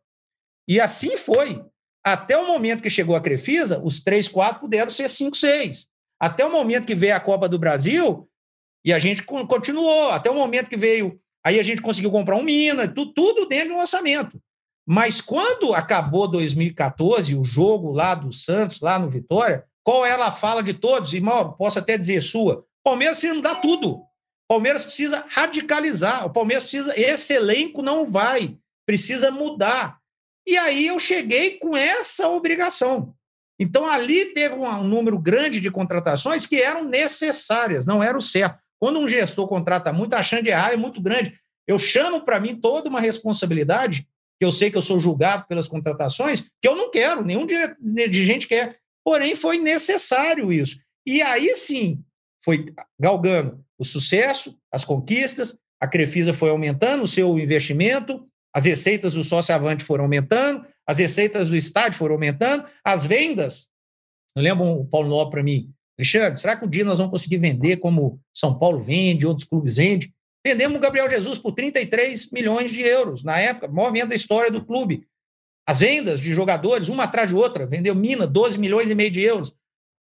E 0.68 0.82
assim 0.82 1.16
foi. 1.16 1.64
Até 2.06 2.38
o 2.38 2.48
momento 2.48 2.84
que 2.84 2.90
chegou 2.90 3.16
a 3.16 3.22
Crefisa, 3.22 3.82
os 3.84 4.02
3, 4.02 4.28
4 4.28 4.62
puderam 4.62 4.90
ser 4.90 5.10
5, 5.10 5.36
6. 5.36 5.88
Até 6.20 6.46
o 6.46 6.52
momento 6.52 6.88
que 6.88 6.96
veio 6.96 7.16
a 7.16 7.20
Copa 7.20 7.48
do 7.48 7.60
Brasil, 7.60 8.30
e 8.84 8.94
a 8.94 9.00
gente 9.00 9.24
continuou. 9.24 10.12
Até 10.12 10.30
o 10.30 10.36
momento 10.36 10.70
que 10.70 10.78
veio. 10.78 11.20
Aí 11.46 11.60
a 11.60 11.64
gente 11.64 11.82
conseguiu 11.82 12.12
comprar 12.12 12.36
um 12.36 12.44
Mina, 12.44 12.88
tudo, 12.88 13.46
dentro 13.46 13.70
do 13.70 13.80
orçamento. 13.80 14.42
Mas 14.90 15.20
quando 15.20 15.74
acabou 15.74 16.30
2014, 16.30 17.36
o 17.36 17.44
jogo 17.44 17.92
lá 17.92 18.16
do 18.16 18.32
Santos, 18.32 18.80
lá 18.80 18.98
no 18.98 19.10
Vitória, 19.10 19.66
qual 19.84 20.06
era 20.06 20.26
a 20.26 20.32
fala 20.32 20.64
de 20.64 20.74
todos? 20.74 21.14
E, 21.14 21.20
Mauro, 21.20 21.58
posso 21.58 21.78
até 21.78 21.98
dizer 21.98 22.22
sua. 22.22 22.66
Palmeiras 22.82 23.18
precisa 23.18 23.34
mudar 23.34 23.56
tudo. 23.56 24.02
Palmeiras 24.48 24.86
precisa 24.86 25.26
radicalizar. 25.28 26.26
O 26.26 26.30
Palmeiras 26.30 26.64
precisa. 26.64 26.98
Esse 26.98 27.34
elenco 27.34 27.82
não 27.82 28.10
vai. 28.10 28.58
Precisa 28.86 29.30
mudar. 29.30 29.98
E 30.48 30.58
aí 30.58 30.88
eu 30.88 30.98
cheguei 30.98 31.58
com 31.58 31.76
essa 31.76 32.30
obrigação. 32.30 33.14
Então, 33.60 33.86
ali 33.90 34.34
teve 34.34 34.56
um 34.56 34.84
número 34.84 35.20
grande 35.20 35.60
de 35.60 35.70
contratações 35.70 36.46
que 36.46 36.62
eram 36.62 36.86
necessárias, 36.86 37.86
não 37.86 38.02
era 38.02 38.18
o 38.18 38.22
certo. 38.22 38.58
Quando 38.80 39.00
um 39.00 39.08
gestor 39.08 39.48
contrata 39.48 39.92
muito, 39.92 40.14
a 40.14 40.22
chance 40.22 40.44
de 40.44 40.50
errar 40.50 40.72
é 40.72 40.78
muito 40.78 41.02
grande. 41.02 41.38
Eu 41.68 41.78
chamo 41.78 42.22
para 42.22 42.40
mim 42.40 42.56
toda 42.56 42.88
uma 42.88 43.02
responsabilidade, 43.02 44.08
que 44.40 44.46
eu 44.46 44.52
sei 44.52 44.70
que 44.70 44.78
eu 44.78 44.82
sou 44.82 45.00
julgado 45.00 45.46
pelas 45.48 45.68
contratações, 45.68 46.50
que 46.62 46.68
eu 46.68 46.76
não 46.76 46.92
quero, 46.92 47.26
nenhum 47.26 47.46
dirigente 47.46 48.48
quer. 48.48 48.78
Porém, 49.04 49.36
foi 49.36 49.58
necessário 49.58 50.52
isso. 50.52 50.80
E 51.06 51.22
aí 51.22 51.56
sim, 51.56 52.04
foi 52.44 52.66
galgando 53.00 53.64
o 53.78 53.86
sucesso, 53.86 54.58
as 54.72 54.84
conquistas, 54.84 55.58
a 55.80 55.88
Crefisa 55.88 56.34
foi 56.34 56.50
aumentando 56.50 57.04
o 57.04 57.08
seu 57.08 57.38
investimento, 57.40 58.28
as 58.54 58.66
receitas 58.66 59.14
do 59.14 59.24
sócio 59.24 59.54
avante 59.54 59.84
foram 59.84 60.06
aumentando, 60.06 60.66
as 60.86 60.98
receitas 60.98 61.50
do 61.50 61.56
estádio 61.56 61.98
foram 61.98 62.16
aumentando, 62.16 62.66
as 62.84 63.06
vendas. 63.06 63.68
Eu 64.36 64.42
lembro 64.42 64.66
o 64.66 64.86
Paulo 64.86 65.10
Nobre 65.10 65.32
para 65.32 65.44
mim, 65.44 65.72
Alexandre, 66.00 66.40
será 66.40 66.56
que 66.56 66.66
um 66.66 66.70
dia 66.70 66.86
nós 66.86 66.98
vamos 66.98 67.12
conseguir 67.12 67.38
vender 67.38 67.78
como 67.78 68.20
São 68.34 68.58
Paulo 68.58 68.80
vende, 68.80 69.26
outros 69.26 69.48
clubes 69.48 69.78
vendem? 69.78 70.14
Vendemos 70.48 70.78
o 70.78 70.82
Gabriel 70.82 71.10
Jesus 71.10 71.38
por 71.38 71.52
33 71.52 72.32
milhões 72.32 72.72
de 72.72 72.82
euros, 72.82 73.22
na 73.22 73.38
época, 73.38 73.68
maior 73.68 73.92
venda 73.92 74.08
da 74.08 74.16
história 74.16 74.50
do 74.50 74.64
clube. 74.64 75.06
As 75.68 75.80
vendas 75.80 76.22
de 76.22 76.34
jogadores, 76.34 76.88
uma 76.88 77.04
atrás 77.04 77.32
de 77.32 77.36
outra, 77.36 77.66
vendeu 77.66 77.94
Mina, 77.94 78.26
12 78.26 78.58
milhões 78.58 78.90
e 78.90 78.96
meio 78.96 79.12
de 79.12 79.22
euros. 79.22 79.54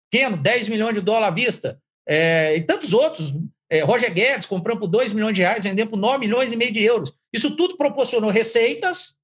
Keno, 0.09 0.37
10 0.37 0.69
milhões 0.69 0.93
de 0.93 1.01
dólares 1.01 1.27
à 1.27 1.35
vista. 1.35 1.81
É, 2.07 2.55
e 2.55 2.61
tantos 2.61 2.93
outros. 2.93 3.33
É, 3.69 3.81
Roger 3.81 4.09
Guedes 4.13 4.45
comprando 4.45 4.79
por 4.79 4.87
2 4.87 5.11
milhões 5.11 5.35
de 5.35 5.41
reais, 5.41 5.65
vendendo 5.65 5.89
por 5.89 5.97
9 5.97 6.17
milhões 6.19 6.49
e 6.53 6.55
meio 6.55 6.71
de 6.71 6.81
euros. 6.81 7.11
Isso 7.33 7.53
tudo 7.57 7.75
proporcionou 7.75 8.29
receitas 8.29 9.17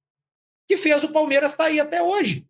que 0.68 0.76
fez 0.76 1.04
o 1.04 1.08
Palmeiras 1.08 1.52
estar 1.52 1.64
tá 1.64 1.70
aí 1.70 1.80
até 1.80 2.02
hoje. 2.02 2.46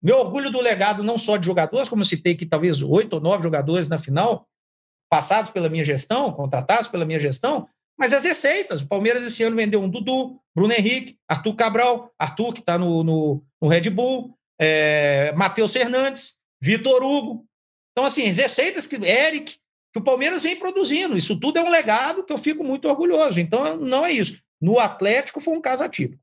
Meu 0.00 0.18
orgulho 0.18 0.48
do 0.48 0.60
legado, 0.60 1.02
não 1.02 1.18
só 1.18 1.36
de 1.36 1.46
jogadores, 1.46 1.88
como 1.88 2.02
eu 2.02 2.06
citei 2.06 2.36
que 2.36 2.46
talvez 2.46 2.82
oito 2.82 3.14
ou 3.14 3.20
nove 3.20 3.42
jogadores 3.42 3.88
na 3.88 3.98
final, 3.98 4.48
passados 5.10 5.50
pela 5.50 5.68
minha 5.68 5.84
gestão, 5.84 6.32
contratados 6.32 6.86
pela 6.86 7.04
minha 7.04 7.18
gestão, 7.18 7.68
mas 7.98 8.12
as 8.12 8.24
receitas. 8.24 8.82
O 8.82 8.86
Palmeiras 8.86 9.22
esse 9.22 9.42
ano 9.42 9.56
vendeu 9.56 9.82
um 9.82 9.88
Dudu, 9.88 10.38
Bruno 10.54 10.72
Henrique, 10.72 11.18
Arthur 11.28 11.54
Cabral, 11.54 12.12
Arthur, 12.18 12.52
que 12.52 12.60
está 12.60 12.78
no, 12.78 13.02
no, 13.02 13.42
no, 13.60 13.68
Red 13.68 13.90
Bull, 13.90 14.36
é, 14.60 15.32
Matheus 15.36 15.72
Fernandes, 15.72 16.36
Vitor 16.60 17.02
Hugo. 17.02 17.46
Então, 17.92 18.04
assim, 18.04 18.28
as 18.28 18.36
receitas 18.36 18.86
que. 18.86 18.96
Eric, 18.96 19.58
que 19.92 19.98
o 19.98 20.04
Palmeiras 20.04 20.42
vem 20.42 20.58
produzindo. 20.58 21.16
Isso 21.16 21.40
tudo 21.40 21.58
é 21.58 21.62
um 21.62 21.70
legado 21.70 22.22
que 22.22 22.32
eu 22.32 22.36
fico 22.36 22.62
muito 22.62 22.86
orgulhoso. 22.86 23.40
Então, 23.40 23.78
não 23.78 24.04
é 24.04 24.12
isso. 24.12 24.38
No 24.60 24.78
Atlético 24.78 25.40
foi 25.40 25.54
um 25.56 25.60
caso 25.60 25.82
atípico. 25.82 26.22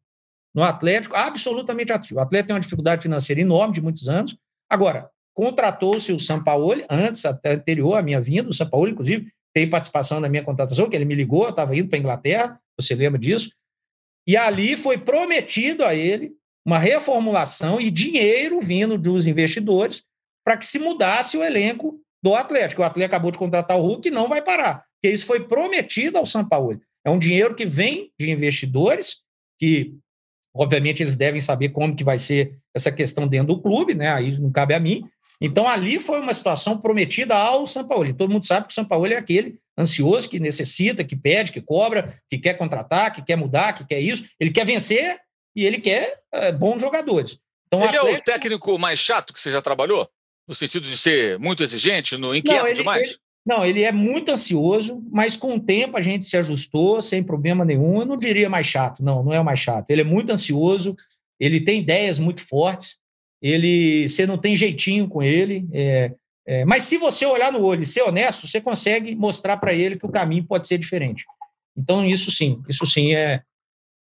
No 0.53 0.61
Atlético, 0.61 1.15
absolutamente 1.15 1.91
atípico. 1.91 2.19
O 2.19 2.23
Atlético 2.23 2.47
tem 2.49 2.55
uma 2.55 2.61
dificuldade 2.61 3.01
financeira 3.01 3.41
enorme 3.41 3.73
de 3.73 3.81
muitos 3.81 4.07
anos. 4.07 4.37
Agora, 4.69 5.09
contratou-se 5.33 6.13
o 6.13 6.19
Sampaoli, 6.19 6.85
antes, 6.87 7.25
até 7.25 7.53
anterior 7.53 7.95
à 7.95 8.03
minha 8.03 8.21
vinda, 8.21 8.49
o 8.49 8.53
Sampaoli, 8.53 8.91
inclusive, 8.91 9.32
tem 9.53 9.69
participação 9.69 10.19
na 10.19 10.27
minha 10.27 10.43
contratação, 10.43 10.89
que 10.89 10.95
ele 10.95 11.05
me 11.05 11.15
ligou, 11.15 11.43
eu 11.43 11.49
estava 11.51 11.75
indo 11.75 11.87
para 11.87 11.97
a 11.97 11.99
Inglaterra, 11.99 12.59
você 12.79 12.95
lembra 12.95 13.19
disso? 13.19 13.51
E 14.27 14.35
ali 14.35 14.75
foi 14.75 14.97
prometido 14.97 15.85
a 15.85 15.93
ele 15.93 16.33
uma 16.65 16.79
reformulação 16.79 17.79
e 17.79 17.91
dinheiro 17.91 18.59
vindo 18.61 18.97
dos 18.97 19.27
investidores 19.27 20.03
para 20.45 20.57
que 20.57 20.65
se 20.65 20.79
mudasse 20.79 21.37
o 21.37 21.43
elenco 21.43 21.99
do 22.23 22.33
Atlético. 22.35 22.81
O 22.81 22.85
Atlético 22.85 23.15
acabou 23.15 23.31
de 23.31 23.37
contratar 23.37 23.77
o 23.77 23.81
Hulk 23.81 24.07
e 24.07 24.11
não 24.11 24.29
vai 24.29 24.41
parar, 24.41 24.85
porque 24.95 25.13
isso 25.13 25.25
foi 25.25 25.45
prometido 25.45 26.17
ao 26.17 26.25
São 26.25 26.47
Paulo. 26.47 26.79
É 27.05 27.11
um 27.11 27.19
dinheiro 27.19 27.53
que 27.53 27.65
vem 27.65 28.11
de 28.17 28.31
investidores, 28.31 29.17
que 29.59 29.93
obviamente 30.55 31.03
eles 31.03 31.17
devem 31.17 31.41
saber 31.41 31.69
como 31.69 31.95
que 31.95 32.03
vai 32.03 32.17
ser 32.17 32.57
essa 32.73 32.91
questão 32.91 33.27
dentro 33.27 33.55
do 33.55 33.61
clube, 33.61 33.93
né? 33.93 34.09
Aí 34.09 34.39
não 34.39 34.51
cabe 34.51 34.73
a 34.73 34.79
mim. 34.79 35.07
Então 35.43 35.67
ali 35.67 35.99
foi 35.99 36.21
uma 36.21 36.33
situação 36.33 36.77
prometida 36.77 37.35
ao 37.35 37.67
São 37.67 37.85
Paulo. 37.85 38.13
todo 38.13 38.31
mundo 38.31 38.45
sabe 38.45 38.67
que 38.67 38.71
o 38.71 38.75
São 38.75 38.85
Paulo 38.85 39.07
é 39.07 39.17
aquele 39.17 39.59
ansioso 39.77 40.29
que 40.29 40.39
necessita, 40.39 41.03
que 41.03 41.17
pede, 41.17 41.51
que 41.51 41.59
cobra, 41.59 42.17
que 42.29 42.37
quer 42.37 42.53
contratar, 42.53 43.11
que 43.11 43.21
quer 43.21 43.35
mudar, 43.35 43.73
que 43.73 43.85
quer 43.85 43.99
isso. 43.99 44.23
Ele 44.39 44.51
quer 44.51 44.65
vencer 44.65 45.19
e 45.53 45.65
ele 45.65 45.79
quer 45.79 46.17
é, 46.31 46.49
bons 46.53 46.79
jogadores. 46.79 47.37
Então, 47.67 47.81
ele 47.81 47.89
Atlético... 47.89 48.15
é 48.15 48.19
o 48.19 48.23
técnico 48.23 48.79
mais 48.79 48.99
chato 48.99 49.33
que 49.33 49.41
você 49.41 49.51
já 49.51 49.61
trabalhou? 49.61 50.09
No 50.47 50.53
sentido 50.53 50.87
de 50.87 50.97
ser 50.97 51.37
muito 51.39 51.61
exigente, 51.61 52.15
no 52.15 52.33
inquieto 52.33 52.61
não, 52.61 52.67
ele, 52.67 52.75
demais? 52.75 53.07
Ele, 53.09 53.17
não, 53.45 53.65
ele 53.65 53.81
é 53.83 53.91
muito 53.91 54.31
ansioso, 54.31 55.03
mas 55.11 55.35
com 55.35 55.55
o 55.55 55.59
tempo 55.59 55.97
a 55.97 56.01
gente 56.01 56.25
se 56.25 56.37
ajustou 56.37 57.01
sem 57.01 57.21
problema 57.21 57.65
nenhum. 57.65 57.99
Eu 57.99 58.05
não 58.05 58.15
diria 58.15 58.49
mais 58.49 58.67
chato, 58.67 59.03
não, 59.03 59.21
não 59.23 59.33
é 59.33 59.39
o 59.39 59.45
mais 59.45 59.59
chato. 59.59 59.89
Ele 59.89 60.01
é 60.01 60.05
muito 60.05 60.31
ansioso, 60.31 60.95
ele 61.37 61.59
tem 61.59 61.79
ideias 61.79 62.17
muito 62.17 62.45
fortes, 62.45 62.99
ele, 63.43 64.07
você 64.07 64.25
não 64.25 64.37
tem 64.37 64.55
jeitinho 64.55 65.05
com 65.05 65.21
ele. 65.21 65.67
É, 65.73 66.13
é, 66.47 66.63
mas 66.63 66.83
se 66.83 66.97
você 66.97 67.25
olhar 67.25 67.51
no 67.51 67.61
olho 67.61 67.83
e 67.83 67.85
ser 67.85 68.01
honesto, 68.01 68.47
você 68.47 68.61
consegue 68.61 69.13
mostrar 69.15 69.57
para 69.57 69.73
ele 69.73 69.97
que 69.97 70.05
o 70.05 70.11
caminho 70.11 70.45
pode 70.45 70.65
ser 70.65 70.77
diferente. 70.77 71.25
Então, 71.75 72.05
isso 72.05 72.31
sim, 72.31 72.63
isso 72.69 72.85
sim 72.87 73.13
é. 73.13 73.41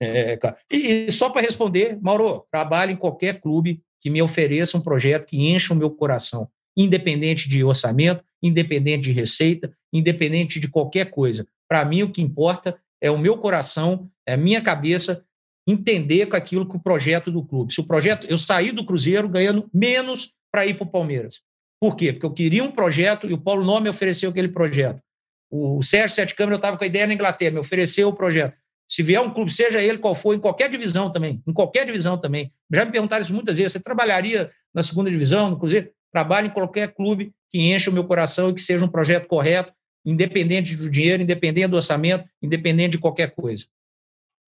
é 0.02 0.36
e, 0.72 1.06
e 1.06 1.12
só 1.12 1.30
para 1.30 1.42
responder, 1.42 1.96
Mauro, 2.02 2.44
trabalho 2.50 2.90
em 2.90 2.96
qualquer 2.96 3.40
clube 3.40 3.80
que 4.00 4.10
me 4.10 4.20
ofereça 4.20 4.76
um 4.76 4.82
projeto 4.82 5.26
que 5.26 5.36
encha 5.36 5.72
o 5.72 5.76
meu 5.76 5.90
coração, 5.90 6.48
independente 6.76 7.48
de 7.48 7.62
orçamento, 7.62 8.24
independente 8.42 9.04
de 9.04 9.12
receita, 9.12 9.72
independente 9.92 10.58
de 10.58 10.68
qualquer 10.68 11.10
coisa. 11.10 11.46
Para 11.68 11.84
mim, 11.84 12.02
o 12.02 12.10
que 12.10 12.22
importa 12.22 12.76
é 13.00 13.10
o 13.10 13.18
meu 13.18 13.38
coração, 13.38 14.10
é 14.26 14.34
a 14.34 14.36
minha 14.36 14.60
cabeça 14.60 15.24
entender 15.68 16.26
com 16.26 16.36
aquilo 16.36 16.66
que 16.66 16.76
o 16.76 16.80
projeto 16.80 17.30
do 17.30 17.44
clube. 17.44 17.72
Se 17.72 17.80
o 17.80 17.84
projeto, 17.84 18.26
eu 18.26 18.38
saí 18.38 18.72
do 18.72 18.84
Cruzeiro 18.84 19.28
ganhando 19.28 19.68
menos 19.72 20.32
para 20.50 20.66
ir 20.66 20.74
para 20.74 20.84
o 20.84 20.90
Palmeiras. 20.90 21.42
Por 21.78 21.94
quê? 21.94 22.12
Porque 22.12 22.24
eu 22.24 22.32
queria 22.32 22.64
um 22.64 22.70
projeto 22.70 23.28
e 23.28 23.34
o 23.34 23.38
Paulo 23.38 23.64
Nome 23.64 23.84
me 23.84 23.90
ofereceu 23.90 24.30
aquele 24.30 24.48
projeto. 24.48 25.00
O 25.50 25.82
Sérgio 25.82 26.16
Sete 26.16 26.34
Câmara, 26.34 26.54
eu 26.54 26.58
estava 26.58 26.78
com 26.78 26.84
a 26.84 26.86
ideia 26.86 27.06
na 27.06 27.12
Inglaterra, 27.12 27.52
me 27.52 27.58
ofereceu 27.58 28.08
o 28.08 28.12
projeto. 28.12 28.56
Se 28.88 29.02
vier 29.02 29.20
um 29.20 29.30
clube, 29.30 29.52
seja 29.52 29.82
ele 29.82 29.98
qual 29.98 30.14
for, 30.14 30.34
em 30.34 30.38
qualquer 30.38 30.70
divisão 30.70 31.12
também, 31.12 31.42
em 31.46 31.52
qualquer 31.52 31.84
divisão 31.84 32.16
também. 32.16 32.50
Já 32.72 32.86
me 32.86 32.90
perguntaram 32.90 33.22
isso 33.22 33.34
muitas 33.34 33.58
vezes. 33.58 33.72
Você 33.72 33.80
trabalharia 33.80 34.50
na 34.74 34.82
segunda 34.82 35.10
divisão, 35.10 35.50
no 35.50 35.58
Cruzeiro? 35.58 35.90
Trabalho 36.10 36.46
em 36.46 36.50
qualquer 36.50 36.94
clube 36.94 37.32
que 37.50 37.58
encha 37.58 37.90
o 37.90 37.92
meu 37.92 38.04
coração 38.04 38.48
e 38.48 38.54
que 38.54 38.60
seja 38.62 38.82
um 38.84 38.88
projeto 38.88 39.26
correto, 39.26 39.72
independente 40.04 40.74
do 40.74 40.90
dinheiro, 40.90 41.22
independente 41.22 41.68
do 41.68 41.76
orçamento, 41.76 42.24
independente 42.42 42.92
de 42.92 42.98
qualquer 42.98 43.34
coisa. 43.34 43.66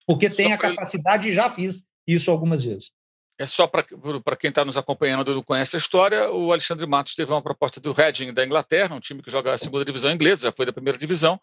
Porque 0.08 0.30
tem 0.30 0.54
a 0.54 0.56
capacidade 0.56 1.28
e 1.28 1.32
já 1.32 1.50
fiz 1.50 1.84
isso 2.06 2.30
algumas 2.30 2.64
vezes. 2.64 2.90
É 3.38 3.46
só 3.46 3.66
para 3.66 4.36
quem 4.36 4.48
está 4.48 4.64
nos 4.64 4.78
acompanhando 4.78 5.30
e 5.30 5.34
não 5.34 5.42
conhece 5.42 5.76
a 5.76 5.78
história, 5.78 6.30
o 6.32 6.50
Alexandre 6.50 6.86
Matos 6.86 7.14
teve 7.14 7.30
uma 7.30 7.42
proposta 7.42 7.78
do 7.78 7.92
Reading 7.92 8.32
da 8.32 8.44
Inglaterra, 8.44 8.96
um 8.96 9.00
time 9.00 9.22
que 9.22 9.30
joga 9.30 9.52
a 9.52 9.58
segunda 9.58 9.84
divisão 9.84 10.10
inglesa, 10.10 10.48
já 10.48 10.52
foi 10.52 10.64
da 10.64 10.72
primeira 10.72 10.98
divisão, 10.98 11.38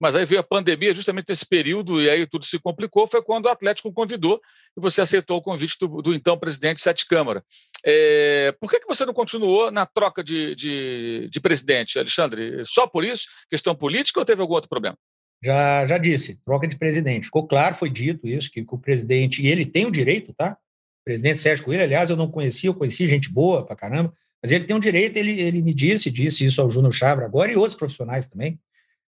mas 0.00 0.14
aí 0.14 0.24
veio 0.24 0.40
a 0.40 0.44
pandemia 0.44 0.92
justamente 0.92 1.26
nesse 1.28 1.44
período 1.44 2.00
e 2.00 2.08
aí 2.08 2.24
tudo 2.24 2.44
se 2.44 2.58
complicou. 2.58 3.06
Foi 3.06 3.20
quando 3.20 3.46
o 3.46 3.48
Atlético 3.48 3.92
convidou 3.92 4.40
e 4.76 4.80
você 4.80 5.00
aceitou 5.00 5.38
o 5.38 5.42
convite 5.42 5.76
do, 5.78 6.00
do 6.00 6.14
então 6.14 6.38
presidente 6.38 6.80
Sete 6.80 7.06
Câmara. 7.06 7.44
É, 7.84 8.54
por 8.60 8.70
que, 8.70 8.80
que 8.80 8.86
você 8.86 9.04
não 9.04 9.12
continuou 9.12 9.70
na 9.70 9.86
troca 9.86 10.22
de, 10.22 10.54
de, 10.54 11.28
de, 11.30 11.40
presidente, 11.40 11.98
Alexandre? 11.98 12.62
Só 12.64 12.86
por 12.86 13.04
isso? 13.04 13.26
Questão 13.50 13.74
política 13.74 14.20
ou 14.20 14.24
teve 14.24 14.40
algum 14.40 14.54
outro 14.54 14.70
problema? 14.70 14.96
Já, 15.44 15.84
já 15.84 15.98
disse, 15.98 16.40
troca 16.42 16.66
de 16.66 16.78
presidente. 16.78 17.26
Ficou 17.26 17.46
claro, 17.46 17.74
foi 17.74 17.90
dito 17.90 18.26
isso, 18.26 18.50
que, 18.50 18.64
que 18.64 18.74
o 18.74 18.78
presidente, 18.78 19.42
e 19.42 19.48
ele 19.48 19.66
tem 19.66 19.84
o 19.84 19.90
direito, 19.90 20.32
tá? 20.32 20.52
O 20.52 21.04
presidente 21.04 21.38
Sérgio 21.38 21.66
Coelho, 21.66 21.82
aliás, 21.82 22.08
eu 22.08 22.16
não 22.16 22.30
conhecia, 22.30 22.70
eu 22.70 22.74
conheci 22.74 23.06
gente 23.06 23.30
boa 23.30 23.62
pra 23.62 23.76
caramba, 23.76 24.10
mas 24.42 24.50
ele 24.50 24.64
tem 24.64 24.74
o 24.74 24.80
direito, 24.80 25.18
ele, 25.18 25.38
ele 25.38 25.60
me 25.60 25.74
disse, 25.74 26.10
disse 26.10 26.46
isso 26.46 26.62
ao 26.62 26.70
Júnior 26.70 26.94
Chavra 26.94 27.26
agora 27.26 27.52
e 27.52 27.56
outros 27.56 27.74
profissionais 27.74 28.26
também, 28.26 28.58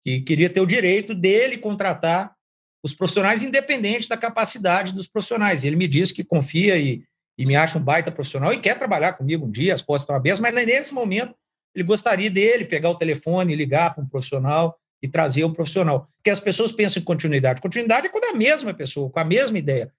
que 0.04 0.20
queria 0.20 0.50
ter 0.50 0.60
o 0.60 0.66
direito 0.66 1.14
dele 1.14 1.58
contratar 1.58 2.34
os 2.82 2.92
profissionais 2.92 3.44
independente 3.44 4.08
da 4.08 4.16
capacidade 4.16 4.92
dos 4.92 5.06
profissionais. 5.06 5.62
Ele 5.62 5.76
me 5.76 5.86
disse 5.86 6.12
que 6.12 6.24
confia 6.24 6.76
e, 6.76 7.04
e 7.38 7.46
me 7.46 7.54
acha 7.54 7.78
um 7.78 7.82
baita 7.82 8.10
profissional 8.10 8.52
e 8.52 8.58
quer 8.58 8.76
trabalhar 8.76 9.12
comigo 9.12 9.46
um 9.46 9.50
dia, 9.50 9.74
as 9.74 9.82
portas 9.82 10.02
estão 10.02 10.16
abertas, 10.16 10.40
mas 10.40 10.52
nesse 10.52 10.92
momento 10.92 11.36
ele 11.72 11.84
gostaria 11.84 12.30
dele 12.30 12.64
pegar 12.64 12.90
o 12.90 12.96
telefone, 12.96 13.54
ligar 13.54 13.94
para 13.94 14.02
um 14.02 14.08
profissional 14.08 14.76
e 15.02 15.08
trazer 15.08 15.44
o 15.44 15.52
profissional. 15.52 16.08
Porque 16.16 16.30
as 16.30 16.40
pessoas 16.40 16.72
pensam 16.72 17.00
em 17.00 17.04
continuidade. 17.04 17.60
Continuidade 17.60 18.06
é 18.06 18.10
quando 18.10 18.34
a 18.34 18.36
mesma 18.36 18.72
pessoa, 18.74 19.10
com 19.10 19.18
a 19.18 19.24
mesma 19.24 19.58
ideia. 19.58 19.92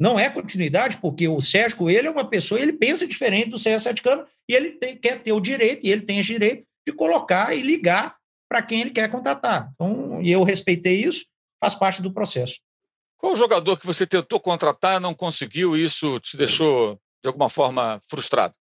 Não 0.00 0.18
é 0.18 0.30
continuidade, 0.30 0.96
porque 0.96 1.28
o 1.28 1.40
Sérgio 1.40 1.76
Coelho 1.76 2.08
é 2.08 2.10
uma 2.10 2.28
pessoa, 2.28 2.60
ele 2.60 2.72
pensa 2.72 3.06
diferente 3.06 3.50
do 3.50 3.58
Sérgio 3.58 4.02
Câmara 4.02 4.26
e 4.48 4.54
ele 4.54 4.70
tem, 4.70 4.96
quer 4.96 5.22
ter 5.22 5.32
o 5.32 5.40
direito, 5.40 5.86
e 5.86 5.90
ele 5.90 6.00
tem 6.00 6.18
esse 6.18 6.32
direito 6.32 6.64
de 6.86 6.94
colocar 6.94 7.54
e 7.54 7.60
ligar 7.60 8.16
para 8.48 8.62
quem 8.62 8.80
ele 8.80 8.90
quer 8.90 9.10
contratar. 9.10 9.70
Então, 9.74 10.22
e 10.22 10.32
eu 10.32 10.42
respeitei 10.42 11.04
isso, 11.04 11.26
faz 11.62 11.74
parte 11.74 12.00
do 12.00 12.12
processo. 12.12 12.58
Qual 13.18 13.34
o 13.34 13.36
jogador 13.36 13.76
que 13.76 13.86
você 13.86 14.06
tentou 14.06 14.40
contratar 14.40 14.98
não 14.98 15.14
conseguiu 15.14 15.76
e 15.76 15.84
isso 15.84 16.18
te 16.20 16.38
deixou, 16.38 16.98
de 17.22 17.28
alguma 17.28 17.50
forma, 17.50 18.00
frustrado? 18.08 18.54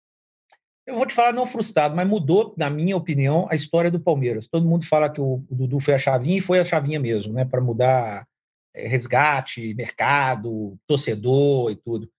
Eu 0.89 0.95
vou 0.95 1.05
te 1.05 1.13
falar, 1.13 1.31
não 1.33 1.45
frustrado, 1.45 1.95
mas 1.95 2.07
mudou, 2.07 2.55
na 2.57 2.67
minha 2.67 2.97
opinião, 2.97 3.47
a 3.51 3.53
história 3.53 3.91
do 3.91 3.99
Palmeiras. 3.99 4.47
Todo 4.47 4.67
mundo 4.67 4.87
fala 4.87 5.07
que 5.07 5.21
o, 5.21 5.45
Dudu 5.47 5.79
foi 5.79 5.93
a 5.93 5.99
chavinha 5.99 6.39
e 6.39 6.41
foi 6.41 6.59
a 6.59 6.65
chavinha 6.65 6.99
mesmo, 6.99 7.31
né? 7.31 7.45
Para 7.45 7.61
mudar 7.61 8.27
é, 8.73 8.87
resgate, 8.87 9.71
mercado, 9.75 10.75
torcedor 10.87 11.69
e 11.69 11.75
tudo. 11.75 12.09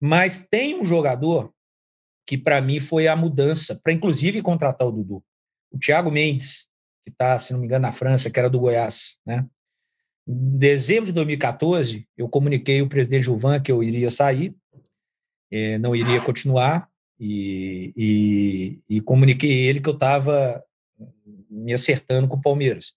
Mas 0.00 0.44
tem 0.50 0.74
um 0.80 0.84
jogador 0.84 1.52
que, 2.26 2.36
para 2.36 2.60
mim, 2.60 2.80
foi 2.80 3.06
a 3.06 3.14
mudança, 3.14 3.78
para 3.80 3.92
inclusive 3.92 4.42
contratar 4.42 4.88
o 4.88 4.90
Dudu. 4.90 5.24
O 5.70 5.78
Thiago 5.78 6.10
Mendes 6.10 6.66
que 7.04 7.10
está, 7.10 7.38
se 7.38 7.52
não 7.52 7.60
me 7.60 7.66
engano, 7.66 7.82
na 7.82 7.92
França, 7.92 8.30
que 8.30 8.38
era 8.38 8.50
do 8.50 8.58
Goiás. 8.58 9.20
Né? 9.24 9.46
Em 10.26 10.58
dezembro 10.58 11.06
de 11.06 11.12
2014, 11.12 12.04
eu 12.16 12.28
comuniquei 12.28 12.80
ao 12.80 12.88
presidente 12.88 13.24
Gilvan 13.24 13.60
que 13.60 13.70
eu 13.70 13.80
iria 13.80 14.10
sair, 14.10 14.54
eh, 15.52 15.78
não 15.78 15.94
iria 15.94 16.20
continuar, 16.20 16.88
e, 17.18 17.92
e, 17.96 18.96
e 18.96 19.00
comuniquei 19.00 19.66
ele 19.66 19.80
que 19.80 19.88
eu 19.88 19.94
estava 19.94 20.62
me 21.50 21.72
acertando 21.72 22.26
com 22.28 22.36
o 22.36 22.40
Palmeiras. 22.40 22.94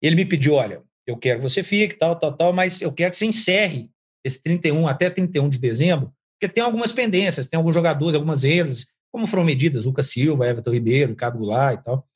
Ele 0.00 0.16
me 0.16 0.24
pediu: 0.24 0.54
olha, 0.54 0.82
eu 1.06 1.16
quero 1.16 1.40
que 1.40 1.48
você 1.48 1.62
fique, 1.62 1.94
tal, 1.96 2.16
tal, 2.16 2.32
tal, 2.32 2.52
mas 2.52 2.80
eu 2.80 2.92
quero 2.92 3.10
que 3.10 3.16
você 3.16 3.26
encerre 3.26 3.90
esse 4.24 4.42
31 4.42 4.86
até 4.86 5.10
31 5.10 5.48
de 5.48 5.58
dezembro, 5.58 6.12
porque 6.38 6.52
tem 6.52 6.62
algumas 6.62 6.92
pendências, 6.92 7.46
tem 7.46 7.56
alguns 7.56 7.74
jogadores, 7.74 8.14
algumas 8.14 8.42
vendas, 8.42 8.86
como 9.10 9.26
foram 9.26 9.44
medidas, 9.44 9.84
Lucas 9.84 10.10
Silva, 10.10 10.48
Everton 10.48 10.72
Ribeiro, 10.72 11.10
Ricardo 11.10 11.38
Goulart 11.38 11.80
e 11.80 11.84
tal 11.84 12.08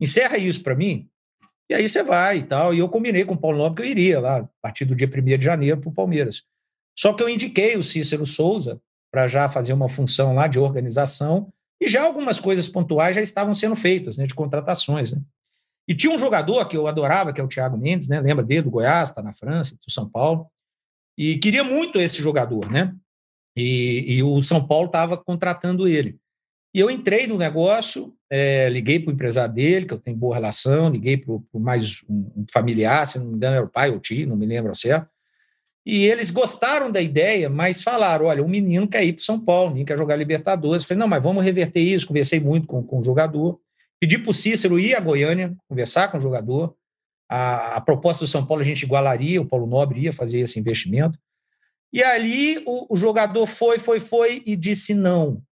encerra 0.00 0.38
isso 0.38 0.62
para 0.62 0.74
mim, 0.74 1.08
e 1.68 1.74
aí 1.74 1.88
você 1.88 2.02
vai 2.02 2.38
e 2.38 2.42
tal. 2.42 2.72
E 2.72 2.78
eu 2.78 2.88
combinei 2.88 3.24
com 3.24 3.34
o 3.34 3.38
Paulo 3.38 3.58
Nobre 3.58 3.82
que 3.82 3.88
eu 3.88 3.90
iria 3.90 4.20
lá, 4.20 4.38
a 4.38 4.48
partir 4.62 4.84
do 4.84 4.94
dia 4.94 5.08
1 5.08 5.38
de 5.38 5.44
janeiro, 5.44 5.80
para 5.80 5.90
o 5.90 5.94
Palmeiras. 5.94 6.44
Só 6.98 7.12
que 7.12 7.22
eu 7.22 7.28
indiquei 7.28 7.76
o 7.76 7.82
Cícero 7.82 8.26
Souza 8.26 8.80
para 9.10 9.26
já 9.26 9.48
fazer 9.48 9.72
uma 9.72 9.88
função 9.88 10.34
lá 10.34 10.46
de 10.46 10.58
organização, 10.58 11.52
e 11.80 11.88
já 11.88 12.02
algumas 12.02 12.40
coisas 12.40 12.68
pontuais 12.68 13.14
já 13.14 13.22
estavam 13.22 13.54
sendo 13.54 13.76
feitas, 13.76 14.16
né, 14.16 14.26
de 14.26 14.34
contratações. 14.34 15.12
Né? 15.12 15.20
E 15.88 15.94
tinha 15.94 16.12
um 16.12 16.18
jogador 16.18 16.66
que 16.66 16.76
eu 16.76 16.86
adorava, 16.86 17.32
que 17.32 17.40
é 17.40 17.44
o 17.44 17.48
Thiago 17.48 17.78
Mendes, 17.78 18.08
né? 18.08 18.20
Lembra 18.20 18.44
dele, 18.44 18.62
do 18.62 18.70
Goiás, 18.70 19.08
está 19.08 19.22
na 19.22 19.32
França, 19.32 19.74
do 19.74 19.90
São 19.90 20.06
Paulo. 20.06 20.46
E 21.16 21.38
queria 21.38 21.64
muito 21.64 21.98
esse 21.98 22.20
jogador, 22.20 22.70
né? 22.70 22.94
E, 23.56 24.16
e 24.16 24.22
o 24.22 24.42
São 24.42 24.64
Paulo 24.66 24.86
estava 24.86 25.16
contratando 25.16 25.88
ele. 25.88 26.18
E 26.74 26.80
eu 26.80 26.90
entrei 26.90 27.26
no 27.26 27.38
negócio, 27.38 28.14
é, 28.30 28.68
liguei 28.68 29.00
para 29.00 29.10
o 29.10 29.14
empresário 29.14 29.54
dele, 29.54 29.86
que 29.86 29.94
eu 29.94 29.98
tenho 29.98 30.16
boa 30.16 30.34
relação, 30.34 30.90
liguei 30.90 31.16
para 31.16 31.34
mais 31.54 32.04
um 32.06 32.44
familiar, 32.52 33.06
se 33.06 33.18
não 33.18 33.26
me 33.26 33.36
engano 33.36 33.56
era 33.56 33.64
o 33.64 33.70
pai 33.70 33.90
ou 33.90 33.96
o 33.96 34.00
tio, 34.00 34.28
não 34.28 34.36
me 34.36 34.44
lembro 34.44 34.68
ao 34.68 34.74
certo. 34.74 35.08
E 35.88 36.04
eles 36.04 36.30
gostaram 36.30 36.92
da 36.92 37.00
ideia, 37.00 37.48
mas 37.48 37.82
falaram: 37.82 38.26
olha, 38.26 38.44
o 38.44 38.48
menino 38.48 38.86
quer 38.86 39.04
ir 39.04 39.14
para 39.14 39.24
São 39.24 39.40
Paulo, 39.40 39.68
o 39.68 39.70
menino 39.70 39.86
quer 39.86 39.96
jogar 39.96 40.16
Libertadores. 40.16 40.82
Eu 40.82 40.88
falei: 40.88 41.00
não, 41.00 41.08
mas 41.08 41.22
vamos 41.22 41.42
reverter 41.42 41.80
isso. 41.80 42.06
Conversei 42.06 42.38
muito 42.38 42.66
com, 42.66 42.82
com 42.82 42.98
o 42.98 43.04
jogador. 43.04 43.58
Pedi 43.98 44.18
para 44.18 44.30
o 44.30 44.34
Cícero 44.34 44.78
ir 44.78 44.94
a 44.94 45.00
Goiânia, 45.00 45.56
conversar 45.66 46.08
com 46.10 46.18
o 46.18 46.20
jogador. 46.20 46.76
A, 47.30 47.76
a, 47.76 47.80
proposta 47.80 48.24
do 48.24 48.28
São 48.28 48.44
Paulo 48.44 48.60
a 48.60 48.64
gente 48.64 48.82
igualaria, 48.82 49.40
o 49.40 49.46
Paulo 49.46 49.66
Nobre 49.66 50.00
ia 50.00 50.12
fazer 50.12 50.40
esse 50.40 50.60
investimento. 50.60 51.18
E 51.90 52.02
ali 52.02 52.62
o, 52.66 52.92
o 52.92 52.96
jogador 52.96 53.46
foi, 53.46 53.78
foi, 53.78 53.98
foi 53.98 54.42
e 54.44 54.54
disse 54.56 54.94
não 54.94 55.42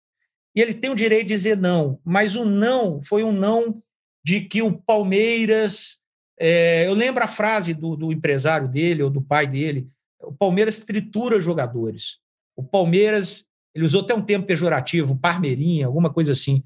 e 0.57 0.63
ele 0.63 0.73
tem 0.73 0.91
o 0.91 0.95
direito 0.95 1.29
de 1.29 1.35
dizer 1.35 1.55
não, 1.55 2.01
mas 2.03 2.35
o 2.35 2.47
não 2.47 3.03
foi 3.03 3.23
um 3.23 3.31
não 3.31 3.83
de 4.25 4.41
que 4.41 4.63
o 4.63 4.73
Palmeiras. 4.73 5.99
É, 6.41 6.87
eu 6.87 6.95
lembro 6.95 7.23
a 7.23 7.29
frase 7.29 7.75
do, 7.75 7.95
do 7.95 8.11
empresário 8.11 8.67
dele 8.67 9.03
ou 9.03 9.11
do 9.11 9.21
pai 9.21 9.47
dele: 9.47 9.87
o 10.21 10.33
Palmeiras 10.33 10.79
tritura 10.79 11.41
jogadores. 11.41 12.19
O 12.57 12.63
Palmeiras, 12.63 13.45
ele 13.75 13.85
usou 13.85 14.03
até 14.03 14.15
um 14.15 14.23
termo 14.23 14.45
pejorativo, 14.45 15.17
parmeirinha, 15.17 15.87
alguma 15.87 16.13
coisa 16.13 16.33
assim. 16.33 16.63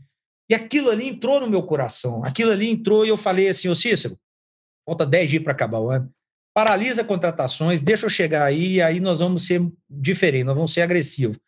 E 0.48 0.54
aquilo 0.54 0.90
ali 0.90 1.08
entrou 1.08 1.40
no 1.40 1.48
meu 1.48 1.62
coração. 1.62 2.22
Aquilo 2.24 2.50
ali 2.50 2.68
entrou 2.68 3.04
e 3.04 3.08
eu 3.08 3.16
falei 3.16 3.48
assim: 3.48 3.68
Ô 3.68 3.74
Cícero, 3.74 4.18
falta 4.84 5.06
10 5.06 5.30
dias 5.30 5.42
para 5.42 5.52
acabar 5.52 5.78
o 5.78 5.90
ano. 5.90 6.12
Paralisa 6.52 7.04
contratações, 7.04 7.80
deixa 7.80 8.06
eu 8.06 8.10
chegar 8.10 8.44
aí, 8.44 8.74
e 8.74 8.82
aí 8.82 8.98
nós 8.98 9.20
vamos 9.20 9.46
ser 9.46 9.62
diferentes, 9.88 10.46
nós 10.46 10.56
vamos 10.56 10.72
ser 10.72 10.82
agressivos. 10.82 11.38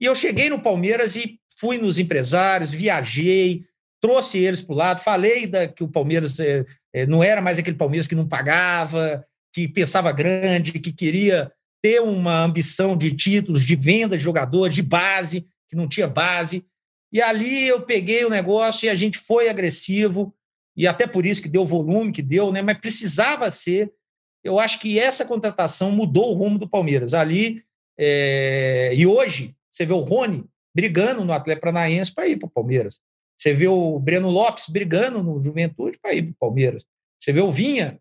E 0.00 0.04
eu 0.04 0.14
cheguei 0.14 0.50
no 0.50 0.60
Palmeiras 0.60 1.14
e 1.14 1.40
fui 1.56 1.78
nos 1.78 1.96
empresários, 1.96 2.72
viajei, 2.72 3.64
trouxe 4.00 4.38
eles 4.38 4.60
para 4.60 4.74
o 4.74 4.76
lado, 4.76 5.00
falei 5.00 5.46
da, 5.46 5.68
que 5.68 5.84
o 5.84 5.88
Palmeiras 5.88 6.38
é, 6.40 6.66
não 7.06 7.22
era 7.22 7.40
mais 7.40 7.58
aquele 7.58 7.76
Palmeiras 7.76 8.06
que 8.06 8.14
não 8.16 8.26
pagava, 8.26 9.24
que 9.56 9.66
pensava 9.66 10.12
grande, 10.12 10.78
que 10.78 10.92
queria 10.92 11.50
ter 11.82 12.02
uma 12.02 12.44
ambição 12.44 12.94
de 12.94 13.16
títulos, 13.16 13.64
de 13.64 13.74
venda 13.74 14.14
de 14.14 14.22
jogadores, 14.22 14.74
de 14.74 14.82
base, 14.82 15.46
que 15.66 15.74
não 15.74 15.88
tinha 15.88 16.06
base. 16.06 16.66
E 17.10 17.22
ali 17.22 17.66
eu 17.66 17.80
peguei 17.80 18.22
o 18.26 18.28
negócio 18.28 18.84
e 18.84 18.90
a 18.90 18.94
gente 18.94 19.16
foi 19.16 19.48
agressivo, 19.48 20.34
e 20.76 20.86
até 20.86 21.06
por 21.06 21.24
isso 21.24 21.40
que 21.40 21.48
deu 21.48 21.62
o 21.62 21.66
volume 21.66 22.12
que 22.12 22.20
deu, 22.20 22.52
né? 22.52 22.60
mas 22.60 22.76
precisava 22.76 23.50
ser. 23.50 23.90
Eu 24.44 24.58
acho 24.58 24.78
que 24.78 24.98
essa 24.98 25.24
contratação 25.24 25.90
mudou 25.90 26.32
o 26.32 26.34
rumo 26.34 26.58
do 26.58 26.68
Palmeiras. 26.68 27.14
Ali, 27.14 27.62
é... 27.98 28.92
e 28.94 29.06
hoje, 29.06 29.56
você 29.70 29.86
vê 29.86 29.94
o 29.94 30.00
Rony, 30.00 30.44
brigando 30.74 31.24
no 31.24 31.32
Atlético 31.32 31.62
Paranaense 31.62 32.12
para 32.12 32.28
ir 32.28 32.36
para 32.36 32.46
o 32.46 32.50
Palmeiras. 32.50 32.98
Você 33.38 33.54
vê 33.54 33.68
o 33.68 33.98
Breno 33.98 34.28
Lopes 34.28 34.68
brigando 34.68 35.22
no 35.22 35.42
Juventude 35.42 35.98
para 35.98 36.12
ir 36.12 36.24
para 36.24 36.32
o 36.32 36.36
Palmeiras. 36.38 36.84
Você 37.18 37.32
vê 37.32 37.40
o 37.40 37.50
Vinha 37.50 37.98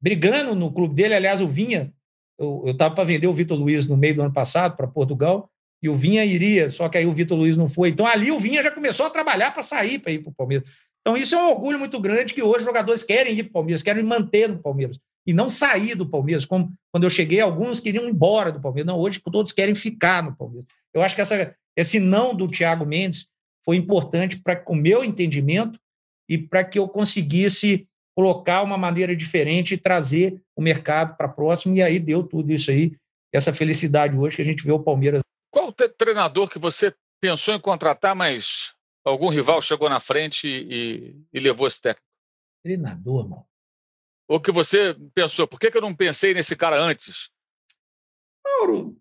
brigando 0.00 0.54
no 0.54 0.72
clube 0.72 0.94
dele. 0.94 1.14
Aliás, 1.14 1.40
o 1.40 1.48
Vinha, 1.48 1.92
eu 2.38 2.64
estava 2.66 2.94
para 2.94 3.04
vender 3.04 3.26
o 3.26 3.34
Vitor 3.34 3.58
Luiz 3.58 3.86
no 3.86 3.96
meio 3.96 4.14
do 4.14 4.22
ano 4.22 4.32
passado 4.32 4.76
para 4.76 4.86
Portugal 4.86 5.50
e 5.82 5.88
o 5.88 5.94
Vinha 5.94 6.24
iria, 6.24 6.68
só 6.68 6.88
que 6.88 6.98
aí 6.98 7.06
o 7.06 7.12
Vitor 7.12 7.38
Luiz 7.38 7.56
não 7.56 7.68
foi. 7.68 7.88
Então 7.90 8.06
ali 8.06 8.30
o 8.30 8.38
Vinha 8.38 8.62
já 8.62 8.70
começou 8.70 9.06
a 9.06 9.10
trabalhar 9.10 9.52
para 9.52 9.62
sair 9.62 9.98
para 9.98 10.12
ir 10.12 10.18
para 10.20 10.30
o 10.30 10.34
Palmeiras. 10.34 10.68
Então 11.00 11.16
isso 11.16 11.34
é 11.34 11.38
um 11.38 11.50
orgulho 11.50 11.78
muito 11.78 11.98
grande 11.98 12.34
que 12.34 12.42
hoje 12.42 12.58
os 12.58 12.64
jogadores 12.64 13.02
querem 13.02 13.32
ir 13.34 13.44
para 13.44 13.50
o 13.50 13.52
Palmeiras, 13.54 13.82
querem 13.82 14.04
manter 14.04 14.48
no 14.48 14.58
Palmeiras 14.58 14.98
e 15.26 15.32
não 15.32 15.48
sair 15.48 15.94
do 15.94 16.06
Palmeiras. 16.06 16.44
Como 16.44 16.72
quando 16.92 17.04
eu 17.04 17.10
cheguei, 17.10 17.40
alguns 17.40 17.80
queriam 17.80 18.04
ir 18.04 18.10
embora 18.10 18.52
do 18.52 18.60
Palmeiras. 18.60 18.86
Não, 18.86 18.98
hoje 18.98 19.20
todos 19.32 19.52
querem 19.52 19.74
ficar 19.74 20.22
no 20.22 20.36
Palmeiras. 20.36 20.66
Eu 20.92 21.02
acho 21.02 21.14
que 21.14 21.20
essa, 21.20 21.54
esse 21.76 21.98
não 21.98 22.34
do 22.34 22.46
Thiago 22.46 22.84
Mendes 22.84 23.28
foi 23.64 23.76
importante 23.76 24.38
para 24.38 24.62
o 24.66 24.74
meu 24.74 25.02
entendimento 25.02 25.78
e 26.28 26.36
para 26.36 26.64
que 26.64 26.78
eu 26.78 26.88
conseguisse 26.88 27.86
colocar 28.20 28.62
uma 28.62 28.76
maneira 28.76 29.16
diferente 29.16 29.72
e 29.72 29.78
trazer 29.78 30.42
o 30.54 30.60
mercado 30.60 31.16
para 31.16 31.26
próximo, 31.26 31.74
e 31.74 31.82
aí 31.82 31.98
deu 31.98 32.22
tudo 32.22 32.52
isso 32.52 32.70
aí, 32.70 32.94
essa 33.32 33.50
felicidade 33.50 34.18
hoje 34.18 34.36
que 34.36 34.42
a 34.42 34.44
gente 34.44 34.62
vê 34.62 34.70
o 34.70 34.82
Palmeiras. 34.82 35.22
Qual 35.50 35.72
treinador 35.72 36.46
que 36.46 36.58
você 36.58 36.94
pensou 37.18 37.54
em 37.54 37.60
contratar, 37.60 38.14
mas 38.14 38.74
algum 39.02 39.30
rival 39.30 39.62
chegou 39.62 39.88
na 39.88 40.00
frente 40.00 40.46
e, 40.46 41.16
e 41.32 41.40
levou 41.40 41.66
esse 41.66 41.80
técnico? 41.80 42.06
Treinador, 42.62 43.26
mano. 43.26 43.46
Ou 44.28 44.38
que 44.38 44.52
você 44.52 44.94
pensou, 45.14 45.48
por 45.48 45.58
que, 45.58 45.70
que 45.70 45.78
eu 45.78 45.82
não 45.82 45.94
pensei 45.94 46.34
nesse 46.34 46.54
cara 46.54 46.78
antes? 46.78 47.30
Mauro, 48.44 49.00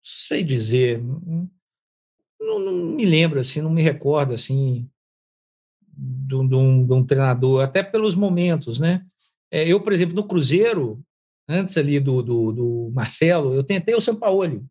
sei 0.00 0.44
dizer. 0.44 1.02
Não, 2.40 2.60
não, 2.60 2.72
me 2.72 3.04
lembro, 3.04 3.40
assim, 3.40 3.60
não 3.60 3.70
me 3.70 3.82
recordo, 3.82 4.32
assim, 4.32 4.88
de 5.98 6.34
um, 6.34 6.86
de 6.86 6.92
um 6.92 7.04
treinador, 7.04 7.62
até 7.62 7.82
pelos 7.82 8.14
momentos, 8.14 8.78
né? 8.78 9.04
É, 9.50 9.66
eu, 9.66 9.80
por 9.80 9.92
exemplo, 9.92 10.14
no 10.14 10.26
Cruzeiro, 10.26 11.02
antes 11.48 11.76
ali 11.76 11.98
do, 11.98 12.22
do, 12.22 12.52
do 12.52 12.90
Marcelo, 12.94 13.54
eu 13.54 13.64
tentei 13.64 13.94
o 13.94 14.00
São 14.00 14.14
Paulo, 14.14 14.64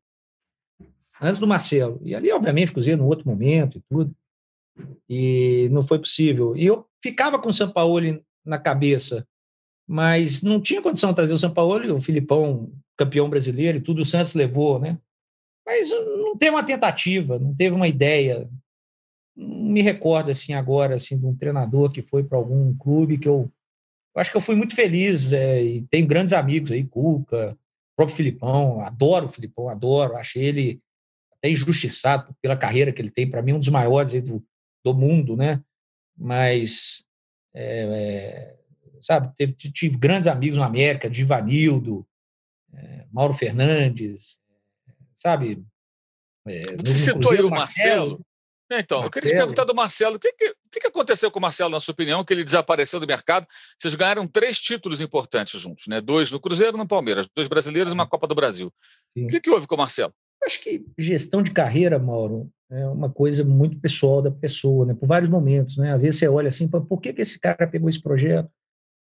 antes 1.22 1.40
do 1.40 1.48
Marcelo. 1.48 2.00
E 2.04 2.16
ali, 2.16 2.32
obviamente, 2.32 2.72
Cruzeiro 2.72 3.02
no 3.02 3.08
outro 3.08 3.28
momento 3.28 3.78
e 3.78 3.82
tudo. 3.90 4.16
E 5.10 5.68
não 5.72 5.82
foi 5.82 6.00
possível. 6.00 6.56
E 6.56 6.66
eu 6.66 6.86
ficava 7.04 7.40
com 7.40 7.50
o 7.50 7.54
São 7.54 7.70
Paulo 7.70 8.00
na 8.46 8.60
cabeça, 8.60 9.28
mas 9.88 10.42
não 10.42 10.62
tinha 10.62 10.82
condição 10.82 11.10
de 11.10 11.16
trazer 11.16 11.34
o 11.34 11.40
São 11.40 11.54
Paulo, 11.54 11.96
o 11.96 12.00
Filipão, 12.00 12.72
campeão 12.96 13.30
brasileiro 13.30 13.78
e 13.78 13.82
tudo, 13.82 14.02
o 14.02 14.06
Santos 14.06 14.34
levou, 14.34 14.80
né? 14.80 14.98
Mas 15.66 15.90
não 15.90 16.38
teve 16.38 16.52
uma 16.52 16.64
tentativa, 16.64 17.38
não 17.38 17.54
teve 17.54 17.76
uma 17.76 17.88
ideia. 17.88 18.50
Não 19.38 19.72
me 19.72 19.82
recordo 19.82 20.32
assim 20.32 20.54
agora 20.54 20.96
assim 20.96 21.18
de 21.18 21.26
um 21.26 21.36
treinador 21.36 21.92
que 21.92 22.02
foi 22.02 22.24
para 22.24 22.38
algum 22.38 22.76
clube 22.76 23.20
que 23.20 23.28
eu, 23.28 23.52
eu, 24.16 24.22
acho 24.22 24.32
que 24.32 24.38
eu 24.38 24.42
fui 24.42 24.56
muito 24.56 24.76
feliz 24.76 25.32
é, 25.32 25.62
e 25.62 25.82
tenho 25.84 26.08
grandes 26.08 26.34
amigos 26.34 26.72
aí, 26.72 26.84
Cuca, 26.84 27.52
o 27.52 27.96
próprio 27.96 28.16
Filipão, 28.16 28.82
adoro 28.82 29.26
o 29.26 29.30
Filipão, 29.30 29.70
adoro, 29.70 30.18
achei 30.18 30.44
ele 30.44 30.82
até 31.32 31.50
injustiçado 31.50 32.36
pela 32.42 32.58
carreira 32.58 32.92
que 32.92 33.02
ele 33.02 33.12
tem, 33.12 33.30
para 33.30 33.42
mim 33.42 33.54
um 33.54 33.60
dos 33.60 33.70
maiores 33.70 34.20
do, 34.24 34.44
do 34.84 34.94
mundo, 34.94 35.38
né? 35.38 35.62
Mas 36.18 37.06
é, 37.54 37.84
é, 37.84 38.58
sabe, 39.02 39.34
teve, 39.36 39.54
tive 39.54 39.98
grandes 39.98 40.28
amigos 40.28 40.58
no 40.58 40.64
América, 40.64 41.10
Divanildo, 41.10 42.08
é, 42.74 43.06
Mauro 43.12 43.34
Fernandes, 43.34 44.40
sabe? 45.14 45.64
É, 46.48 46.62
Você 46.78 47.12
citou 47.12 47.32
aí 47.32 47.42
o 47.42 47.50
Marcelo. 47.50 48.12
Marcelo. 48.12 48.27
É, 48.70 48.80
então, 48.80 49.00
Marcelo. 49.00 49.06
eu 49.06 49.12
queria 49.12 49.30
te 49.30 49.38
perguntar 49.38 49.64
do 49.64 49.76
Marcelo, 49.76 50.16
o 50.18 50.20
que, 50.20 50.32
que, 50.34 50.54
que, 50.80 50.88
aconteceu 50.88 51.32
com 51.32 51.40
o 51.40 51.42
Marcelo, 51.42 51.70
na 51.70 51.80
sua 51.80 51.94
opinião, 51.94 52.24
que 52.24 52.34
ele 52.34 52.44
desapareceu 52.44 53.00
do 53.00 53.08
mercado? 53.08 53.48
Vocês 53.78 53.96
ganharam 53.96 54.28
três 54.28 54.60
títulos 54.60 55.00
importantes 55.00 55.60
juntos, 55.60 55.88
né? 55.88 56.02
Dois 56.02 56.32
no 56.32 56.40
Cruzeiro 56.40 56.76
e 56.76 56.80
no 56.80 56.88
Palmeiras, 56.88 57.28
dois 57.34 57.48
brasileiros 57.48 57.92
e 57.92 57.94
uma 57.94 58.06
Copa 58.06 58.28
do 58.28 58.36
Brasil. 58.36 58.72
Sim. 59.18 59.26
O 59.26 59.28
que, 59.28 59.40
que 59.40 59.50
houve 59.50 59.68
com 59.68 59.76
o 59.76 59.78
Marcelo? 59.78 60.14
Acho 60.46 60.62
que 60.62 60.86
gestão 60.98 61.42
de 61.42 61.52
carreira, 61.52 61.98
Mauro, 61.98 62.50
é 62.70 62.86
uma 62.88 63.10
coisa 63.10 63.44
muito 63.44 63.80
pessoal 63.80 64.22
da 64.22 64.32
pessoa, 64.32 64.86
né? 64.86 64.94
Por 64.94 65.08
vários 65.08 65.30
momentos, 65.30 65.78
né? 65.78 65.94
Às 65.94 66.02
vezes 66.02 66.20
você 66.20 66.28
olha 66.28 66.50
assim, 66.50 66.68
por 66.68 67.00
que, 67.00 67.14
que 67.14 67.22
esse 67.22 67.40
cara 67.40 67.66
pegou 67.68 67.90
esse 67.90 68.02
projeto? 68.02 68.50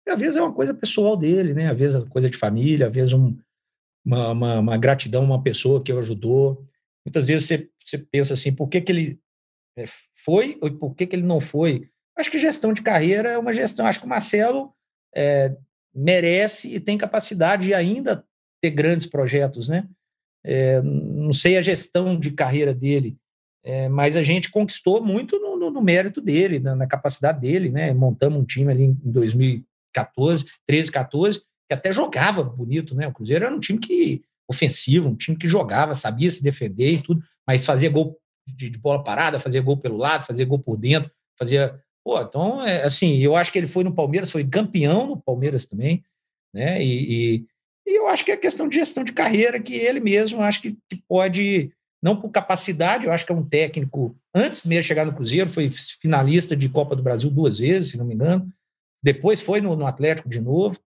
E 0.07 0.11
às 0.11 0.19
vezes 0.19 0.37
é 0.37 0.43
uma 0.43 0.55
coisa 0.55 0.73
pessoal 0.73 1.17
dele, 1.17 1.53
né? 1.53 1.71
Às 1.71 1.79
vezes 1.79 2.03
é 2.03 2.09
coisa 2.09 2.31
de 2.31 2.37
família, 2.37 2.87
às 2.87 2.93
vezes 2.93 3.13
um, 3.13 3.37
uma, 4.05 4.31
uma, 4.31 4.59
uma, 4.59 4.77
gratidão 4.79 5.23
a 5.23 5.27
uma 5.27 5.43
pessoa 5.43 5.83
que 5.83 5.93
o 5.93 5.99
ajudou. 5.99 6.65
Muitas 7.05 7.29
vezes 7.29 7.47
você, 7.47 7.69
você 7.85 7.99
pensa 7.99 8.35
assim, 8.35 8.53
por 8.53 8.69
que, 8.69 8.81
que 8.81 8.93
ele 8.93 9.21
foi 10.25 10.59
ou 10.61 10.71
por 10.73 10.95
que, 10.95 11.07
que 11.07 11.17
ele 11.17 11.27
não 11.27 11.41
foi? 11.41 11.89
Acho 12.17 12.31
que 12.31 12.39
gestão 12.39 12.73
de 12.73 12.83
carreira 12.83 13.31
é 13.31 13.39
uma 13.39 13.53
gestão. 13.53 13.87
Acho 13.87 14.01
que 14.01 14.07
o 14.07 14.09
Marcelo 14.09 14.73
é, 15.15 15.57
merece 15.95 16.73
e 16.73 16.81
tem 16.81 16.99
capacidade 16.99 17.67
de 17.67 17.75
ainda 17.75 18.25
ter 18.63 18.71
grandes 18.71 19.07
projetos, 19.07 19.69
né? 19.69 19.87
É, 20.45 20.81
não 20.83 21.33
sei 21.33 21.57
a 21.57 21.63
gestão 21.63 22.19
de 22.19 22.31
carreira 22.31 22.75
dele, 22.75 23.17
é, 23.63 23.89
mas 23.89 24.17
a 24.17 24.23
gente 24.23 24.51
conquistou 24.51 25.05
muito 25.05 25.39
no, 25.39 25.57
no, 25.57 25.71
no 25.71 25.83
mérito 25.83 26.21
dele, 26.21 26.59
na, 26.59 26.75
na, 26.75 26.87
capacidade 26.87 27.41
dele, 27.41 27.71
né? 27.71 27.93
Montamos 27.93 28.41
um 28.41 28.45
time 28.45 28.73
ali 28.73 28.85
em 28.85 28.95
2014, 29.05 30.47
13, 30.67 30.91
14, 30.91 31.41
que 31.41 31.75
até 31.75 31.93
jogava 31.93 32.43
bonito, 32.43 32.95
né? 32.95 33.07
O 33.07 33.13
Cruzeiro 33.13 33.45
era 33.45 33.55
um 33.55 33.61
time 33.61 33.79
que 33.79 34.23
ofensivo, 34.49 35.09
um 35.09 35.15
time 35.15 35.37
que 35.37 35.49
jogava, 35.49 35.95
sabia 35.95 36.31
se 36.31 36.43
defender 36.43 36.93
e 36.93 37.03
tudo, 37.03 37.23
mas 37.47 37.65
fazia 37.65 37.91
gol 37.91 38.19
de, 38.51 38.71
de 38.71 38.79
bola 38.79 39.03
parada, 39.03 39.39
fazia 39.39 39.63
gol 39.63 39.77
pelo 39.77 39.97
lado, 39.97 40.27
fazia 40.27 40.45
gol 40.45 40.59
por 40.59 40.77
dentro, 40.77 41.11
fazia. 41.39 41.81
Pô, 42.05 42.21
então, 42.21 42.63
é, 42.63 42.83
assim, 42.83 43.19
eu 43.19 43.37
acho 43.37 43.53
que 43.53 43.59
ele 43.59 43.67
foi 43.67 43.85
no 43.85 43.95
Palmeiras, 43.95 44.31
foi 44.31 44.45
campeão 44.45 45.07
no 45.07 45.17
Palmeiras 45.17 45.67
também, 45.67 46.03
né? 46.53 46.83
E, 46.83 47.37
e, 47.37 47.47
e 47.87 47.99
eu 47.99 48.09
acho 48.09 48.25
que 48.25 48.33
é 48.33 48.37
questão 48.37 48.69
de 48.69 48.77
gestão 48.77 49.05
de 49.05 49.13
carreira 49.13 49.61
que 49.61 49.75
ele 49.75 50.01
mesmo 50.01 50.41
acho 50.41 50.63
que, 50.63 50.79
que 50.89 50.97
pode, 51.09 51.71
não 52.03 52.17
por 52.19 52.31
capacidade, 52.31 53.07
eu 53.07 53.13
acho 53.13 53.27
que 53.27 53.33
é 53.33 53.35
um 53.35 53.47
técnico, 53.47 54.17
antes 54.35 54.65
mesmo 54.65 54.83
de 54.83 54.89
chegar 54.89 55.05
no 55.05 55.15
Cruzeiro, 55.15 55.51
foi 55.51 55.69
finalista 55.71 56.57
de 56.57 56.69
Copa 56.69 56.97
do 56.97 57.03
Brasil 57.03 57.31
duas 57.31 57.59
vezes, 57.59 57.91
se 57.91 57.99
não 57.99 58.07
me 58.07 58.15
engano, 58.15 58.51
depois 59.03 59.43
foi 59.43 59.61
no, 59.61 59.77
no 59.77 59.87
Atlético 59.87 60.29
de 60.29 60.41
novo, 60.41 60.79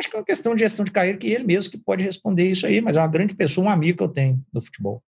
Acho 0.00 0.08
que 0.08 0.16
é 0.16 0.18
uma 0.18 0.24
questão 0.24 0.54
de 0.54 0.60
gestão 0.60 0.84
de 0.84 0.90
carreira 0.90 1.18
que 1.18 1.26
ele 1.26 1.44
mesmo 1.44 1.70
que 1.70 1.78
pode 1.78 2.02
responder 2.02 2.50
isso 2.50 2.66
aí, 2.66 2.80
mas 2.80 2.96
é 2.96 3.00
uma 3.00 3.08
grande 3.08 3.34
pessoa, 3.34 3.66
um 3.66 3.70
amigo 3.70 3.98
que 3.98 4.04
eu 4.04 4.08
tenho 4.08 4.42
do 4.52 4.60
futebol. 4.60 5.02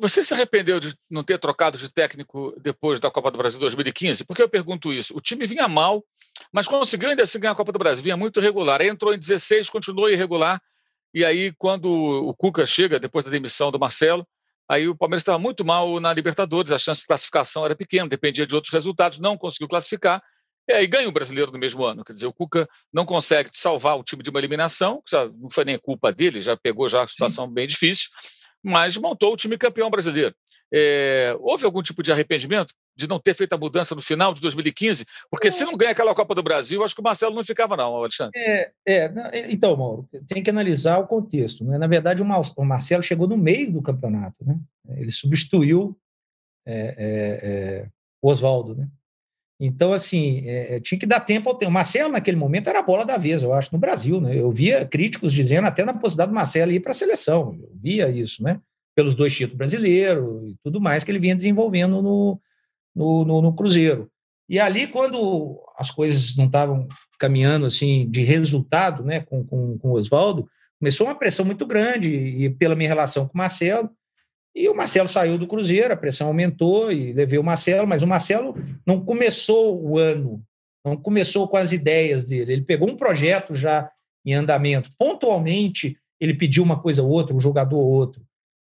Você 0.00 0.24
se 0.24 0.32
arrependeu 0.32 0.80
de 0.80 0.94
não 1.10 1.22
ter 1.22 1.38
trocado 1.38 1.76
de 1.76 1.88
técnico 1.90 2.54
depois 2.60 2.98
da 2.98 3.10
Copa 3.10 3.30
do 3.30 3.38
Brasil 3.38 3.60
2015? 3.60 4.24
Por 4.24 4.34
que 4.34 4.42
eu 4.42 4.48
pergunto 4.48 4.92
isso? 4.92 5.14
O 5.14 5.20
time 5.20 5.46
vinha 5.46 5.68
mal, 5.68 6.02
mas 6.52 6.66
conseguiu 6.66 7.10
ainda 7.10 7.22
assim 7.22 7.38
ganhar 7.38 7.52
a 7.52 7.56
Copa 7.56 7.72
do 7.72 7.78
Brasil, 7.78 8.02
vinha 8.02 8.16
muito 8.16 8.40
irregular. 8.40 8.80
Aí 8.80 8.88
entrou 8.88 9.12
em 9.12 9.18
16, 9.18 9.68
continuou 9.68 10.08
irregular, 10.08 10.60
e 11.12 11.24
aí 11.24 11.52
quando 11.58 11.86
o 11.86 12.34
Cuca 12.34 12.64
chega, 12.64 12.98
depois 12.98 13.24
da 13.24 13.30
demissão 13.30 13.70
do 13.70 13.78
Marcelo, 13.78 14.26
aí 14.68 14.88
o 14.88 14.96
Palmeiras 14.96 15.22
estava 15.22 15.38
muito 15.38 15.64
mal 15.64 16.00
na 16.00 16.12
Libertadores, 16.14 16.70
a 16.70 16.78
chance 16.78 17.02
de 17.02 17.06
classificação 17.06 17.64
era 17.64 17.76
pequena, 17.76 18.08
dependia 18.08 18.46
de 18.46 18.54
outros 18.54 18.72
resultados, 18.72 19.18
não 19.18 19.36
conseguiu 19.36 19.68
classificar, 19.68 20.22
e 20.66 20.86
ganha 20.86 21.08
o 21.08 21.12
brasileiro 21.12 21.50
no 21.50 21.58
mesmo 21.58 21.82
ano. 21.82 22.04
Quer 22.04 22.12
dizer, 22.12 22.26
o 22.26 22.32
Cuca 22.32 22.68
não 22.92 23.06
consegue 23.06 23.48
salvar 23.52 23.98
o 23.98 24.02
time 24.02 24.22
de 24.22 24.28
uma 24.28 24.38
eliminação, 24.38 25.02
que 25.04 25.10
já 25.10 25.26
não 25.26 25.48
foi 25.50 25.64
nem 25.64 25.78
culpa 25.78 26.12
dele, 26.12 26.42
já 26.42 26.56
pegou 26.56 26.88
já 26.88 27.02
a 27.02 27.08
situação 27.08 27.46
Sim. 27.46 27.54
bem 27.54 27.66
difícil, 27.66 28.10
mas 28.62 28.96
montou 28.96 29.32
o 29.32 29.36
time 29.36 29.56
campeão 29.56 29.90
brasileiro. 29.90 30.34
É, 30.72 31.34
houve 31.40 31.64
algum 31.64 31.82
tipo 31.82 32.02
de 32.02 32.12
arrependimento 32.12 32.74
de 32.94 33.08
não 33.08 33.18
ter 33.18 33.34
feito 33.34 33.54
a 33.54 33.58
mudança 33.58 33.94
no 33.94 34.02
final 34.02 34.34
de 34.34 34.40
2015? 34.40 35.06
Porque 35.30 35.50
se 35.50 35.64
não 35.64 35.76
ganha 35.76 35.92
aquela 35.92 36.14
Copa 36.14 36.34
do 36.34 36.42
Brasil, 36.42 36.82
acho 36.84 36.94
que 36.94 37.00
o 37.00 37.04
Marcelo 37.04 37.34
não 37.34 37.44
ficava, 37.44 37.76
não, 37.76 37.96
Alexandre. 37.96 38.38
É, 38.38 38.70
é, 38.86 39.12
é 39.32 39.50
então, 39.50 39.76
Mauro, 39.76 40.08
tem 40.26 40.42
que 40.42 40.50
analisar 40.50 40.98
o 40.98 41.06
contexto. 41.06 41.64
Né? 41.64 41.78
Na 41.78 41.86
verdade, 41.86 42.22
o 42.22 42.64
Marcelo 42.64 43.02
chegou 43.02 43.26
no 43.26 43.36
meio 43.36 43.72
do 43.72 43.82
campeonato. 43.82 44.44
Né? 44.44 44.58
Ele 44.96 45.10
substituiu 45.10 45.98
é, 46.66 46.94
é, 46.98 47.48
é 47.48 47.88
o 48.20 48.30
Oswaldo. 48.30 48.74
Né? 48.74 48.88
Então, 49.60 49.92
assim, 49.92 50.42
é, 50.46 50.76
é, 50.76 50.80
tinha 50.80 50.98
que 50.98 51.06
dar 51.06 51.20
tempo 51.20 51.48
ao 51.48 51.54
tempo. 51.56 51.72
Marcelo, 51.72 52.12
naquele 52.12 52.36
momento, 52.36 52.68
era 52.68 52.78
a 52.78 52.82
bola 52.82 53.04
da 53.04 53.16
vez, 53.16 53.42
eu 53.42 53.52
acho, 53.52 53.70
no 53.72 53.78
Brasil. 53.78 54.20
Né? 54.20 54.38
Eu 54.38 54.52
via 54.52 54.86
críticos 54.86 55.32
dizendo 55.32 55.66
até 55.66 55.84
na 55.84 55.92
possibilidade 55.92 56.30
do 56.30 56.34
Marcelo 56.34 56.70
ir 56.70 56.80
para 56.80 56.92
a 56.92 56.94
seleção. 56.94 57.58
Eu 57.60 57.72
via 57.74 58.08
isso, 58.08 58.42
né? 58.42 58.60
Pelos 58.94 59.14
dois 59.14 59.32
títulos 59.34 59.58
brasileiros 59.58 60.48
e 60.48 60.56
tudo 60.62 60.80
mais 60.80 61.02
que 61.02 61.10
ele 61.10 61.18
vinha 61.18 61.34
desenvolvendo 61.34 62.00
no, 62.00 62.40
no, 62.94 63.24
no, 63.24 63.42
no 63.42 63.52
Cruzeiro. 63.52 64.08
E 64.48 64.58
ali, 64.58 64.86
quando 64.86 65.60
as 65.76 65.90
coisas 65.90 66.36
não 66.36 66.46
estavam 66.46 66.88
caminhando 67.18 67.66
assim 67.66 68.08
de 68.10 68.22
resultado 68.22 69.04
né, 69.04 69.20
com, 69.20 69.44
com, 69.44 69.78
com 69.78 69.88
o 69.90 69.92
Oswaldo, 69.92 70.48
começou 70.80 71.06
uma 71.06 71.14
pressão 71.14 71.44
muito 71.44 71.66
grande, 71.66 72.08
e 72.08 72.50
pela 72.50 72.74
minha 72.74 72.88
relação 72.88 73.26
com 73.26 73.34
o 73.34 73.38
Marcelo, 73.38 73.90
e 74.58 74.68
o 74.68 74.74
Marcelo 74.74 75.06
saiu 75.06 75.38
do 75.38 75.46
Cruzeiro, 75.46 75.94
a 75.94 75.96
pressão 75.96 76.26
aumentou 76.26 76.90
e 76.90 77.12
levei 77.12 77.38
o 77.38 77.44
Marcelo, 77.44 77.86
mas 77.86 78.02
o 78.02 78.06
Marcelo 78.06 78.56
não 78.84 79.04
começou 79.04 79.80
o 79.80 79.96
ano, 79.96 80.42
não 80.84 80.96
começou 80.96 81.46
com 81.46 81.56
as 81.56 81.70
ideias 81.70 82.26
dele. 82.26 82.54
Ele 82.54 82.64
pegou 82.64 82.90
um 82.90 82.96
projeto 82.96 83.54
já 83.54 83.88
em 84.26 84.34
andamento. 84.34 84.90
Pontualmente, 84.98 85.96
ele 86.20 86.34
pediu 86.34 86.64
uma 86.64 86.80
coisa 86.80 87.02
ou 87.02 87.08
outra, 87.08 87.36
um 87.36 87.40
jogador 87.40 87.78
ou 87.78 87.86
outro. 87.86 88.20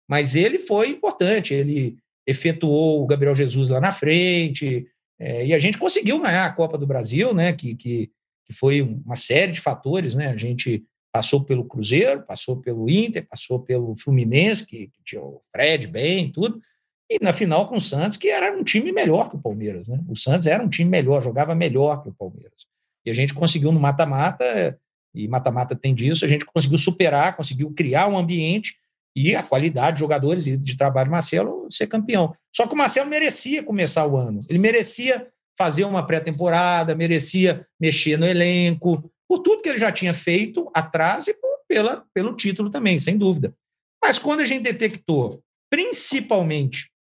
Mas 0.07 0.35
ele 0.35 0.59
foi 0.59 0.89
importante, 0.89 1.53
ele 1.53 1.97
efetuou 2.27 3.01
o 3.01 3.07
Gabriel 3.07 3.33
Jesus 3.33 3.69
lá 3.69 3.81
na 3.81 3.91
frente, 3.91 4.85
é, 5.19 5.47
e 5.47 5.53
a 5.53 5.59
gente 5.59 5.77
conseguiu 5.77 6.21
ganhar 6.21 6.45
a 6.45 6.53
Copa 6.53 6.77
do 6.77 6.85
Brasil, 6.85 7.33
né? 7.33 7.51
Que, 7.51 7.75
que, 7.75 8.11
que 8.45 8.53
foi 8.53 8.81
uma 8.81 9.15
série 9.15 9.51
de 9.51 9.59
fatores, 9.59 10.13
né? 10.13 10.27
A 10.27 10.37
gente 10.37 10.83
passou 11.11 11.43
pelo 11.43 11.65
Cruzeiro, 11.65 12.23
passou 12.23 12.57
pelo 12.57 12.89
Inter, 12.89 13.25
passou 13.27 13.59
pelo 13.59 13.95
Fluminense, 13.95 14.65
que, 14.65 14.87
que 14.87 15.03
tinha 15.03 15.21
o 15.21 15.41
Fred 15.51 15.87
bem, 15.87 16.31
tudo, 16.31 16.61
e 17.09 17.17
na 17.23 17.33
final 17.33 17.67
com 17.67 17.77
o 17.77 17.81
Santos, 17.81 18.17
que 18.17 18.29
era 18.29 18.55
um 18.55 18.63
time 18.63 18.91
melhor 18.91 19.29
que 19.29 19.35
o 19.35 19.41
Palmeiras, 19.41 19.87
né? 19.87 19.99
O 20.07 20.15
Santos 20.15 20.45
era 20.45 20.63
um 20.63 20.69
time 20.69 20.89
melhor, 20.89 21.21
jogava 21.21 21.55
melhor 21.55 22.03
que 22.03 22.09
o 22.09 22.13
Palmeiras. 22.13 22.67
E 23.03 23.09
a 23.09 23.13
gente 23.13 23.33
conseguiu 23.33 23.71
no 23.71 23.79
mata-mata, 23.79 24.77
e 25.13 25.27
mata-mata 25.27 25.75
tem 25.75 25.95
disso, 25.95 26.23
a 26.23 26.27
gente 26.27 26.45
conseguiu 26.45 26.77
superar, 26.77 27.35
conseguiu 27.35 27.73
criar 27.73 28.07
um 28.07 28.17
ambiente 28.17 28.75
e 29.15 29.35
a 29.35 29.41
qualidade 29.41 29.95
de 29.95 30.01
jogadores 30.01 30.45
e 30.45 30.55
de 30.55 30.77
trabalho 30.77 31.09
Marcelo 31.09 31.67
ser 31.71 31.87
campeão. 31.87 32.33
Só 32.55 32.67
que 32.67 32.75
o 32.75 32.77
Marcelo 32.77 33.09
merecia 33.09 33.63
começar 33.63 34.05
o 34.05 34.15
ano, 34.15 34.41
ele 34.47 34.59
merecia 34.59 35.27
fazer 35.57 35.83
uma 35.83 36.05
pré-temporada, 36.05 36.95
merecia 36.95 37.65
mexer 37.79 38.17
no 38.17 38.25
elenco, 38.25 39.11
por 39.29 39.39
tudo 39.39 39.61
que 39.61 39.69
ele 39.69 39.77
já 39.77 39.91
tinha 39.91 40.13
feito 40.13 40.71
atrás 40.73 41.27
e 41.27 41.35
por, 41.35 41.59
pela, 41.67 42.03
pelo 42.11 42.35
título 42.35 42.71
também, 42.71 42.97
sem 42.97 43.15
dúvida. 43.15 43.55
Mas 44.03 44.17
quando 44.17 44.39
a 44.39 44.45
gente 44.45 44.63
detectou, 44.63 45.43
principalmente 45.69 46.91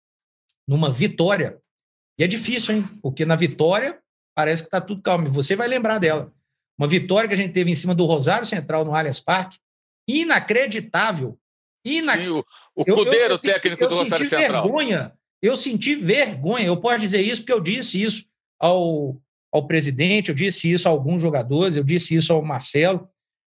numa 0.68 0.92
vitória, 0.92 1.58
e 2.18 2.24
é 2.24 2.26
difícil, 2.26 2.76
hein? 2.76 2.88
Porque 3.00 3.24
na 3.24 3.34
vitória 3.34 3.98
parece 4.36 4.62
que 4.62 4.66
está 4.66 4.78
tudo 4.80 5.00
calmo. 5.00 5.30
Você 5.30 5.56
vai 5.56 5.66
lembrar 5.66 5.98
dela. 5.98 6.30
Uma 6.78 6.86
vitória 6.86 7.26
que 7.26 7.34
a 7.34 7.36
gente 7.36 7.52
teve 7.52 7.70
em 7.70 7.74
cima 7.74 7.94
do 7.94 8.04
Rosário 8.04 8.46
Central 8.46 8.84
no 8.84 8.94
Allianz 8.94 9.18
Parque, 9.18 9.58
inacreditável. 10.06 11.38
Inac... 11.84 12.20
Sim, 12.20 12.28
o, 12.28 12.44
o 12.76 12.84
Cudeiro, 12.84 13.34
o 13.34 13.38
técnico 13.38 13.82
eu, 13.82 13.88
do 13.88 13.94
Rosário 13.94 14.26
Central. 14.26 14.64
Vergonha, 14.64 15.12
eu 15.40 15.56
senti 15.56 15.94
vergonha. 15.94 16.66
Eu 16.66 16.76
posso 16.76 17.00
dizer 17.00 17.22
isso 17.22 17.40
porque 17.40 17.52
eu 17.52 17.60
disse 17.60 18.02
isso 18.02 18.26
ao, 18.60 19.20
ao 19.52 19.66
presidente, 19.66 20.28
eu 20.28 20.34
disse 20.34 20.70
isso 20.70 20.88
a 20.88 20.90
alguns 20.90 21.22
jogadores, 21.22 21.76
eu 21.76 21.84
disse 21.84 22.14
isso 22.14 22.32
ao 22.32 22.42
Marcelo. 22.42 23.08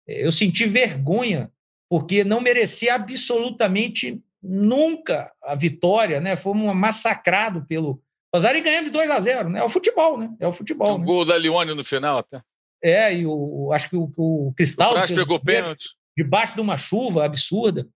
Eu 0.06 0.32
senti 0.32 0.66
vergonha 0.66 1.50
porque 1.88 2.24
não 2.24 2.40
merecia 2.40 2.94
absolutamente 2.94 4.22
nunca 4.42 5.30
a 5.42 5.54
vitória, 5.54 6.20
né? 6.20 6.34
Fomos 6.36 6.74
massacrado 6.74 7.64
pelo 7.66 8.02
Rosário 8.34 8.58
e 8.58 8.62
ganhamos 8.62 8.86
de 8.86 8.92
2 8.92 9.10
a 9.10 9.20
0, 9.20 9.50
né? 9.50 9.60
É 9.60 9.64
o 9.64 9.68
futebol, 9.68 10.16
né? 10.16 10.30
É 10.40 10.46
o 10.46 10.52
futebol. 10.52 10.94
O 10.94 10.98
né? 10.98 11.04
gol 11.04 11.24
da 11.24 11.36
Lione 11.36 11.74
no 11.74 11.84
final 11.84 12.18
até. 12.18 12.40
É, 12.82 13.14
e 13.14 13.26
o, 13.26 13.70
acho 13.72 13.90
que 13.90 13.96
o, 13.96 14.10
o 14.16 14.52
Cristal. 14.56 14.94
O 14.96 15.14
pegou 15.14 15.38
pênalti. 15.38 15.90
Debaixo 16.16 16.54
de 16.54 16.60
uma 16.60 16.76
chuva 16.76 17.24
absurda. 17.24 17.86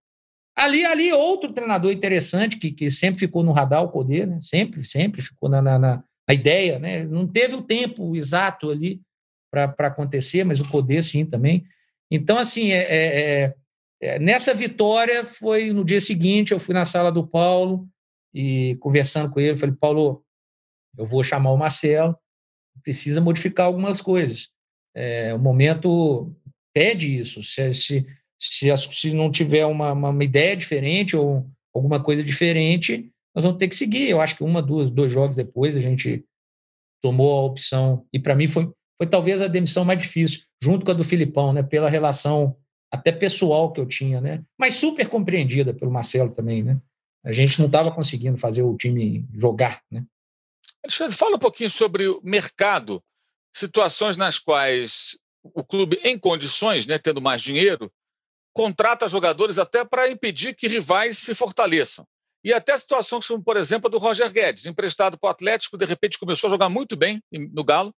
Ali, 0.54 0.84
ali, 0.84 1.12
outro 1.12 1.52
treinador 1.52 1.92
interessante 1.92 2.58
que, 2.58 2.70
que 2.70 2.90
sempre 2.90 3.20
ficou 3.20 3.42
no 3.42 3.52
radar, 3.52 3.82
o 3.82 3.88
poder, 3.88 4.26
né? 4.26 4.38
Sempre, 4.40 4.84
sempre 4.84 5.20
ficou 5.20 5.48
na, 5.48 5.60
na, 5.60 5.78
na, 5.78 6.04
ideia, 6.34 6.78
né? 6.78 7.04
Não 7.04 7.26
teve 7.26 7.54
o 7.54 7.62
tempo 7.62 8.16
exato 8.16 8.70
ali 8.70 9.00
para 9.50 9.86
acontecer, 9.86 10.44
mas 10.44 10.60
o 10.60 10.68
poder 10.68 11.02
sim 11.02 11.24
também. 11.24 11.64
Então, 12.10 12.38
assim, 12.38 12.72
é, 12.72 12.82
é, 12.82 13.20
é, 13.20 13.54
é, 14.00 14.18
nessa 14.18 14.52
vitória 14.54 15.24
foi 15.24 15.72
no 15.72 15.84
dia 15.84 16.00
seguinte, 16.00 16.52
eu 16.52 16.60
fui 16.60 16.74
na 16.74 16.84
sala 16.84 17.10
do 17.10 17.26
Paulo 17.26 17.88
e 18.34 18.76
conversando 18.80 19.30
com 19.30 19.40
ele, 19.40 19.56
falei, 19.56 19.74
Paulo, 19.74 20.24
eu 20.96 21.06
vou 21.06 21.22
chamar 21.22 21.52
o 21.52 21.56
Marcelo, 21.56 22.16
precisa 22.82 23.20
modificar 23.20 23.66
algumas 23.66 24.00
coisas. 24.00 24.50
É, 24.94 25.34
o 25.34 25.38
momento 25.38 26.34
pede 26.74 27.18
isso. 27.18 27.42
Se, 27.42 27.72
se, 27.72 28.06
se, 28.38 28.76
se 28.76 29.12
não 29.12 29.30
tiver 29.30 29.66
uma, 29.66 29.92
uma, 29.92 30.24
ideia 30.24 30.56
diferente 30.56 31.16
ou 31.16 31.46
alguma 31.74 32.02
coisa 32.02 32.22
diferente, 32.22 33.10
nós 33.36 33.44
vamos 33.44 33.58
ter 33.58 33.68
que 33.68 33.76
seguir. 33.76 34.08
Eu 34.08 34.22
acho 34.22 34.34
que 34.34 34.42
uma, 34.42 34.62
duas, 34.62 34.88
dois 34.88 35.12
jogos 35.12 35.36
depois 35.36 35.76
a 35.76 35.80
gente 35.80 36.24
tomou 37.02 37.38
a 37.38 37.42
opção, 37.42 38.06
e 38.10 38.18
para 38.18 38.34
mim 38.34 38.48
foi, 38.48 38.72
foi 38.96 39.06
talvez 39.06 39.42
a 39.42 39.46
demissão 39.46 39.84
mais 39.84 39.98
difícil, 39.98 40.40
junto 40.60 40.84
com 40.84 40.90
a 40.90 40.94
do 40.94 41.04
Filipão, 41.04 41.52
né, 41.52 41.62
pela 41.62 41.90
relação 41.90 42.56
até 42.90 43.12
pessoal 43.12 43.70
que 43.70 43.78
eu 43.78 43.86
tinha, 43.86 44.20
né, 44.20 44.42
mas 44.58 44.74
super 44.74 45.06
compreendida 45.08 45.74
pelo 45.74 45.92
Marcelo 45.92 46.34
também, 46.34 46.62
né. 46.62 46.80
A 47.22 47.30
gente 47.30 47.58
não 47.58 47.66
estava 47.66 47.92
conseguindo 47.92 48.38
fazer 48.38 48.62
o 48.62 48.76
time 48.76 49.28
jogar, 49.34 49.82
né. 49.90 50.04
Alexandre, 50.82 51.14
fala 51.14 51.36
um 51.36 51.38
pouquinho 51.38 51.68
sobre 51.68 52.08
o 52.08 52.20
mercado, 52.24 53.02
situações 53.54 54.16
nas 54.16 54.38
quais 54.38 55.18
o 55.42 55.62
clube, 55.62 56.00
em 56.02 56.18
condições, 56.18 56.86
né, 56.86 56.98
tendo 56.98 57.20
mais 57.20 57.42
dinheiro, 57.42 57.92
contrata 58.54 59.08
jogadores 59.08 59.58
até 59.58 59.84
para 59.84 60.10
impedir 60.10 60.54
que 60.54 60.66
rivais 60.66 61.18
se 61.18 61.34
fortaleçam. 61.34 62.06
E 62.46 62.52
até 62.52 62.78
situações 62.78 63.26
como, 63.26 63.42
por 63.42 63.56
exemplo, 63.56 63.88
a 63.88 63.90
do 63.90 63.98
Roger 63.98 64.30
Guedes, 64.30 64.66
emprestado 64.66 65.18
para 65.18 65.26
o 65.26 65.30
Atlético, 65.32 65.76
de 65.76 65.84
repente 65.84 66.16
começou 66.16 66.46
a 66.46 66.50
jogar 66.52 66.68
muito 66.68 66.96
bem 66.96 67.20
no 67.32 67.64
Galo, 67.64 67.92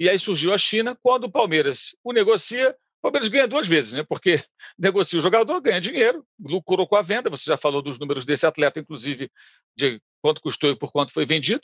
e 0.00 0.08
aí 0.08 0.18
surgiu 0.18 0.54
a 0.54 0.58
China, 0.58 0.96
quando 1.02 1.24
o 1.24 1.30
Palmeiras 1.30 1.94
o 2.02 2.10
negocia, 2.10 2.70
o 2.70 3.02
Palmeiras 3.02 3.28
ganha 3.28 3.46
duas 3.46 3.66
vezes, 3.66 3.92
né? 3.92 4.02
Porque 4.02 4.42
negocia 4.78 5.18
o 5.18 5.22
jogador, 5.22 5.60
ganha 5.60 5.82
dinheiro, 5.82 6.26
lucrou 6.40 6.88
com 6.88 6.96
a 6.96 7.02
venda, 7.02 7.28
você 7.28 7.44
já 7.44 7.58
falou 7.58 7.82
dos 7.82 7.98
números 7.98 8.24
desse 8.24 8.46
atleta, 8.46 8.80
inclusive, 8.80 9.30
de 9.76 10.00
quanto 10.22 10.40
custou 10.40 10.70
e 10.70 10.76
por 10.76 10.90
quanto 10.90 11.12
foi 11.12 11.26
vendido 11.26 11.60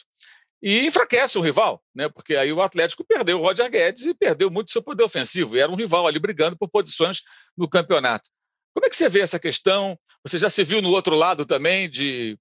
e 0.62 0.86
enfraquece 0.86 1.38
o 1.38 1.40
rival, 1.40 1.82
né? 1.94 2.10
porque 2.10 2.36
aí 2.36 2.52
o 2.52 2.60
Atlético 2.60 3.02
perdeu 3.02 3.38
o 3.38 3.42
Roger 3.42 3.70
Guedes 3.70 4.04
e 4.04 4.12
perdeu 4.12 4.50
muito 4.50 4.72
seu 4.72 4.82
poder 4.82 5.04
ofensivo, 5.04 5.56
e 5.56 5.60
era 5.60 5.72
um 5.72 5.74
rival 5.74 6.06
ali 6.06 6.18
brigando 6.18 6.54
por 6.54 6.68
posições 6.68 7.22
no 7.56 7.66
campeonato. 7.66 8.28
Como 8.74 8.86
é 8.86 8.88
que 8.88 8.96
você 8.96 9.08
vê 9.08 9.20
essa 9.20 9.38
questão? 9.38 9.98
Você 10.24 10.38
já 10.38 10.48
se 10.50 10.62
viu 10.62 10.80
no 10.80 10.90
outro 10.90 11.14
lado 11.14 11.44
também 11.44 11.88
de 11.88 12.38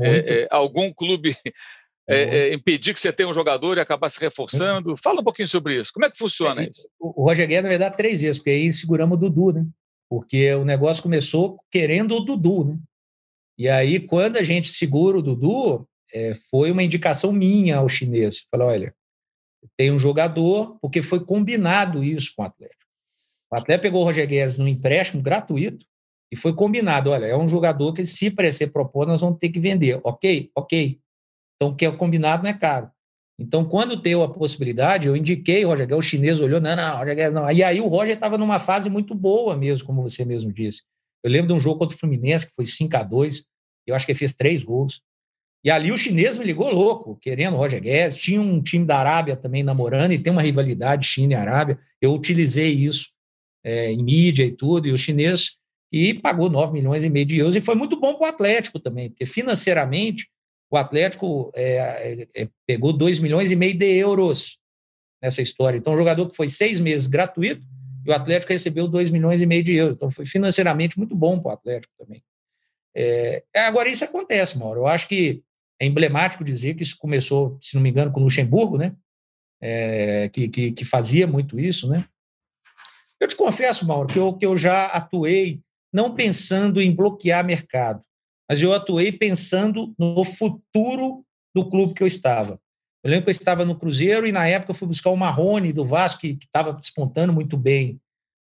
é, 0.00 0.42
é, 0.42 0.48
algum 0.50 0.92
clube 0.92 1.34
é, 2.08 2.52
impedir 2.52 2.92
que 2.94 3.00
você 3.00 3.12
tenha 3.12 3.28
um 3.28 3.34
jogador 3.34 3.76
e 3.76 3.80
acabar 3.80 4.08
se 4.08 4.20
reforçando? 4.20 4.96
Fala 4.96 5.20
um 5.20 5.24
pouquinho 5.24 5.48
sobre 5.48 5.80
isso. 5.80 5.92
Como 5.92 6.04
é 6.04 6.10
que 6.10 6.18
funciona 6.18 6.62
isso? 6.62 6.88
O 6.98 7.24
Roger 7.24 7.46
Guedes, 7.46 7.62
na 7.62 7.68
verdade, 7.68 7.96
três 7.96 8.20
vezes, 8.20 8.38
porque 8.38 8.50
aí 8.50 8.72
seguramos 8.72 9.16
o 9.16 9.20
Dudu, 9.20 9.52
né? 9.52 9.66
Porque 10.08 10.52
o 10.54 10.64
negócio 10.64 11.02
começou 11.02 11.60
querendo 11.70 12.16
o 12.16 12.20
Dudu, 12.20 12.64
né? 12.64 12.78
E 13.56 13.68
aí, 13.68 14.00
quando 14.00 14.38
a 14.38 14.42
gente 14.42 14.68
segura 14.68 15.18
o 15.18 15.22
Dudu, 15.22 15.86
é, 16.12 16.34
foi 16.50 16.70
uma 16.70 16.82
indicação 16.82 17.30
minha 17.30 17.76
ao 17.76 17.88
chinês. 17.88 18.46
Falou, 18.50 18.68
olha, 18.68 18.94
tem 19.76 19.92
um 19.92 19.98
jogador, 19.98 20.78
porque 20.80 21.02
foi 21.02 21.24
combinado 21.24 22.02
isso 22.02 22.32
com 22.34 22.42
o 22.42 22.46
Atlético. 22.46 22.89
O 23.52 23.56
Atlético 23.56 23.82
pegou 23.82 24.02
o 24.02 24.04
Roger 24.04 24.26
Guedes 24.26 24.56
no 24.58 24.68
empréstimo 24.68 25.22
gratuito 25.22 25.84
e 26.32 26.36
foi 26.36 26.54
combinado, 26.54 27.10
olha, 27.10 27.26
é 27.26 27.36
um 27.36 27.48
jogador 27.48 27.92
que 27.92 28.06
se 28.06 28.30
parecer 28.30 28.68
propor, 28.68 29.06
nós 29.06 29.20
vamos 29.20 29.38
ter 29.38 29.48
que 29.48 29.58
vender. 29.58 30.00
Ok? 30.04 30.50
Ok. 30.54 31.00
Então, 31.56 31.72
o 31.72 31.76
que 31.76 31.84
é 31.84 31.90
combinado 31.90 32.44
não 32.44 32.50
é 32.50 32.54
caro. 32.54 32.90
Então, 33.38 33.64
quando 33.64 33.96
deu 33.96 34.22
a 34.22 34.28
possibilidade, 34.28 35.08
eu 35.08 35.16
indiquei 35.16 35.64
o 35.64 35.68
Roger 35.68 35.86
Guedes, 35.86 36.04
o 36.04 36.08
chinês 36.08 36.40
olhou, 36.40 36.60
não, 36.60 36.76
não, 36.76 36.98
Roger 36.98 37.16
Guedes 37.16 37.34
não. 37.34 37.50
E 37.50 37.62
aí 37.64 37.80
o 37.80 37.88
Roger 37.88 38.14
estava 38.14 38.38
numa 38.38 38.60
fase 38.60 38.88
muito 38.88 39.14
boa 39.14 39.56
mesmo, 39.56 39.86
como 39.86 40.02
você 40.02 40.24
mesmo 40.24 40.52
disse. 40.52 40.82
Eu 41.24 41.30
lembro 41.30 41.48
de 41.48 41.54
um 41.54 41.60
jogo 41.60 41.78
contra 41.78 41.96
o 41.96 41.98
Fluminense, 41.98 42.46
que 42.46 42.54
foi 42.54 42.66
5 42.66 42.96
a 42.96 43.02
2 43.02 43.44
eu 43.86 43.94
acho 43.96 44.06
que 44.06 44.12
ele 44.12 44.18
fez 44.18 44.32
três 44.32 44.62
gols. 44.62 45.02
E 45.64 45.70
ali 45.70 45.92
o 45.92 45.98
chinês 45.98 46.38
me 46.38 46.44
ligou 46.44 46.72
louco, 46.72 47.16
querendo 47.16 47.54
o 47.54 47.56
Roger 47.56 47.80
Guedes. 47.80 48.16
Tinha 48.16 48.40
um 48.40 48.62
time 48.62 48.86
da 48.86 48.98
Arábia 48.98 49.36
também 49.36 49.62
namorando, 49.62 50.12
e 50.12 50.18
tem 50.18 50.32
uma 50.32 50.42
rivalidade 50.42 51.06
China 51.06 51.32
e 51.34 51.36
Arábia. 51.36 51.78
Eu 52.00 52.14
utilizei 52.14 52.72
isso 52.72 53.08
é, 53.64 53.90
em 53.90 54.02
mídia 54.02 54.44
e 54.44 54.52
tudo, 54.52 54.88
e 54.88 54.92
o 54.92 54.98
chinês 54.98 55.56
e 55.92 56.14
pagou 56.14 56.48
9 56.48 56.72
milhões 56.72 57.04
e 57.04 57.10
meio 57.10 57.26
de 57.26 57.38
euros, 57.38 57.56
e 57.56 57.60
foi 57.60 57.74
muito 57.74 57.98
bom 57.98 58.14
para 58.14 58.26
o 58.26 58.28
Atlético 58.28 58.78
também, 58.78 59.10
porque 59.10 59.26
financeiramente 59.26 60.28
o 60.70 60.76
Atlético 60.76 61.50
é, 61.54 62.28
é, 62.34 62.48
pegou 62.66 62.92
2 62.92 63.18
milhões 63.18 63.50
e 63.50 63.56
meio 63.56 63.76
de 63.76 63.86
euros 63.86 64.56
nessa 65.20 65.42
história. 65.42 65.76
Então, 65.76 65.92
um 65.92 65.96
jogador 65.96 66.28
que 66.28 66.36
foi 66.36 66.48
seis 66.48 66.78
meses 66.78 67.08
gratuito, 67.08 67.66
e 68.06 68.10
o 68.10 68.14
Atlético 68.14 68.52
recebeu 68.52 68.86
2 68.86 69.10
milhões 69.10 69.40
e 69.40 69.46
meio 69.46 69.64
de 69.64 69.74
euros. 69.74 69.96
Então, 69.96 70.10
foi 70.10 70.24
financeiramente 70.24 70.96
muito 70.96 71.14
bom 71.14 71.40
para 71.40 71.50
o 71.50 71.54
Atlético 71.54 71.92
também. 71.98 72.22
É, 72.94 73.42
agora, 73.56 73.88
isso 73.88 74.04
acontece, 74.04 74.58
Mauro. 74.58 74.80
Eu 74.80 74.86
acho 74.86 75.06
que 75.08 75.42
é 75.80 75.86
emblemático 75.86 76.44
dizer 76.44 76.74
que 76.74 76.82
isso 76.82 76.96
começou, 76.98 77.58
se 77.60 77.74
não 77.74 77.82
me 77.82 77.90
engano, 77.90 78.12
com 78.12 78.20
o 78.20 78.24
Luxemburgo, 78.24 78.78
né? 78.78 78.94
É, 79.60 80.28
que, 80.30 80.48
que, 80.48 80.72
que, 80.72 80.84
fazia 80.84 81.26
muito 81.26 81.60
isso, 81.60 81.86
né? 81.86 82.06
Eu 83.20 83.28
te 83.28 83.36
confesso, 83.36 83.86
Mauro, 83.86 84.08
que 84.08 84.18
eu, 84.18 84.32
que 84.32 84.46
eu 84.46 84.56
já 84.56 84.86
atuei 84.86 85.60
não 85.92 86.14
pensando 86.14 86.80
em 86.80 86.94
bloquear 86.94 87.44
mercado, 87.44 88.02
mas 88.48 88.62
eu 88.62 88.72
atuei 88.72 89.12
pensando 89.12 89.94
no 89.98 90.24
futuro 90.24 91.24
do 91.54 91.68
clube 91.68 91.94
que 91.94 92.02
eu 92.02 92.06
estava. 92.06 92.60
Eu 93.02 93.10
lembro 93.10 93.24
que 93.24 93.30
eu 93.30 93.32
estava 93.32 93.64
no 93.64 93.78
Cruzeiro 93.78 94.26
e 94.26 94.32
na 94.32 94.46
época 94.46 94.70
eu 94.70 94.74
fui 94.74 94.88
buscar 94.88 95.10
o 95.10 95.16
Marrone 95.16 95.72
do 95.72 95.84
Vasco, 95.84 96.20
que 96.20 96.38
estava 96.40 96.72
despontando 96.72 97.32
muito 97.32 97.56
bem. 97.56 98.00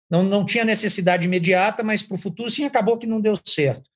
Não, 0.09 0.23
não 0.23 0.45
tinha 0.45 0.63
necessidade 0.63 1.25
imediata, 1.25 1.84
mas 1.84 2.01
para 2.01 2.15
o 2.15 2.19
futuro 2.19 2.49
sim 2.49 2.63
acabou 2.63 2.97
que 2.97 3.07
não 3.07 3.19
deu 3.19 3.34
certo. 3.45 3.89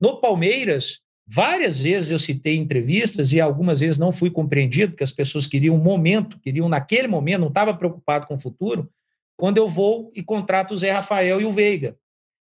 No 0.00 0.20
Palmeiras, 0.20 1.04
Várias 1.26 1.80
vezes 1.80 2.10
eu 2.10 2.18
citei 2.18 2.56
entrevistas 2.56 3.32
e 3.32 3.40
algumas 3.40 3.80
vezes 3.80 3.96
não 3.96 4.12
fui 4.12 4.30
compreendido, 4.30 4.92
porque 4.92 5.04
as 5.04 5.10
pessoas 5.10 5.46
queriam 5.46 5.74
um 5.74 5.82
momento, 5.82 6.38
queriam 6.38 6.68
naquele 6.68 7.08
momento, 7.08 7.40
não 7.40 7.48
estava 7.48 7.72
preocupado 7.72 8.26
com 8.26 8.34
o 8.34 8.38
futuro, 8.38 8.90
quando 9.36 9.58
eu 9.58 9.68
vou 9.68 10.10
e 10.14 10.22
contrato 10.22 10.74
o 10.74 10.76
Zé 10.76 10.90
Rafael 10.90 11.40
e 11.40 11.44
o 11.44 11.52
Veiga, 11.52 11.96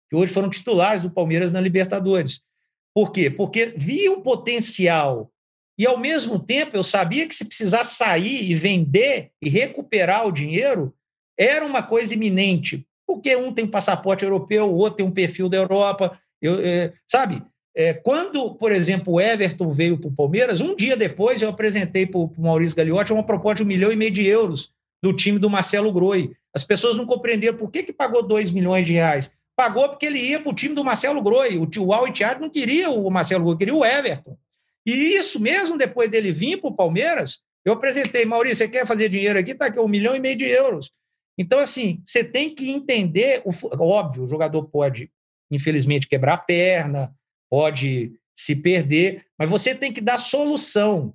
que 0.09 0.15
hoje 0.15 0.31
foram 0.31 0.49
titulares 0.49 1.01
do 1.01 1.11
Palmeiras 1.11 1.51
na 1.51 1.61
Libertadores. 1.61 2.41
Por 2.93 3.11
quê? 3.11 3.29
Porque 3.29 3.73
via 3.77 4.11
um 4.11 4.21
potencial 4.21 5.31
e, 5.79 5.87
ao 5.87 5.97
mesmo 5.97 6.37
tempo, 6.37 6.75
eu 6.75 6.83
sabia 6.83 7.25
que 7.25 7.33
se 7.33 7.45
precisasse 7.45 7.95
sair 7.95 8.51
e 8.51 8.53
vender 8.53 9.31
e 9.41 9.49
recuperar 9.49 10.27
o 10.27 10.31
dinheiro, 10.31 10.93
era 11.39 11.65
uma 11.65 11.81
coisa 11.81 12.13
iminente, 12.13 12.85
porque 13.07 13.33
um 13.33 13.53
tem 13.53 13.65
passaporte 13.65 14.25
europeu, 14.25 14.65
o 14.65 14.75
outro 14.75 14.97
tem 14.97 15.05
um 15.05 15.11
perfil 15.11 15.47
da 15.47 15.55
Europa, 15.55 16.19
eu, 16.41 16.59
é, 16.59 16.91
sabe? 17.07 17.41
É, 17.73 17.93
quando, 17.93 18.55
por 18.55 18.73
exemplo, 18.73 19.13
o 19.13 19.21
Everton 19.21 19.71
veio 19.71 19.97
para 19.97 20.09
o 20.09 20.13
Palmeiras, 20.13 20.59
um 20.59 20.75
dia 20.75 20.97
depois 20.97 21.41
eu 21.41 21.47
apresentei 21.47 22.05
para 22.05 22.19
o 22.19 22.33
Maurício 22.37 22.75
Gagliotti 22.75 23.13
uma 23.13 23.23
proposta 23.23 23.57
de 23.57 23.63
um 23.63 23.67
milhão 23.67 23.89
e 23.89 23.95
meio 23.95 24.11
de 24.11 24.25
euros 24.27 24.73
do 25.01 25.13
time 25.13 25.39
do 25.39 25.49
Marcelo 25.49 25.93
Groi. 25.93 26.33
As 26.55 26.63
pessoas 26.63 26.95
não 26.95 27.05
compreenderam 27.05 27.57
por 27.57 27.69
que, 27.69 27.83
que 27.83 27.93
pagou 27.93 28.23
dois 28.23 28.51
milhões 28.51 28.85
de 28.85 28.93
reais. 28.93 29.31
Pagou 29.55 29.89
porque 29.89 30.05
ele 30.05 30.19
ia 30.19 30.39
para 30.39 30.51
o 30.51 30.55
time 30.55 30.73
do 30.73 30.83
Marcelo 30.83 31.21
Groi. 31.21 31.57
O 31.57 31.67
tio 31.67 31.91
Al 31.93 32.11
Thiago 32.11 32.41
não 32.41 32.49
queria 32.49 32.89
o 32.89 33.09
Marcelo 33.09 33.43
Groi, 33.43 33.57
queria 33.57 33.75
o 33.75 33.85
Everton. 33.85 34.37
E 34.85 34.91
isso 34.91 35.39
mesmo 35.39 35.77
depois 35.77 36.09
dele 36.09 36.31
vir 36.31 36.57
para 36.59 36.69
o 36.69 36.75
Palmeiras, 36.75 37.39
Eu 37.65 37.73
apresentei, 37.73 38.25
Maurício, 38.25 38.57
você 38.57 38.69
quer 38.69 38.85
fazer 38.87 39.09
dinheiro 39.09 39.37
aqui? 39.37 39.51
Está 39.51 39.65
aqui 39.65 39.79
um 39.79 39.87
milhão 39.87 40.15
e 40.15 40.19
meio 40.19 40.35
de 40.35 40.45
euros. 40.45 40.91
Então, 41.37 41.59
assim, 41.59 42.01
você 42.05 42.23
tem 42.23 42.53
que 42.53 42.69
entender, 42.69 43.41
o, 43.45 43.51
óbvio, 43.83 44.23
o 44.23 44.27
jogador 44.27 44.63
pode, 44.65 45.11
infelizmente, 45.51 46.07
quebrar 46.07 46.33
a 46.33 46.37
perna, 46.37 47.13
pode 47.49 48.13
se 48.35 48.55
perder, 48.55 49.25
mas 49.37 49.49
você 49.49 49.75
tem 49.75 49.91
que 49.91 50.01
dar 50.01 50.17
solução. 50.17 51.13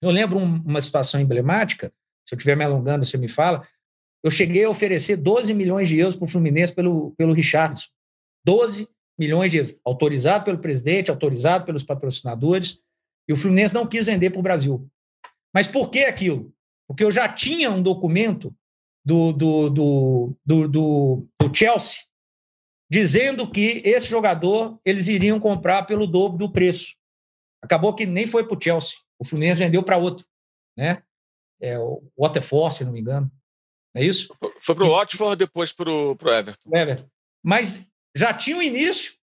Eu 0.00 0.10
lembro 0.10 0.38
uma 0.38 0.80
situação 0.80 1.20
emblemática, 1.20 1.92
se 2.26 2.34
eu 2.34 2.36
estiver 2.36 2.56
me 2.56 2.64
alongando, 2.64 3.04
você 3.04 3.16
me 3.16 3.28
fala, 3.28 3.66
eu 4.28 4.30
cheguei 4.30 4.64
a 4.64 4.68
oferecer 4.68 5.16
12 5.16 5.54
milhões 5.54 5.88
de 5.88 5.98
euros 5.98 6.14
para 6.14 6.26
o 6.26 6.28
Fluminense 6.28 6.70
pelo, 6.70 7.12
pelo 7.12 7.32
Richardson. 7.32 7.88
12 8.44 8.86
milhões 9.18 9.50
de 9.50 9.56
euros. 9.56 9.74
Autorizado 9.82 10.44
pelo 10.44 10.58
presidente, 10.58 11.10
autorizado 11.10 11.64
pelos 11.64 11.82
patrocinadores, 11.82 12.78
e 13.26 13.32
o 13.32 13.36
Fluminense 13.36 13.72
não 13.72 13.86
quis 13.86 14.04
vender 14.04 14.28
para 14.28 14.38
o 14.38 14.42
Brasil. 14.42 14.86
Mas 15.54 15.66
por 15.66 15.88
que 15.88 16.00
aquilo? 16.00 16.52
Porque 16.86 17.02
eu 17.02 17.10
já 17.10 17.26
tinha 17.26 17.70
um 17.70 17.82
documento 17.82 18.54
do, 19.02 19.32
do, 19.32 19.70
do, 19.70 20.36
do, 20.44 20.68
do, 20.68 21.28
do 21.40 21.56
Chelsea 21.56 22.00
dizendo 22.90 23.50
que 23.50 23.80
esse 23.82 24.08
jogador 24.08 24.78
eles 24.84 25.08
iriam 25.08 25.40
comprar 25.40 25.84
pelo 25.84 26.06
dobro 26.06 26.38
do 26.38 26.52
preço. 26.52 26.94
Acabou 27.62 27.94
que 27.94 28.04
nem 28.04 28.26
foi 28.26 28.46
para 28.46 28.56
o 28.56 28.62
Chelsea. 28.62 28.98
O 29.18 29.24
Fluminense 29.24 29.58
vendeu 29.58 29.82
para 29.82 29.96
outro, 29.96 30.26
né? 30.76 31.02
É, 31.60 31.78
o 31.78 32.02
Waterford, 32.18 32.74
se 32.74 32.84
não 32.84 32.92
me 32.92 33.00
engano. 33.00 33.30
É 33.98 34.04
isso? 34.04 34.32
Foi 34.60 34.76
para 34.76 34.84
o 34.84 34.90
Watford, 34.90 35.36
depois 35.36 35.72
para 35.72 35.90
o 35.90 36.16
Everton. 36.26 36.70
Everton. 36.72 37.08
Mas 37.42 37.88
já 38.16 38.32
tinha 38.32 38.56
o 38.56 38.62
início, 38.62 39.14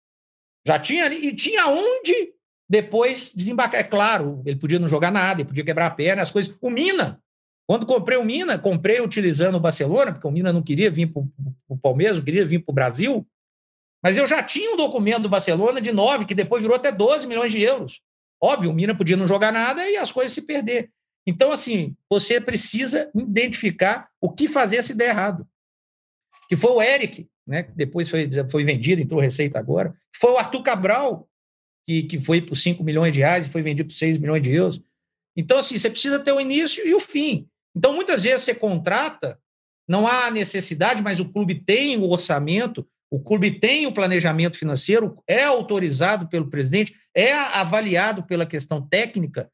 já 0.66 0.80
tinha 0.80 1.04
ali, 1.04 1.28
e 1.28 1.32
tinha 1.32 1.68
onde 1.68 2.32
depois 2.68 3.32
desembarcar. 3.32 3.80
É 3.80 3.84
claro, 3.84 4.42
ele 4.44 4.58
podia 4.58 4.80
não 4.80 4.88
jogar 4.88 5.12
nada, 5.12 5.40
ele 5.40 5.48
podia 5.48 5.64
quebrar 5.64 5.86
a 5.86 5.90
perna, 5.90 6.22
as 6.22 6.32
coisas. 6.32 6.52
O 6.60 6.70
Mina, 6.70 7.22
quando 7.68 7.86
comprei 7.86 8.18
o 8.18 8.24
Mina, 8.24 8.58
comprei 8.58 9.00
utilizando 9.00 9.54
o 9.54 9.60
Barcelona, 9.60 10.12
porque 10.12 10.26
o 10.26 10.32
Mina 10.32 10.52
não 10.52 10.60
queria 10.60 10.90
vir 10.90 11.06
para 11.06 11.22
o 11.68 11.78
Palmeiras, 11.78 12.18
queria 12.18 12.44
vir 12.44 12.58
para 12.58 12.72
o 12.72 12.74
Brasil, 12.74 13.24
mas 14.02 14.16
eu 14.16 14.26
já 14.26 14.42
tinha 14.42 14.72
um 14.72 14.76
documento 14.76 15.22
do 15.22 15.28
Barcelona 15.28 15.80
de 15.80 15.92
9, 15.92 16.24
que 16.24 16.34
depois 16.34 16.60
virou 16.60 16.76
até 16.76 16.90
12 16.90 17.28
milhões 17.28 17.52
de 17.52 17.62
euros. 17.62 18.00
Óbvio, 18.42 18.70
o 18.70 18.74
Mina 18.74 18.92
podia 18.92 19.16
não 19.16 19.28
jogar 19.28 19.52
nada 19.52 19.88
e 19.88 19.96
as 19.96 20.10
coisas 20.10 20.32
se 20.32 20.42
perder. 20.42 20.90
Então, 21.26 21.52
assim, 21.52 21.96
você 22.10 22.40
precisa 22.40 23.10
identificar 23.14 24.08
o 24.20 24.30
que 24.30 24.46
fazer 24.46 24.82
se 24.82 24.94
der 24.94 25.10
errado. 25.10 25.46
Que 26.48 26.56
foi 26.56 26.70
o 26.72 26.82
Eric, 26.82 27.26
né, 27.46 27.62
que 27.62 27.72
depois 27.72 28.08
foi, 28.08 28.30
já 28.30 28.46
foi 28.48 28.64
vendido, 28.64 29.00
entrou 29.00 29.20
receita 29.20 29.58
agora. 29.58 29.94
Foi 30.16 30.32
o 30.32 30.36
Arthur 30.36 30.62
Cabral, 30.62 31.28
que, 31.86 32.02
que 32.04 32.20
foi 32.20 32.40
por 32.40 32.56
5 32.56 32.82
milhões 32.84 33.12
de 33.12 33.20
reais 33.20 33.46
e 33.46 33.50
foi 33.50 33.62
vendido 33.62 33.88
por 33.88 33.94
6 33.94 34.18
milhões 34.18 34.42
de 34.42 34.50
euros. 34.50 34.82
Então, 35.36 35.58
assim, 35.58 35.76
você 35.78 35.90
precisa 35.90 36.18
ter 36.18 36.32
o 36.32 36.40
início 36.40 36.86
e 36.86 36.94
o 36.94 37.00
fim. 37.00 37.48
Então, 37.74 37.94
muitas 37.94 38.22
vezes 38.22 38.42
você 38.42 38.54
contrata, 38.54 39.38
não 39.88 40.06
há 40.06 40.30
necessidade, 40.30 41.02
mas 41.02 41.20
o 41.20 41.28
clube 41.28 41.54
tem 41.54 41.96
o 41.98 42.08
orçamento, 42.08 42.86
o 43.10 43.20
clube 43.20 43.58
tem 43.58 43.86
o 43.86 43.92
planejamento 43.92 44.56
financeiro, 44.56 45.22
é 45.26 45.44
autorizado 45.44 46.28
pelo 46.28 46.48
presidente, 46.48 46.94
é 47.14 47.32
avaliado 47.32 48.24
pela 48.24 48.46
questão 48.46 48.86
técnica, 48.86 49.50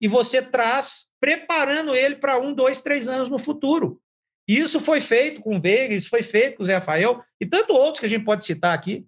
e 0.00 0.08
você 0.08 0.40
traz 0.40 1.10
preparando 1.20 1.94
ele 1.94 2.16
para 2.16 2.38
um, 2.40 2.54
dois, 2.54 2.80
três 2.80 3.06
anos 3.06 3.28
no 3.28 3.38
futuro. 3.38 4.00
Isso 4.48 4.80
foi 4.80 5.00
feito 5.00 5.40
com 5.42 5.56
o 5.56 5.60
Veiga, 5.60 5.94
isso 5.94 6.08
foi 6.08 6.22
feito 6.22 6.56
com 6.56 6.62
o 6.62 6.66
Zé 6.66 6.74
Rafael 6.74 7.22
e 7.40 7.46
tanto 7.46 7.74
outros 7.74 8.00
que 8.00 8.06
a 8.06 8.08
gente 8.08 8.24
pode 8.24 8.44
citar 8.44 8.74
aqui. 8.74 9.06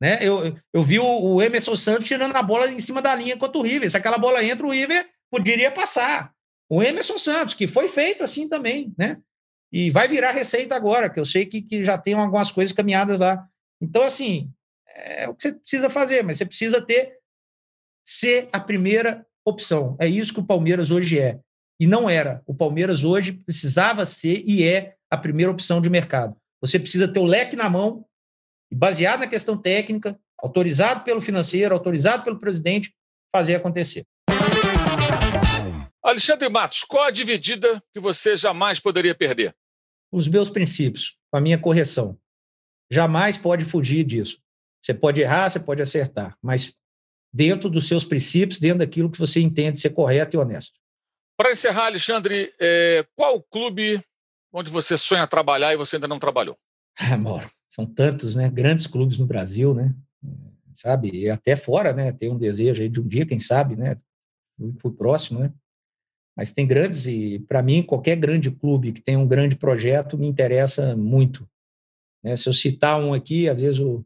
Né? 0.00 0.18
Eu, 0.20 0.56
eu 0.72 0.82
vi 0.82 0.98
o, 0.98 1.42
Emerson 1.42 1.74
Santos 1.74 2.06
tirando 2.06 2.36
a 2.36 2.42
bola 2.42 2.70
em 2.70 2.78
cima 2.78 3.00
da 3.00 3.14
linha 3.14 3.36
contra 3.36 3.58
o 3.58 3.62
River. 3.62 3.90
Se 3.90 3.96
aquela 3.96 4.18
bola 4.18 4.44
entra, 4.44 4.66
o 4.66 4.70
River 4.70 5.08
poderia 5.30 5.70
passar. 5.70 6.32
O 6.68 6.82
Emerson 6.82 7.16
Santos, 7.16 7.54
que 7.54 7.66
foi 7.66 7.88
feito 7.88 8.22
assim 8.22 8.48
também, 8.48 8.94
né? 8.98 9.18
E 9.72 9.90
vai 9.90 10.06
virar 10.06 10.30
receita 10.30 10.76
agora, 10.76 11.10
que 11.10 11.18
eu 11.18 11.24
sei 11.24 11.46
que, 11.46 11.62
que 11.62 11.82
já 11.82 11.98
tem 11.98 12.14
algumas 12.14 12.50
coisas 12.50 12.74
caminhadas 12.74 13.20
lá. 13.20 13.44
Então, 13.80 14.04
assim, 14.04 14.50
é 14.88 15.28
o 15.28 15.34
que 15.34 15.42
você 15.42 15.52
precisa 15.52 15.90
fazer, 15.90 16.22
mas 16.22 16.38
você 16.38 16.46
precisa 16.46 16.80
ter 16.80 17.18
ser 18.04 18.48
a 18.52 18.60
primeira 18.60 19.26
opção. 19.46 19.96
É 19.98 20.06
isso 20.06 20.34
que 20.34 20.40
o 20.40 20.46
Palmeiras 20.46 20.90
hoje 20.90 21.18
é. 21.18 21.38
E 21.78 21.86
não 21.86 22.10
era. 22.10 22.42
O 22.46 22.54
Palmeiras 22.54 23.04
hoje 23.04 23.32
precisava 23.32 24.04
ser 24.04 24.42
e 24.46 24.64
é 24.64 24.96
a 25.10 25.16
primeira 25.16 25.52
opção 25.52 25.80
de 25.80 25.88
mercado. 25.88 26.36
Você 26.60 26.78
precisa 26.78 27.06
ter 27.06 27.20
o 27.20 27.24
leque 27.24 27.54
na 27.54 27.70
mão, 27.70 28.04
baseado 28.72 29.20
na 29.20 29.26
questão 29.26 29.56
técnica, 29.56 30.18
autorizado 30.38 31.04
pelo 31.04 31.20
financeiro, 31.20 31.74
autorizado 31.74 32.24
pelo 32.24 32.40
presidente, 32.40 32.94
fazer 33.34 33.54
acontecer. 33.54 34.04
Alexandre 36.02 36.48
Matos, 36.48 36.84
qual 36.84 37.04
a 37.04 37.10
dividida 37.10 37.82
que 37.92 38.00
você 38.00 38.36
jamais 38.36 38.80
poderia 38.80 39.14
perder? 39.14 39.54
Os 40.10 40.28
meus 40.28 40.48
princípios, 40.48 41.16
a 41.32 41.40
minha 41.40 41.58
correção. 41.58 42.18
Jamais 42.90 43.36
pode 43.36 43.64
fugir 43.64 44.04
disso. 44.04 44.38
Você 44.82 44.94
pode 44.94 45.20
errar, 45.20 45.50
você 45.50 45.58
pode 45.58 45.82
acertar, 45.82 46.36
mas 46.40 46.76
dentro 47.36 47.68
dos 47.68 47.86
seus 47.86 48.02
princípios, 48.02 48.58
dentro 48.58 48.78
daquilo 48.78 49.10
que 49.10 49.18
você 49.18 49.40
entende 49.40 49.78
ser 49.78 49.90
correto 49.90 50.36
e 50.36 50.40
honesto. 50.40 50.80
Para 51.36 51.52
encerrar, 51.52 51.86
Alexandre, 51.86 52.50
é, 52.58 53.06
qual 53.14 53.42
clube 53.42 54.02
onde 54.50 54.70
você 54.70 54.96
sonha 54.96 55.26
trabalhar 55.26 55.74
e 55.74 55.76
você 55.76 55.96
ainda 55.96 56.08
não 56.08 56.18
trabalhou? 56.18 56.56
Ah, 56.98 57.18
Mauro, 57.18 57.50
são 57.68 57.84
tantos, 57.84 58.34
né? 58.34 58.48
Grandes 58.48 58.86
clubes 58.86 59.18
no 59.18 59.26
Brasil, 59.26 59.74
né? 59.74 59.94
Sabe? 60.72 61.10
E 61.12 61.28
até 61.28 61.54
fora, 61.54 61.92
né? 61.92 62.10
Tem 62.10 62.30
um 62.30 62.38
desejo 62.38 62.80
aí 62.80 62.88
de 62.88 63.02
um 63.02 63.06
dia, 63.06 63.26
quem 63.26 63.38
sabe, 63.38 63.76
né? 63.76 63.98
Fui 64.80 64.90
próximo, 64.92 65.40
né? 65.40 65.52
Mas 66.34 66.52
tem 66.52 66.66
grandes 66.66 67.06
e, 67.06 67.38
para 67.40 67.62
mim, 67.62 67.82
qualquer 67.82 68.16
grande 68.16 68.50
clube 68.50 68.92
que 68.92 69.02
tem 69.02 69.14
um 69.14 69.28
grande 69.28 69.56
projeto 69.56 70.16
me 70.16 70.26
interessa 70.26 70.96
muito. 70.96 71.46
Né? 72.24 72.34
Se 72.34 72.48
eu 72.48 72.54
citar 72.54 72.98
um 72.98 73.12
aqui, 73.12 73.46
às 73.46 73.60
vezes 73.60 73.78
o, 73.78 74.02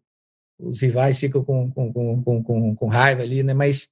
os 0.62 0.80
rivais 0.82 1.18
ficam 1.18 1.42
com, 1.42 1.70
com, 1.70 1.92
com, 2.22 2.42
com, 2.42 2.74
com 2.74 2.88
raiva 2.88 3.22
ali, 3.22 3.42
né? 3.42 3.54
Mas 3.54 3.88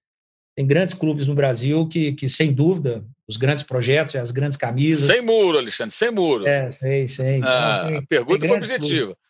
tem 0.56 0.66
grandes 0.66 0.94
clubes 0.94 1.26
no 1.26 1.34
Brasil 1.34 1.86
que, 1.88 2.12
que 2.12 2.28
sem 2.28 2.52
dúvida, 2.52 3.04
os 3.26 3.36
grandes 3.36 3.62
projetos, 3.62 4.16
as 4.16 4.30
grandes 4.30 4.56
camisas. 4.56 5.06
Sem 5.06 5.22
muro, 5.22 5.58
Alexandre, 5.58 5.94
sem 5.94 6.10
muro. 6.10 6.46
É, 6.46 6.70
sei, 6.72 7.06
sei. 7.06 7.36
Então, 7.36 7.50
ah, 7.50 7.84
tem, 7.86 7.96
a 7.96 8.02
pergunta 8.02 8.46
foi 8.46 8.56
objetiva. 8.56 9.06
Clubes. 9.06 9.22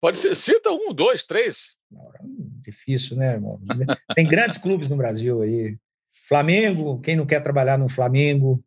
Pode 0.00 0.18
ser, 0.18 0.36
cita 0.36 0.70
um, 0.70 0.92
dois, 0.92 1.24
três. 1.24 1.76
É 1.92 2.24
difícil, 2.62 3.16
né, 3.16 3.32
irmão? 3.32 3.60
Tem 4.14 4.26
grandes 4.26 4.58
clubes 4.58 4.88
no 4.88 4.96
Brasil 4.96 5.42
aí. 5.42 5.76
Flamengo, 6.28 7.00
quem 7.00 7.16
não 7.16 7.26
quer 7.26 7.40
trabalhar 7.40 7.78
no 7.78 7.88
Flamengo, 7.88 8.62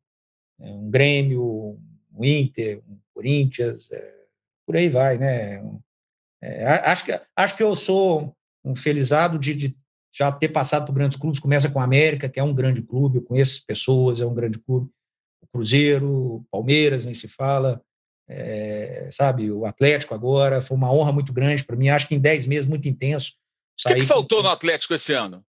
é, 0.59 0.65
um 0.65 0.89
Grêmio, 0.89 1.79
um 2.13 2.25
Inter, 2.25 2.81
um 2.89 2.97
Corinthians, 3.13 3.89
é, 3.91 4.13
por 4.65 4.75
aí 4.75 4.89
vai, 4.89 5.17
né? 5.17 5.63
É, 6.43 6.65
acho, 6.65 7.05
que, 7.05 7.21
acho 7.35 7.55
que 7.55 7.63
eu 7.63 7.75
sou 7.75 8.35
um 8.63 8.75
felizado 8.75 9.37
de, 9.37 9.53
de 9.53 9.77
já 10.13 10.31
ter 10.31 10.49
passado 10.49 10.85
por 10.85 10.93
grandes 10.93 11.17
clubes, 11.17 11.39
começa 11.39 11.69
com 11.69 11.79
a 11.79 11.83
América, 11.83 12.27
que 12.27 12.39
é 12.39 12.43
um 12.43 12.53
grande 12.53 12.81
clube, 12.81 13.17
eu 13.17 13.23
conheço 13.23 13.65
pessoas, 13.65 14.19
é 14.19 14.25
um 14.25 14.33
grande 14.33 14.59
clube, 14.59 14.89
o 15.41 15.47
Cruzeiro, 15.47 16.45
Palmeiras, 16.51 17.05
nem 17.05 17.13
se 17.13 17.27
fala, 17.27 17.81
é, 18.27 19.07
sabe, 19.11 19.51
o 19.51 19.65
Atlético 19.65 20.13
agora, 20.13 20.61
foi 20.61 20.75
uma 20.75 20.91
honra 20.91 21.11
muito 21.11 21.31
grande 21.31 21.63
para 21.63 21.75
mim, 21.75 21.89
acho 21.89 22.07
que 22.07 22.15
em 22.15 22.19
10 22.19 22.45
meses, 22.47 22.67
muito 22.67 22.87
intenso. 22.87 23.33
O 23.85 23.89
que, 23.89 23.95
que, 23.95 24.03
faltou 24.03 24.43
no 24.43 24.49
Atlético 24.49 24.93
esse 24.93 25.13
ano? 25.13 25.43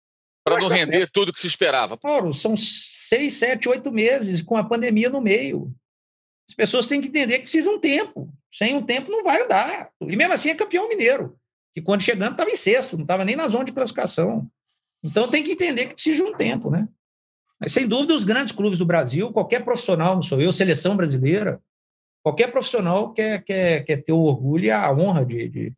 Para 0.44 0.60
não 0.60 0.68
render 0.68 0.98
Atlético... 0.98 1.14
tudo 1.14 1.34
que 1.34 1.42
se 1.42 1.48
esperava? 1.48 1.98
Paulo, 1.98 2.34
são 2.34 2.56
seis, 2.56 3.34
sete, 3.34 3.68
oito 3.68 3.92
meses 3.92 4.42
com 4.42 4.56
a 4.56 4.64
pandemia 4.64 5.10
no 5.10 5.22
meio. 5.22 5.74
As 6.50 6.56
pessoas 6.56 6.88
têm 6.88 7.02
que 7.02 7.08
entender 7.08 7.36
que 7.36 7.44
precisa 7.44 7.70
de 7.70 7.76
um 7.76 7.80
tempo. 7.80 8.34
Sem 8.52 8.76
um 8.76 8.84
tempo 8.84 9.10
não 9.10 9.24
vai 9.24 9.42
andar. 9.42 9.90
E 10.02 10.16
mesmo 10.16 10.34
assim 10.34 10.50
é 10.50 10.56
campeão 10.56 10.90
mineiro 10.90 11.40
que 11.74 11.82
quando 11.82 12.02
chegando 12.02 12.34
estava 12.34 12.50
em 12.50 12.56
sexto, 12.56 12.98
não 12.98 13.04
estava 13.04 13.26
nem 13.26 13.36
na 13.36 13.48
zona 13.48 13.66
de 13.66 13.72
classificação. 13.72 14.50
Então 15.04 15.28
tem 15.28 15.44
que 15.44 15.54
entender 15.54 15.88
que 15.88 15.94
precisa 15.94 16.24
de 16.24 16.30
um 16.30 16.36
tempo, 16.36 16.70
né? 16.70 16.88
Mas 17.60 17.72
sem 17.72 17.88
dúvida, 17.88 18.14
os 18.14 18.24
grandes 18.24 18.52
clubes 18.52 18.78
do 18.78 18.86
Brasil, 18.86 19.32
qualquer 19.32 19.64
profissional, 19.64 20.16
não 20.16 20.22
sou 20.22 20.42
eu, 20.42 20.52
seleção 20.52 20.96
brasileira, 20.98 21.62
qualquer 22.24 22.52
profissional 22.52 23.14
quer, 23.14 23.44
quer, 23.44 23.84
quer 23.84 23.98
ter 23.98 24.12
o 24.12 24.20
orgulho 24.20 24.66
e 24.66 24.72
a 24.72 24.92
honra 24.92 25.26
de, 25.26 25.48
de, 25.48 25.74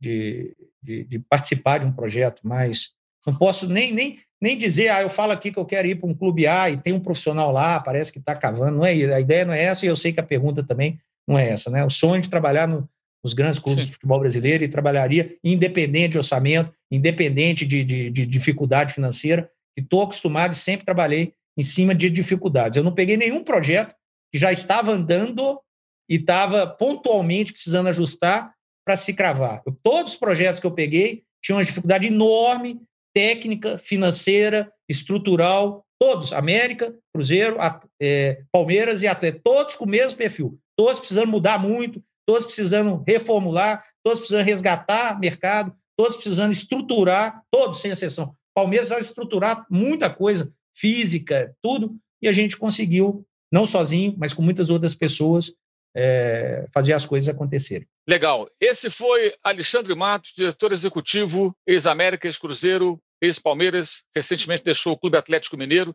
de, 0.00 0.56
de, 0.82 1.04
de 1.04 1.18
participar 1.20 1.78
de 1.78 1.86
um 1.86 1.92
projeto, 1.92 2.40
mas 2.44 2.92
não 3.26 3.34
posso 3.34 3.68
nem, 3.68 3.92
nem, 3.92 4.18
nem 4.40 4.58
dizer, 4.58 4.88
ah, 4.88 5.02
eu 5.02 5.08
falo 5.08 5.32
aqui 5.32 5.50
que 5.50 5.58
eu 5.58 5.64
quero 5.64 5.88
ir 5.88 5.94
para 5.94 6.08
um 6.08 6.14
clube 6.14 6.46
A 6.46 6.68
e 6.68 6.76
tem 6.76 6.92
um 6.92 7.00
profissional 7.00 7.50
lá, 7.50 7.80
parece 7.80 8.12
que 8.12 8.18
está 8.18 8.34
cavando. 8.34 8.78
Não 8.78 8.84
é, 8.84 8.92
a 9.14 9.20
ideia 9.20 9.44
não 9.44 9.54
é 9.54 9.62
essa, 9.62 9.86
e 9.86 9.88
eu 9.88 9.96
sei 9.96 10.12
que 10.12 10.20
a 10.20 10.24
pergunta 10.24 10.62
também 10.62 11.00
não 11.26 11.38
é 11.38 11.48
essa, 11.48 11.70
né? 11.70 11.84
O 11.84 11.90
sonho 11.90 12.20
de 12.20 12.28
trabalhar 12.28 12.68
no, 12.68 12.88
nos 13.22 13.32
grandes 13.32 13.58
clubes 13.58 13.84
Sim. 13.84 13.86
de 13.86 13.92
futebol 13.92 14.20
brasileiro 14.20 14.62
e 14.62 14.68
trabalharia 14.68 15.36
independente 15.42 16.12
de 16.12 16.18
orçamento, 16.18 16.72
independente 16.90 17.66
de, 17.66 17.82
de, 17.82 18.10
de 18.10 18.26
dificuldade 18.26 18.92
financeira, 18.92 19.50
e 19.76 19.80
estou 19.80 20.02
acostumado 20.02 20.52
e 20.52 20.56
sempre 20.56 20.84
trabalhei 20.84 21.32
em 21.56 21.62
cima 21.62 21.94
de 21.94 22.10
dificuldades. 22.10 22.76
Eu 22.76 22.84
não 22.84 22.94
peguei 22.94 23.16
nenhum 23.16 23.42
projeto 23.42 23.94
que 24.32 24.38
já 24.38 24.52
estava 24.52 24.92
andando 24.92 25.60
e 26.08 26.16
estava 26.16 26.66
pontualmente 26.66 27.52
precisando 27.52 27.88
ajustar 27.88 28.52
para 28.84 28.96
se 28.96 29.14
cravar. 29.14 29.62
Eu, 29.64 29.76
todos 29.82 30.12
os 30.12 30.18
projetos 30.18 30.60
que 30.60 30.66
eu 30.66 30.72
peguei 30.72 31.22
tinham 31.42 31.56
uma 31.56 31.64
dificuldade 31.64 32.06
enorme, 32.06 32.80
técnica, 33.14 33.78
financeira, 33.78 34.70
estrutural, 34.88 35.84
todos, 35.98 36.32
América, 36.32 36.94
Cruzeiro, 37.14 37.56
é, 38.00 38.42
Palmeiras 38.52 39.02
e 39.02 39.06
até 39.06 39.32
todos 39.32 39.76
com 39.76 39.84
o 39.84 39.88
mesmo 39.88 40.18
perfil, 40.18 40.58
todos 40.76 40.98
precisando 40.98 41.28
mudar 41.28 41.58
muito, 41.58 42.02
todos 42.26 42.44
precisando 42.44 43.02
reformular, 43.06 43.84
todos 44.02 44.20
precisando 44.20 44.44
resgatar 44.44 45.18
mercado, 45.18 45.74
todos 45.96 46.14
precisando 46.14 46.52
estruturar, 46.52 47.42
todos 47.50 47.80
sem 47.80 47.90
exceção. 47.90 48.34
Palmeiras 48.54 48.88
vai 48.88 49.00
estruturar 49.00 49.66
muita 49.70 50.08
coisa, 50.08 50.52
física, 50.74 51.54
tudo, 51.62 51.96
e 52.22 52.28
a 52.28 52.32
gente 52.32 52.56
conseguiu, 52.56 53.26
não 53.52 53.66
sozinho, 53.66 54.14
mas 54.16 54.32
com 54.32 54.42
muitas 54.42 54.70
outras 54.70 54.94
pessoas, 54.94 55.52
é, 55.96 56.66
fazer 56.72 56.92
as 56.92 57.06
coisas 57.06 57.28
acontecerem. 57.28 57.86
Legal. 58.08 58.48
Esse 58.60 58.90
foi 58.90 59.32
Alexandre 59.42 59.94
Matos, 59.94 60.32
diretor 60.34 60.72
executivo, 60.72 61.56
ex-América, 61.66 62.26
ex-Cruzeiro, 62.26 63.00
ex-Palmeiras, 63.20 64.02
recentemente 64.14 64.64
deixou 64.64 64.94
o 64.94 64.98
Clube 64.98 65.16
Atlético 65.16 65.56
Mineiro. 65.56 65.94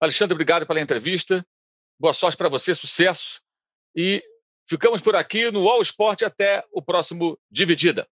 Alexandre, 0.00 0.34
obrigado 0.34 0.66
pela 0.66 0.80
entrevista. 0.80 1.44
Boa 1.98 2.12
sorte 2.12 2.36
para 2.36 2.48
você, 2.48 2.74
sucesso. 2.74 3.40
E 3.94 4.22
ficamos 4.68 5.00
por 5.00 5.16
aqui 5.16 5.50
no 5.50 5.68
All 5.68 5.82
Sport 5.82 6.22
até 6.22 6.64
o 6.72 6.82
próximo 6.82 7.38
Dividida. 7.50 8.06